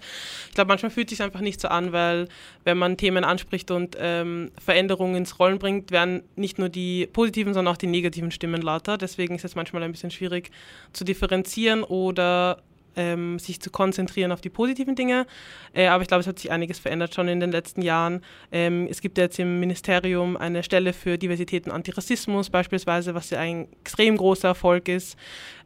Ich 0.49 0.55
glaube, 0.55 0.68
manchmal 0.68 0.91
fühlt 0.91 1.11
es 1.11 1.16
sich 1.16 1.24
einfach 1.24 1.41
nicht 1.41 1.61
so 1.61 1.68
an, 1.68 1.93
weil 1.93 2.29
wenn 2.64 2.79
man 2.79 2.97
Themen 2.97 3.24
anspricht 3.24 3.70
und 3.70 3.97
ähm, 3.99 4.51
Veränderungen 4.62 5.16
ins 5.16 5.39
Rollen 5.39 5.59
bringt, 5.59 5.91
werden 5.91 6.22
nicht 6.37 6.59
nur 6.59 6.68
die 6.68 7.07
positiven, 7.07 7.55
sondern 7.55 7.74
auch 7.74 7.79
die 7.79 7.87
negativen 7.87 8.31
Stimmen 8.31 8.62
lauter. 8.62 8.99
Deswegen 8.99 9.35
ist 9.35 9.45
es 9.45 9.55
manchmal 9.55 9.83
ein 9.83 9.93
bisschen 9.93 10.11
schwierig 10.11 10.51
zu 10.93 11.05
differenzieren 11.05 11.83
oder 11.83 12.62
ähm, 12.97 13.38
sich 13.38 13.61
zu 13.61 13.70
konzentrieren 13.70 14.32
auf 14.32 14.40
die 14.40 14.51
positiven 14.51 14.94
Dinge. 14.97 15.26
Äh, 15.72 15.86
aber 15.86 16.03
ich 16.03 16.09
glaube, 16.09 16.22
es 16.22 16.26
hat 16.26 16.38
sich 16.38 16.51
einiges 16.51 16.78
verändert 16.78 17.14
schon 17.14 17.28
in 17.28 17.40
den 17.40 17.53
letzten 17.53 17.82
Jahren. 17.82 18.22
Ähm, 18.51 18.88
es 18.90 19.01
gibt 19.01 19.18
jetzt 19.18 19.38
im 19.38 19.61
Ministerium 19.61 20.36
eine 20.36 20.62
Stelle 20.62 20.92
für 20.92 21.18
Diversität 21.18 21.66
und 21.66 21.72
Antirassismus 21.72 22.51
beispielsweise, 22.51 23.14
was 23.14 23.30
ja 23.30 23.38
ein 23.38 23.68
extrem 23.80 24.16
großer 24.16 24.49
Erfolg 24.49 24.88
ist. 24.88 25.16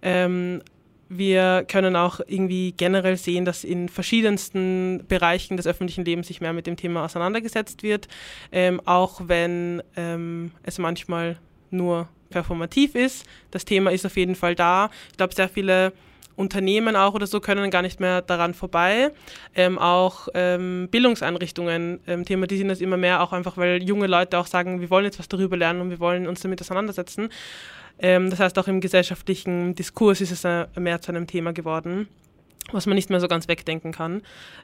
Ähm, 0.03 0.63
wir 1.13 1.65
können 1.67 1.97
auch 1.97 2.21
irgendwie 2.29 2.73
generell 2.77 3.17
sehen, 3.17 3.45
dass 3.45 3.65
in 3.65 3.89
verschiedensten 3.89 5.05
Bereichen 5.09 5.57
des 5.57 5.67
öffentlichen 5.67 6.05
Lebens 6.05 6.29
sich 6.29 6.41
mehr 6.41 6.53
mit 6.53 6.69
dem 6.69 6.77
Thema 6.77 7.05
auseinandergesetzt 7.05 7.83
wird, 7.83 8.07
ähm, 8.53 8.81
auch 8.85 9.23
wenn 9.25 9.83
ähm, 9.97 10.53
es 10.63 10.79
manchmal 10.79 11.37
nur 11.71 12.09
performativ 12.31 12.95
ist. 12.95 13.27
Das 13.51 13.65
Thema 13.65 13.91
ist 13.91 14.07
auf 14.07 14.17
jeden 14.17 14.37
Fall 14.37 14.55
da. 14.55 14.89
Ich 15.11 15.17
glaube, 15.17 15.35
sehr 15.35 15.49
viele 15.49 15.93
Unternehmen 16.41 16.97
auch 16.97 17.15
oder 17.15 17.27
so 17.27 17.41
können 17.41 17.71
gar 17.71 17.83
nicht 17.83 18.01
mehr 18.01 18.23
daran 18.23 18.55
vorbei. 18.55 19.13
Ähm, 19.55 19.79
auch 19.79 20.29
ähm, 20.35 20.89
Bildungseinrichtungen 20.91 22.01
ähm, 22.07 22.25
thematisieren 22.25 22.69
das 22.69 22.81
immer 22.81 22.97
mehr, 22.97 23.23
auch 23.23 23.33
einfach, 23.33 23.57
weil 23.57 23.83
junge 23.83 24.07
Leute 24.07 24.39
auch 24.39 24.47
sagen, 24.47 24.81
wir 24.81 24.91
wollen 24.91 25.05
jetzt 25.05 25.19
was 25.19 25.29
darüber 25.29 25.57
lernen 25.57 25.81
und 25.81 25.91
wir 25.91 26.01
wollen 26.01 26.27
uns 26.27 26.41
damit 26.41 26.61
auseinandersetzen. 26.61 27.29
Ähm, 27.99 28.31
das 28.31 28.41
heißt, 28.41 28.59
auch 28.59 28.67
im 28.67 28.81
gesellschaftlichen 28.81 29.75
Diskurs 29.75 30.21
ist 30.21 30.33
es 30.33 30.45
äh, 30.45 30.67
mehr 30.77 31.01
zu 31.01 31.13
einem 31.13 31.27
Thema 31.27 31.53
geworden, 31.53 32.09
was 32.73 32.87
man 32.87 32.97
nicht 32.97 33.11
mehr 33.11 33.21
so 33.21 33.29
ganz 33.29 33.47
wegdenken 33.47 33.93
kann. 33.93 34.23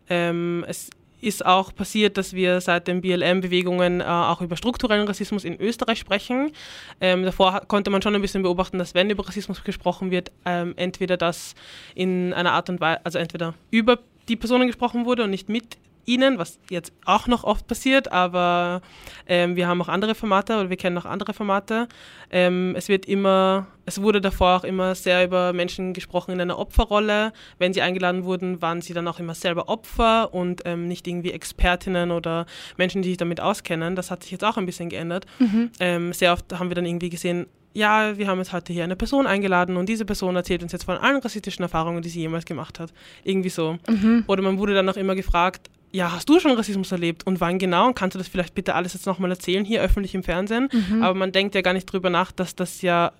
Ähm, 0.09 0.65
es 0.67 0.91
ist 1.21 1.45
auch 1.45 1.75
passiert, 1.75 2.17
dass 2.17 2.33
wir 2.33 2.61
seit 2.61 2.89
den 2.89 3.01
BLM-Bewegungen 3.01 4.01
äh, 4.01 4.05
auch 4.05 4.41
über 4.41 4.57
strukturellen 4.57 5.07
Rassismus 5.07 5.45
in 5.45 5.59
Österreich 5.61 5.99
sprechen. 5.99 6.53
Ähm, 7.01 7.25
davor 7.25 7.63
konnte 7.67 7.91
man 7.91 8.03
schon 8.03 8.15
ein 8.15 8.23
bisschen 8.23 8.43
beobachten, 8.43 8.79
dass 8.79 8.95
wenn 8.95 9.11
über 9.11 9.27
Rassismus 9.27 9.65
gesprochen 9.65 10.11
wird, 10.11 10.31
ähm, 10.45 10.75
entweder 10.77 11.17
das 11.17 11.55
in 11.95 12.33
einer 12.33 12.53
Art 12.53 12.69
und 12.69 12.81
Weise, 12.81 13.01
also 13.05 13.19
entweder 13.19 13.55
über 13.71 13.99
die 14.29 14.37
Personen 14.37 14.67
gesprochen 14.67 15.07
wurde 15.07 15.25
und 15.25 15.31
nicht 15.31 15.49
mit 15.49 15.79
ihnen, 16.07 16.39
was 16.39 16.59
jetzt 16.71 16.93
auch 17.05 17.27
noch 17.27 17.45
oft 17.45 17.67
passiert, 17.67 18.11
aber 18.11 18.81
ähm, 19.27 19.57
wir 19.57 19.69
haben 19.69 19.83
auch 19.83 19.89
andere 19.89 20.15
Formate 20.15 20.55
oder 20.55 20.71
wir 20.71 20.77
kennen 20.77 20.97
auch 20.97 21.05
andere 21.05 21.35
Formate. 21.35 21.89
Ähm, 22.31 22.75
es 22.77 22.89
wird 22.89 23.07
immer, 23.07 23.67
es 23.85 24.01
wurde 24.01 24.21
davor 24.21 24.57
auch 24.57 24.65
immer 24.65 24.95
sehr 24.95 25.25
über 25.25 25.53
Menschen 25.53 25.93
gesprochen 25.93 26.33
in 26.33 26.41
einer 26.41 26.59
Opferrolle. 26.59 27.33
Wenn 27.59 27.75
sie 27.75 27.83
eingeladen 27.83 28.25
wurden, 28.25 28.63
waren 28.63 28.81
sie 28.81 28.95
dann 28.95 29.09
auch 29.09 29.19
immer 29.19 29.35
selber 29.35 29.69
Opfer 29.69 30.33
und 30.33 30.63
ähm, 30.65 30.89
nicht 30.89 31.07
irgendwie 31.07 31.33
Expertinnen 31.33 32.11
oder 32.11 32.47
Menschen, 32.77 33.03
die 33.03 33.11
sich 33.11 33.19
damit 33.19 33.41
auskennen. 33.41 33.97
Das 33.97 34.11
hat 34.11 34.23
sich 34.23 34.33
jetzt 34.33 34.45
auch 34.45 34.57
ein 34.57 34.67
bisschen 34.67 34.89
geändert. 34.89 35.27
Mhm. 35.39 35.71
Ähm, 35.81 36.13
sehr 36.13 36.33
oft 36.33 36.53
haben 36.59 36.71
wir 36.71 36.75
dann 36.75 36.87
irgendwie 36.87 37.11
gesehen, 37.11 37.47
ja, 37.77 38.17
wir 38.17 38.27
haben 38.27 38.39
jetzt 38.39 38.55
heute 38.55 38.73
hier 38.73 38.85
eine 38.85 38.97
Person 38.97 39.27
eingeladen 39.27 39.77
und 39.77 39.87
diese 39.87 40.07
Person 40.07 40.35
erzählt 40.35 40.63
uns 40.63 40.73
jetzt 40.73 40.85
von 40.85 40.97
allen 40.97 41.21
rassistischen 41.21 41.63
Erfahrungen, 41.63 42.01
die 42.01 42.09
sie 42.09 42.21
jemals 42.21 42.47
gemacht 42.47 42.81
hat. 42.81 42.91
Irgendwie 43.23 43.51
so. 43.51 43.77
Mhm. 43.87 44.25
Oder 44.27 44.43
man 44.43 44.57
wurde 44.57 44.73
dann 44.73 44.89
auch 44.89 44.97
immer 44.97 45.15
gefragt, 45.15 45.69
ja, 45.93 46.13
hast 46.13 46.29
du 46.29 46.39
schon 46.41 46.53
Rassismus 46.53 46.93
erlebt 46.93 47.27
und 47.27 47.41
wann 47.41 47.59
genau? 47.59 47.87
Und 47.87 47.95
kannst 47.95 48.15
du 48.15 48.19
das 48.19 48.29
vielleicht 48.29 48.55
bitte 48.55 48.75
alles 48.75 48.95
jetzt 48.95 49.07
nochmal 49.07 49.31
erzählen, 49.31 49.65
hier 49.65 49.83
öffentlich 49.83 50.15
im 50.15 50.23
Fernsehen? 50.23 50.69
Mhm. 50.73 51.03
Aber 51.03 51.15
man 51.15 51.33
denkt 51.33 51.55
ja 51.55 51.63
gar 51.63 51.73
nicht 51.73 51.87
drüber 51.87 52.11
nach, 52.11 52.33
dass 52.33 52.55
das 52.55 52.83
ja 52.83 53.13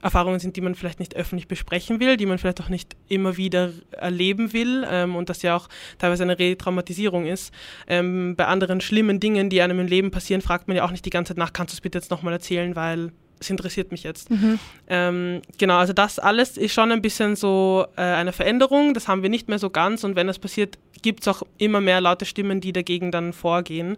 Erfahrungen 0.00 0.38
sind, 0.38 0.56
die 0.56 0.60
man 0.60 0.74
vielleicht 0.74 1.00
nicht 1.00 1.16
öffentlich 1.16 1.48
besprechen 1.48 1.98
will, 1.98 2.16
die 2.16 2.26
man 2.26 2.38
vielleicht 2.38 2.60
auch 2.60 2.68
nicht 2.68 2.96
immer 3.08 3.36
wieder 3.36 3.72
erleben 3.90 4.52
will 4.52 4.86
ähm, 4.88 5.16
und 5.16 5.28
das 5.28 5.42
ja 5.42 5.56
auch 5.56 5.68
teilweise 5.98 6.22
eine 6.22 6.38
Retraumatisierung 6.38 7.26
ist. 7.26 7.52
Ähm, 7.88 8.36
bei 8.36 8.46
anderen 8.46 8.80
schlimmen 8.80 9.18
Dingen, 9.18 9.50
die 9.50 9.60
einem 9.60 9.80
im 9.80 9.86
Leben 9.86 10.10
passieren, 10.10 10.40
fragt 10.40 10.68
man 10.68 10.76
ja 10.76 10.84
auch 10.84 10.92
nicht 10.92 11.04
die 11.04 11.10
ganze 11.10 11.30
Zeit 11.30 11.38
nach, 11.38 11.52
kannst 11.52 11.74
du 11.74 11.76
es 11.76 11.80
bitte 11.80 11.98
jetzt 11.98 12.10
nochmal 12.10 12.32
erzählen, 12.32 12.76
weil 12.76 13.12
es 13.40 13.50
interessiert 13.50 13.90
mich 13.90 14.02
jetzt. 14.02 14.30
Mhm. 14.30 14.58
Ähm, 14.88 15.42
genau, 15.58 15.76
also 15.76 15.92
das 15.92 16.18
alles 16.18 16.56
ist 16.56 16.72
schon 16.72 16.92
ein 16.92 17.02
bisschen 17.02 17.36
so 17.36 17.86
äh, 17.96 18.02
eine 18.02 18.32
Veränderung, 18.32 18.94
das 18.94 19.08
haben 19.08 19.22
wir 19.22 19.30
nicht 19.30 19.48
mehr 19.48 19.58
so 19.58 19.70
ganz 19.70 20.04
und 20.04 20.16
wenn 20.16 20.26
das 20.26 20.38
passiert, 20.38 20.78
gibt 21.02 21.20
es 21.20 21.28
auch 21.28 21.42
immer 21.58 21.80
mehr 21.80 22.00
laute 22.00 22.24
Stimmen, 22.24 22.60
die 22.60 22.72
dagegen 22.72 23.10
dann 23.10 23.32
vorgehen. 23.32 23.96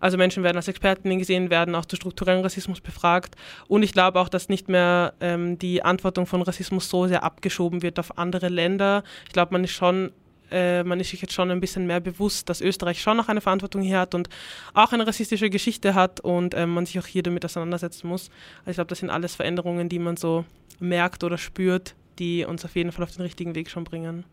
Also 0.00 0.18
Menschen 0.18 0.42
werden 0.42 0.58
als 0.58 0.68
Expertinnen 0.68 1.18
gesehen, 1.18 1.48
werden 1.48 1.74
auch 1.74 1.86
zu 1.86 1.96
strukturellen 1.96 2.42
Rassismus 2.42 2.82
befragt. 2.82 3.36
Und 3.68 3.82
ich 3.82 3.94
glaube 3.94 4.20
auch, 4.20 4.28
dass 4.28 4.50
nicht 4.50 4.68
mehr 4.68 5.14
ähm, 5.20 5.58
die 5.58 5.82
Antwortung 5.82 6.26
von 6.26 6.42
Rassismus 6.42 6.90
so 6.90 7.06
sehr 7.06 7.22
abgeschoben 7.22 7.80
wird 7.80 7.98
auf 7.98 8.18
andere 8.18 8.50
Länder. 8.50 9.02
Ich 9.26 9.32
glaube, 9.32 9.54
man 9.54 9.64
ist 9.64 9.70
schon 9.70 10.12
äh, 10.54 10.84
man 10.84 11.00
ist 11.00 11.10
sich 11.10 11.20
jetzt 11.20 11.32
schon 11.32 11.50
ein 11.50 11.60
bisschen 11.60 11.86
mehr 11.86 12.00
bewusst, 12.00 12.48
dass 12.48 12.60
Österreich 12.60 13.02
schon 13.02 13.16
noch 13.16 13.28
eine 13.28 13.40
Verantwortung 13.40 13.82
hier 13.82 13.98
hat 13.98 14.14
und 14.14 14.28
auch 14.72 14.92
eine 14.92 15.06
rassistische 15.06 15.50
Geschichte 15.50 15.94
hat 15.94 16.20
und 16.20 16.54
äh, 16.54 16.66
man 16.66 16.86
sich 16.86 16.98
auch 16.98 17.06
hier 17.06 17.22
damit 17.22 17.44
auseinandersetzen 17.44 18.08
muss. 18.08 18.30
Also 18.60 18.70
ich 18.70 18.76
glaube, 18.76 18.88
das 18.88 19.00
sind 19.00 19.10
alles 19.10 19.34
Veränderungen, 19.34 19.88
die 19.88 19.98
man 19.98 20.16
so 20.16 20.44
merkt 20.78 21.24
oder 21.24 21.38
spürt, 21.38 21.94
die 22.18 22.44
uns 22.44 22.64
auf 22.64 22.76
jeden 22.76 22.92
Fall 22.92 23.02
auf 23.02 23.12
den 23.12 23.22
richtigen 23.22 23.54
Weg 23.54 23.68
schon 23.68 23.84
bringen. 23.84 24.24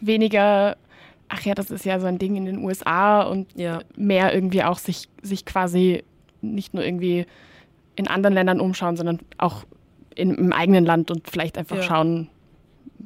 Weniger 0.00 0.76
ach 1.28 1.42
ja, 1.42 1.54
das 1.54 1.70
ist 1.70 1.84
ja 1.84 1.98
so 2.00 2.06
ein 2.06 2.18
Ding 2.18 2.36
in 2.36 2.44
den 2.44 2.58
USA 2.58 3.22
und 3.22 3.48
ja. 3.54 3.80
mehr 3.96 4.34
irgendwie 4.34 4.62
auch 4.62 4.78
sich, 4.78 5.08
sich 5.22 5.44
quasi 5.44 6.04
nicht 6.40 6.74
nur 6.74 6.84
irgendwie 6.84 7.26
in 7.96 8.08
anderen 8.08 8.34
Ländern 8.34 8.60
umschauen, 8.60 8.96
sondern 8.96 9.20
auch 9.38 9.64
in, 10.14 10.34
im 10.34 10.52
eigenen 10.52 10.84
Land 10.84 11.10
und 11.10 11.28
vielleicht 11.28 11.58
einfach 11.58 11.76
ja. 11.76 11.82
schauen, 11.82 12.28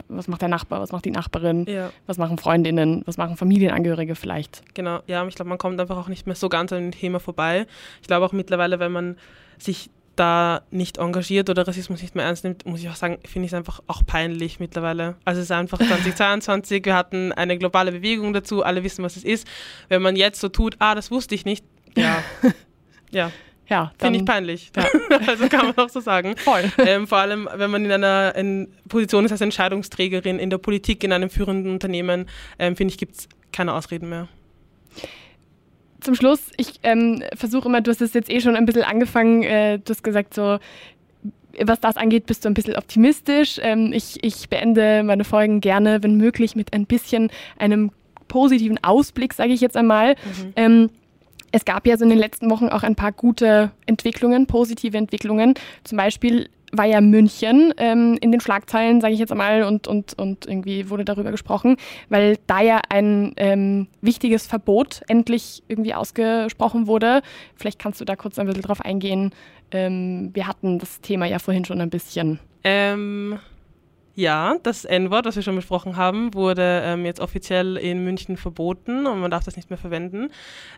was 0.09 0.29
macht 0.29 0.43
der 0.43 0.49
Nachbar, 0.49 0.81
was 0.81 0.93
macht 0.93 1.05
die 1.05 1.11
Nachbarin, 1.11 1.67
ja. 1.67 1.91
was 2.07 2.19
machen 2.19 2.39
Freundinnen, 2.39 3.03
was 3.07 3.17
machen 3.17 3.37
Familienangehörige 3.37 4.15
vielleicht. 4.15 4.63
Genau, 4.75 5.01
ja, 5.07 5.27
ich 5.27 5.35
glaube, 5.35 5.49
man 5.49 5.59
kommt 5.59 5.81
einfach 5.81 5.97
auch 5.97 6.09
nicht 6.09 6.27
mehr 6.27 6.37
so 6.37 6.49
ganz 6.49 6.73
an 6.73 6.79
dem 6.79 6.93
Thema 6.93 7.21
vorbei. 7.21 7.67
Ich 8.01 8.09
glaube 8.09 8.27
auch 8.27 8.33
mittlerweile, 8.33 8.79
wenn 8.81 8.93
man 8.93 9.17
sich 9.59 9.91
da 10.17 10.63
nicht 10.71 10.99
engagiert 10.99 11.49
oder 11.49 11.67
Rassismus 11.67 12.03
nicht 12.03 12.15
mehr 12.15 12.27
ernst 12.27 12.45
nimmt, 12.45 12.67
muss 12.67 12.81
ich 12.81 12.89
auch 12.91 12.95
sagen, 12.95 13.19
finde 13.25 13.47
ich 13.47 13.53
es 13.53 13.57
einfach 13.57 13.81
auch 13.87 14.03
peinlich 14.05 14.61
mittlerweile. 14.61 15.17
Also 15.25 15.41
es 15.41 15.47
ist 15.47 15.53
einfach 15.53 15.79
2022, 15.79 16.85
wir 16.85 16.95
hatten 16.95 17.33
eine 17.33 17.57
globale 17.57 17.91
Bewegung 17.93 18.35
dazu, 18.35 18.63
alle 18.63 18.85
wissen, 18.85 19.03
was 19.03 19.17
es 19.17 19.25
ist. 19.25 19.47
Wenn 19.89 20.03
man 20.03 20.17
jetzt 20.17 20.41
so 20.41 20.49
tut, 20.51 20.77
ah, 20.79 20.95
das 20.95 21.11
wusste 21.11 21.35
ich 21.35 21.45
nicht, 21.45 21.65
ja. 21.97 22.23
ja. 23.11 23.33
Ja, 23.71 23.93
Finde 23.99 24.19
ich 24.19 24.25
peinlich. 24.25 24.73
Ja. 24.77 24.85
also 25.27 25.49
kann 25.49 25.67
man 25.67 25.79
auch 25.79 25.89
so 25.89 26.01
sagen. 26.01 26.37
Voll. 26.37 26.65
Ähm, 26.79 27.07
vor 27.07 27.19
allem, 27.19 27.49
wenn 27.55 27.71
man 27.71 27.85
in 27.85 27.93
einer 27.93 28.35
in 28.35 28.69
Position 28.89 29.25
ist 29.25 29.31
als 29.31 29.41
Entscheidungsträgerin 29.41 30.41
in 30.41 30.51
der 30.51 30.59
Politik, 30.59 31.05
in 31.05 31.13
einem 31.13 31.31
führenden 31.31 31.73
Unternehmen, 31.73 32.27
ähm, 32.59 32.75
finde 32.75 32.93
ich, 32.93 32.99
gibt 32.99 33.15
es 33.15 33.29
keine 33.53 33.73
Ausreden 33.73 34.09
mehr. 34.09 34.27
Zum 36.01 36.17
Schluss, 36.17 36.51
ich 36.57 36.81
ähm, 36.83 37.23
versuche 37.37 37.69
immer, 37.69 37.81
du 37.81 37.93
hast 37.93 38.01
es 38.01 38.13
jetzt 38.13 38.29
eh 38.29 38.41
schon 38.41 38.57
ein 38.57 38.67
bisschen 38.67 38.83
angefangen, 38.83 39.45
äh, 39.45 39.79
du 39.79 39.91
hast 39.91 40.03
gesagt, 40.03 40.35
so, 40.35 40.59
was 41.61 41.81
das 41.81 41.97
angeht, 41.97 42.27
bist 42.27 42.45
du 42.45 42.49
ein 42.49 42.55
bisschen 42.55 42.75
optimistisch. 42.75 43.61
Ähm, 43.63 43.93
ich, 43.93 44.19
ich 44.25 44.49
beende 44.49 45.05
meine 45.05 45.25
Folgen 45.25 45.61
gerne, 45.61 46.03
wenn 46.03 46.17
möglich, 46.17 46.57
mit 46.57 46.73
ein 46.73 46.87
bisschen 46.87 47.31
einem 47.59 47.93
positiven 48.27 48.83
Ausblick, 48.83 49.33
sage 49.33 49.53
ich 49.53 49.61
jetzt 49.61 49.77
einmal. 49.77 50.15
Mhm. 50.57 50.91
Es 51.53 51.65
gab 51.65 51.87
ja 51.87 51.97
so 51.97 52.05
in 52.05 52.11
den 52.11 52.19
letzten 52.19 52.51
Wochen 52.51 52.69
auch 52.69 52.83
ein 52.83 52.95
paar 52.95 53.13
gute 53.13 53.73
Entwicklungen, 53.87 54.47
positive 54.47 54.97
Entwicklungen. 54.97 55.55
Zum 55.85 55.99
Beispiel 55.99 56.49
war 56.73 56.85
ja 56.85 57.01
München 57.01 57.75
ähm, 57.77 58.17
in 58.21 58.31
den 58.31 58.41
Schlagzeilen, 58.41 59.01
sage 59.01 59.15
ich 59.15 59.21
jetzt 59.21 59.33
einmal, 59.33 59.65
und, 59.65 59.89
und, 59.89 60.17
und 60.19 60.47
irgendwie 60.47 60.89
wurde 60.89 61.05
darüber 61.05 61.31
gesprochen, 61.31 61.77
weil 62.09 62.39
da 62.47 62.61
ja 62.61 62.81
ein 62.89 63.33
ähm, 63.37 63.89
wichtiges 64.01 64.47
Verbot 64.47 65.03
endlich 65.09 65.63
irgendwie 65.69 65.95
ausgesprochen 65.95 66.87
wurde. 66.87 67.23
Vielleicht 67.57 67.79
kannst 67.79 68.01
du 68.01 68.05
da 68.05 68.17
kurz 68.17 68.39
ein 68.39 68.47
bisschen 68.47 68.63
drauf 68.63 68.81
eingehen. 68.81 69.33
Ähm, 69.73 70.31
wir 70.33 70.47
hatten 70.47 70.79
das 70.79 71.01
Thema 71.01 71.27
ja 71.27 71.39
vorhin 71.39 71.65
schon 71.65 71.81
ein 71.81 71.91
bisschen. 71.91 72.39
Ähm, 72.63 73.39
ja, 74.21 74.57
das 74.63 74.85
N-Wort, 74.85 75.27
das 75.27 75.37
wir 75.37 75.43
schon 75.43 75.57
besprochen 75.57 75.97
haben, 75.97 76.35
wurde 76.35 76.83
ähm, 76.85 77.07
jetzt 77.07 77.21
offiziell 77.21 77.77
in 77.77 78.05
München 78.05 78.37
verboten 78.37 79.07
und 79.07 79.21
man 79.21 79.31
darf 79.31 79.45
das 79.45 79.57
nicht 79.57 79.71
mehr 79.71 79.79
verwenden. 79.79 80.31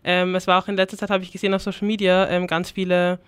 Ähm, 0.05 0.35
es 0.35 0.47
war 0.47 0.63
auch 0.63 0.69
in 0.69 0.77
letzter 0.77 0.97
Zeit, 0.97 1.11
habe 1.11 1.25
ich 1.25 1.33
gesehen 1.33 1.53
auf 1.53 1.63
Social 1.63 1.87
Media, 1.87 2.29
ähm, 2.29 2.47
ganz 2.47 2.71
viele 2.71 3.19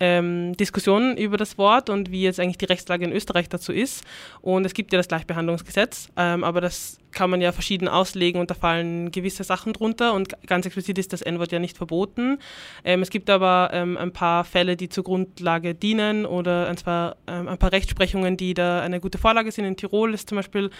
ähm, 0.00 0.56
Diskussionen 0.56 1.16
über 1.16 1.36
das 1.36 1.58
Wort 1.58 1.90
und 1.90 2.10
wie 2.10 2.22
jetzt 2.22 2.40
eigentlich 2.40 2.58
die 2.58 2.64
Rechtslage 2.64 3.04
in 3.04 3.12
Österreich 3.12 3.48
dazu 3.48 3.72
ist. 3.72 4.04
Und 4.40 4.64
es 4.64 4.74
gibt 4.74 4.92
ja 4.92 4.96
das 4.96 5.08
Gleichbehandlungsgesetz, 5.08 6.08
ähm, 6.16 6.44
aber 6.44 6.60
das 6.60 6.98
kann 7.14 7.30
man 7.30 7.40
ja 7.40 7.52
verschieden 7.52 7.88
auslegen 7.88 8.40
und 8.40 8.50
da 8.50 8.54
fallen 8.54 9.10
gewisse 9.10 9.44
Sachen 9.44 9.72
drunter 9.72 10.12
und 10.12 10.34
ganz 10.46 10.66
explizit 10.66 10.98
ist 10.98 11.12
das 11.12 11.22
N-Wort 11.22 11.52
ja 11.52 11.58
nicht 11.58 11.76
verboten. 11.76 12.38
Ähm, 12.84 13.02
es 13.02 13.10
gibt 13.10 13.30
aber 13.30 13.70
ähm, 13.72 13.96
ein 13.96 14.12
paar 14.12 14.44
Fälle, 14.44 14.76
die 14.76 14.88
zur 14.88 15.04
Grundlage 15.04 15.74
dienen 15.74 16.26
oder 16.26 16.68
ein, 16.68 16.76
zwar, 16.76 17.16
ähm, 17.26 17.48
ein 17.48 17.58
paar 17.58 17.72
Rechtsprechungen, 17.72 18.36
die 18.36 18.54
da 18.54 18.80
eine 18.80 19.00
gute 19.00 19.18
Vorlage 19.18 19.50
sind. 19.52 19.64
In 19.64 19.76
Tirol 19.76 20.12
ist 20.14 20.28
zum 20.28 20.36
Beispiel 20.36 20.70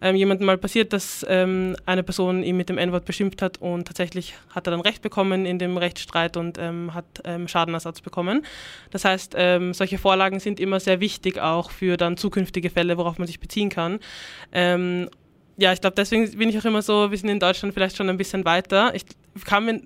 ähm, 0.00 0.16
jemandem 0.16 0.46
mal 0.46 0.58
passiert, 0.58 0.92
dass 0.92 1.24
ähm, 1.28 1.76
eine 1.86 2.02
Person 2.02 2.42
ihn 2.42 2.56
mit 2.56 2.68
dem 2.68 2.78
N-Wort 2.78 3.04
beschimpft 3.04 3.42
hat 3.42 3.58
und 3.60 3.86
tatsächlich 3.86 4.34
hat 4.50 4.66
er 4.66 4.72
dann 4.72 4.80
Recht 4.80 5.02
bekommen 5.02 5.46
in 5.46 5.58
dem 5.58 5.76
Rechtsstreit 5.76 6.36
und 6.36 6.58
hat 6.58 7.22
Schadenersatz 7.46 8.00
bekommen. 8.00 8.44
Das 8.90 9.04
heißt, 9.04 9.34
ähm, 9.36 9.74
solche 9.74 9.98
Vorlagen 9.98 10.40
sind 10.40 10.60
immer 10.60 10.80
sehr 10.80 11.00
wichtig 11.00 11.38
auch 11.40 11.70
für 11.70 11.96
dann 11.96 12.16
zukünftige 12.16 12.70
Fälle, 12.70 12.96
worauf 12.96 13.18
man 13.18 13.26
sich 13.26 13.40
beziehen 13.40 13.68
kann. 13.68 14.00
Ja, 15.56 15.72
ich 15.72 15.80
glaube, 15.80 15.94
deswegen 15.96 16.30
bin 16.36 16.48
ich 16.48 16.58
auch 16.58 16.64
immer 16.64 16.82
so, 16.82 17.10
wir 17.10 17.18
sind 17.18 17.28
in 17.28 17.38
Deutschland 17.38 17.74
vielleicht 17.74 17.96
schon 17.96 18.08
ein 18.08 18.16
bisschen 18.16 18.44
weiter. 18.44 18.92
Ich 18.94 19.04
kann 19.44 19.64
mir 19.64 19.80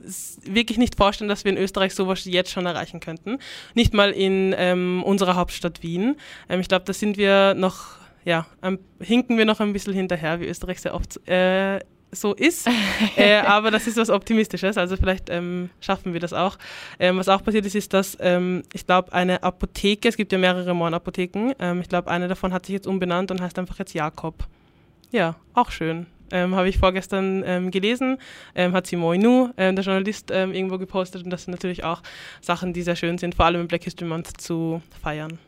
wirklich 0.44 0.78
nicht 0.78 0.96
vorstellen, 0.96 1.28
dass 1.28 1.44
wir 1.44 1.52
in 1.52 1.58
Österreich 1.58 1.94
sowas 1.94 2.24
jetzt 2.24 2.50
schon 2.50 2.66
erreichen 2.66 3.00
könnten. 3.00 3.38
Nicht 3.74 3.92
mal 3.92 4.10
in 4.10 4.54
ähm, 4.56 5.02
unserer 5.04 5.36
Hauptstadt 5.36 5.82
Wien. 5.82 6.16
Ähm, 6.48 6.60
ich 6.60 6.68
glaube, 6.68 6.84
da 6.86 6.92
sind 6.92 7.18
wir 7.18 7.54
noch, 7.54 7.96
ja, 8.24 8.46
ähm, 8.62 8.78
hinken 9.00 9.36
wir 9.36 9.44
noch 9.44 9.60
ein 9.60 9.72
bisschen 9.72 9.92
hinterher, 9.92 10.40
wie 10.40 10.46
Österreich 10.46 10.80
sehr 10.80 10.94
oft 10.94 11.26
äh, 11.28 11.80
so 12.10 12.34
ist. 12.34 12.66
äh, 13.16 13.36
aber 13.36 13.70
das 13.70 13.86
ist 13.86 13.98
was 13.98 14.08
Optimistisches, 14.08 14.78
also 14.78 14.96
vielleicht 14.96 15.28
ähm, 15.28 15.68
schaffen 15.80 16.14
wir 16.14 16.20
das 16.20 16.32
auch. 16.32 16.56
Ähm, 16.98 17.18
was 17.18 17.28
auch 17.28 17.42
passiert 17.42 17.66
ist, 17.66 17.74
ist, 17.74 17.92
dass 17.92 18.16
ähm, 18.20 18.62
ich 18.72 18.86
glaube, 18.86 19.12
eine 19.12 19.42
Apotheke, 19.42 20.08
es 20.08 20.16
gibt 20.16 20.32
ja 20.32 20.38
mehrere 20.38 20.74
Morn-Apotheken, 20.74 21.52
ähm, 21.58 21.82
ich 21.82 21.88
glaube, 21.88 22.10
eine 22.10 22.28
davon 22.28 22.54
hat 22.54 22.64
sich 22.64 22.72
jetzt 22.72 22.86
umbenannt 22.86 23.30
und 23.30 23.42
heißt 23.42 23.58
einfach 23.58 23.78
jetzt 23.78 23.92
Jakob. 23.92 24.34
Ja, 25.11 25.36
auch 25.54 25.70
schön. 25.70 26.06
Ähm, 26.30 26.54
Habe 26.54 26.68
ich 26.68 26.76
vorgestern 26.76 27.42
ähm, 27.46 27.70
gelesen, 27.70 28.18
hat 28.54 28.86
Simon 28.86 29.18
Nu, 29.18 29.48
der 29.56 29.72
Journalist, 29.72 30.30
irgendwo 30.30 30.76
gepostet 30.76 31.24
und 31.24 31.30
das 31.30 31.44
sind 31.44 31.52
natürlich 31.52 31.84
auch 31.84 32.02
Sachen, 32.42 32.74
die 32.74 32.82
sehr 32.82 32.96
schön 32.96 33.16
sind, 33.16 33.34
vor 33.34 33.46
allem 33.46 33.62
im 33.62 33.68
Black 33.68 33.84
History 33.84 34.06
Month 34.06 34.38
zu 34.38 34.82
feiern. 35.02 35.38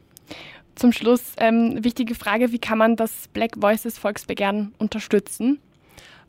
Zum 0.74 0.92
Schluss, 0.92 1.34
wichtige 1.36 2.14
Frage, 2.14 2.52
wie 2.52 2.58
kann 2.58 2.78
man 2.78 2.96
das 2.96 3.28
Black 3.34 3.60
Voices 3.60 3.98
Volksbegehren 3.98 4.72
unterstützen? 4.78 5.58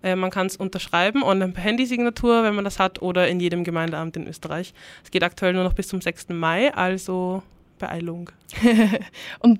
Äh, 0.04 0.16
man 0.16 0.32
kann 0.32 0.48
es 0.48 0.56
unterschreiben, 0.56 1.24
online 1.24 1.54
per 1.54 1.64
Handysignatur, 1.64 2.44
wenn 2.44 2.56
man 2.56 2.66
das 2.66 2.80
hat, 2.80 3.02
oder 3.02 3.28
in 3.28 3.40
jedem 3.40 3.64
Gemeindeamt 3.64 4.18
in 4.18 4.28
Österreich. 4.28 4.74
Es 5.04 5.12
geht 5.12 5.24
aktuell 5.24 5.54
nur 5.54 5.64
noch 5.64 5.74
bis 5.74 5.88
zum 5.88 6.02
6. 6.02 6.30
Mai, 6.30 6.74
also 6.74 7.44
Beeilung. 7.80 8.30
Und 9.40 9.60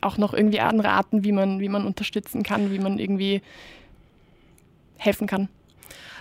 auch 0.00 0.18
noch 0.18 0.32
irgendwie 0.32 0.60
andere 0.60 0.90
Arten, 0.90 1.24
wie 1.24 1.32
man, 1.32 1.60
wie 1.60 1.68
man 1.68 1.86
unterstützen 1.86 2.42
kann, 2.42 2.72
wie 2.72 2.78
man 2.78 2.98
irgendwie 2.98 3.42
helfen 4.96 5.26
kann. 5.26 5.48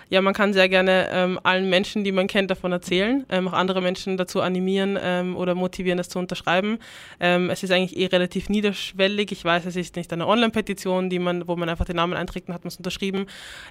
Ja, 0.10 0.22
man 0.22 0.34
kann 0.34 0.54
sehr 0.54 0.70
gerne 0.70 1.10
ähm, 1.12 1.38
allen 1.44 1.70
Menschen, 1.70 2.06
die 2.06 2.14
man 2.14 2.28
kennt, 2.28 2.50
davon 2.50 2.72
erzählen, 2.72 3.26
ähm, 3.30 3.50
auch 3.50 3.54
andere 3.54 3.82
Menschen 3.82 4.16
dazu 4.16 4.42
animieren 4.42 4.98
ähm, 5.02 5.36
oder 5.36 5.54
motivieren, 5.54 5.98
das 5.98 6.08
zu 6.08 6.18
unterschreiben. 6.18 6.80
Ähm, 7.20 7.50
es 7.50 7.62
ist 7.62 7.72
eigentlich 7.72 7.98
eh 7.98 8.06
relativ 8.06 8.48
niederschwellig. 8.48 9.34
Ich 9.34 9.44
weiß, 9.44 9.66
es 9.66 9.76
ist 9.76 9.98
nicht 9.98 10.14
eine 10.14 10.26
Online-Petition, 10.26 11.10
die 11.10 11.20
man, 11.20 11.48
wo 11.50 11.58
man 11.58 11.68
einfach 11.68 11.84
den 11.84 11.98
Namen 11.98 12.14
einträgt 12.14 12.48
und 12.48 12.54
hat 12.54 12.64
man 12.64 12.70
es 12.70 12.78
unterschrieben, 12.78 13.26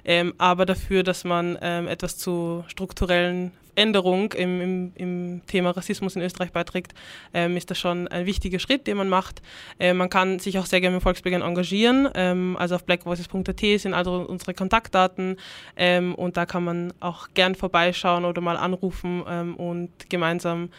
ähm, 0.05 0.35
aber 0.37 0.67
dafür, 0.67 1.01
dass 1.01 1.23
man 1.23 1.57
ähm, 1.61 1.87
etwas 1.87 2.19
zu 2.19 2.63
strukturellen 2.67 3.51
Änderung 3.77 4.33
im, 4.33 4.61
im, 4.61 4.91
im, 4.95 5.41
Thema 5.47 5.71
Rassismus 5.71 6.15
in 6.15 6.21
Österreich 6.21 6.51
beiträgt, 6.51 6.93
ähm, 7.33 7.55
ist 7.55 7.69
das 7.71 7.77
schon 7.77 8.07
ein 8.07 8.25
wichtiger 8.25 8.59
Schritt, 8.59 8.87
den 8.87 8.97
man 8.97 9.07
macht. 9.07 9.41
Ähm, 9.79 9.97
man 9.97 10.09
kann 10.09 10.39
sich 10.39 10.57
auch 10.59 10.65
sehr 10.65 10.81
gerne 10.81 10.97
im 10.97 11.01
Volksbegehren 11.01 11.45
engagieren. 11.45 12.09
Ähm, 12.15 12.57
also 12.59 12.75
auf 12.75 12.85
blackvoices.at 12.85 13.59
sind 13.79 13.93
also 13.93 14.25
unsere 14.27 14.53
Kontaktdaten 14.53 15.37
ähm, 15.75 16.15
und 16.15 16.37
da 16.37 16.45
kann 16.45 16.63
man 16.63 16.93
auch 16.99 17.29
gern 17.33 17.55
vorbeischauen 17.55 18.25
oder 18.25 18.41
mal 18.41 18.57
anrufen 18.57 19.23
ähm, 19.27 19.55
und 19.55 20.09
gemeinsam 20.09 20.69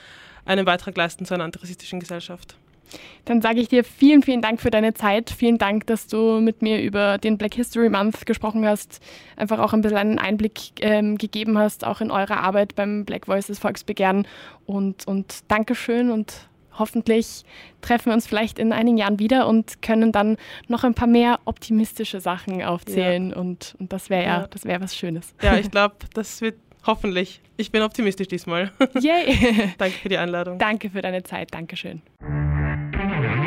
einen 0.45 0.65
Beitrag 0.65 0.97
leisten 0.97 1.25
zu 1.25 1.35
einer 1.35 1.45
antirassistischen 1.45 2.01
Gesellschaft. 2.01 2.57
Dann 3.25 3.43
sage 3.43 3.61
ich 3.61 3.69
dir 3.69 3.85
vielen, 3.85 4.23
vielen 4.23 4.43
Dank 4.43 4.61
für 4.61 4.71
deine 4.71 4.95
Zeit. 4.95 5.31
Vielen 5.31 5.59
Dank, 5.59 5.87
dass 5.87 6.07
du 6.07 6.41
mit 6.41 6.63
mir 6.63 6.81
über 6.83 7.19
den 7.19 7.39
Black 7.39 7.55
History 7.55 7.89
Month 7.89 8.27
gesprochen 8.27 8.67
hast, 8.67 9.01
einfach 9.37 9.59
auch 9.59 9.73
ein 9.73 9.83
bisschen 9.83 9.99
einen 9.99 10.19
Einblick 10.19 10.61
ähm, 10.81 11.19
gegeben 11.19 11.59
hast, 11.59 11.85
auch 11.85 12.01
in 12.01 12.11
eure 12.11 12.39
Arbeit 12.39 12.75
beim 12.75 13.05
Black 13.05 13.29
Voices 13.29 13.59
Volksbegehren. 13.59 14.27
Und, 14.67 15.07
und 15.07 15.41
Dankeschön 15.49 16.11
und 16.11 16.49
hoffentlich 16.79 17.45
treffen 17.81 18.07
wir 18.07 18.15
uns 18.15 18.27
vielleicht 18.27 18.59
in 18.59 18.73
einigen 18.73 18.99
Jahren 18.99 19.19
wieder 19.19 19.47
und 19.47 19.83
können 19.83 20.13
dann 20.13 20.37
noch 20.69 20.85
ein 20.85 20.95
paar 20.95 21.09
mehr 21.09 21.41
optimistische 21.45 22.21
Sachen 22.21 22.63
aufzählen. 22.63 23.31
Ja. 23.31 23.37
Und, 23.37 23.75
und 23.79 23.93
das 23.93 24.11
wäre 24.11 24.23
ja, 24.23 24.41
ja, 24.41 24.47
das 24.47 24.65
wäre 24.65 24.81
was 24.81 24.97
Schönes. 24.97 25.35
Ja, 25.43 25.57
ich 25.57 25.71
glaube, 25.71 25.97
das 26.15 26.41
wird 26.41 26.57
hoffentlich. 26.87 27.41
Ich 27.57 27.71
bin 27.71 27.83
optimistisch 27.83 28.29
diesmal. 28.29 28.71
Yay! 29.01 29.73
Danke 29.79 29.99
für 29.99 30.09
die 30.09 30.19
Einladung. 30.19 30.59
Danke 30.59 30.91
für 30.91 31.03
deine 31.03 31.23
Zeit. 31.23 31.53
Dankeschön. 31.53 32.03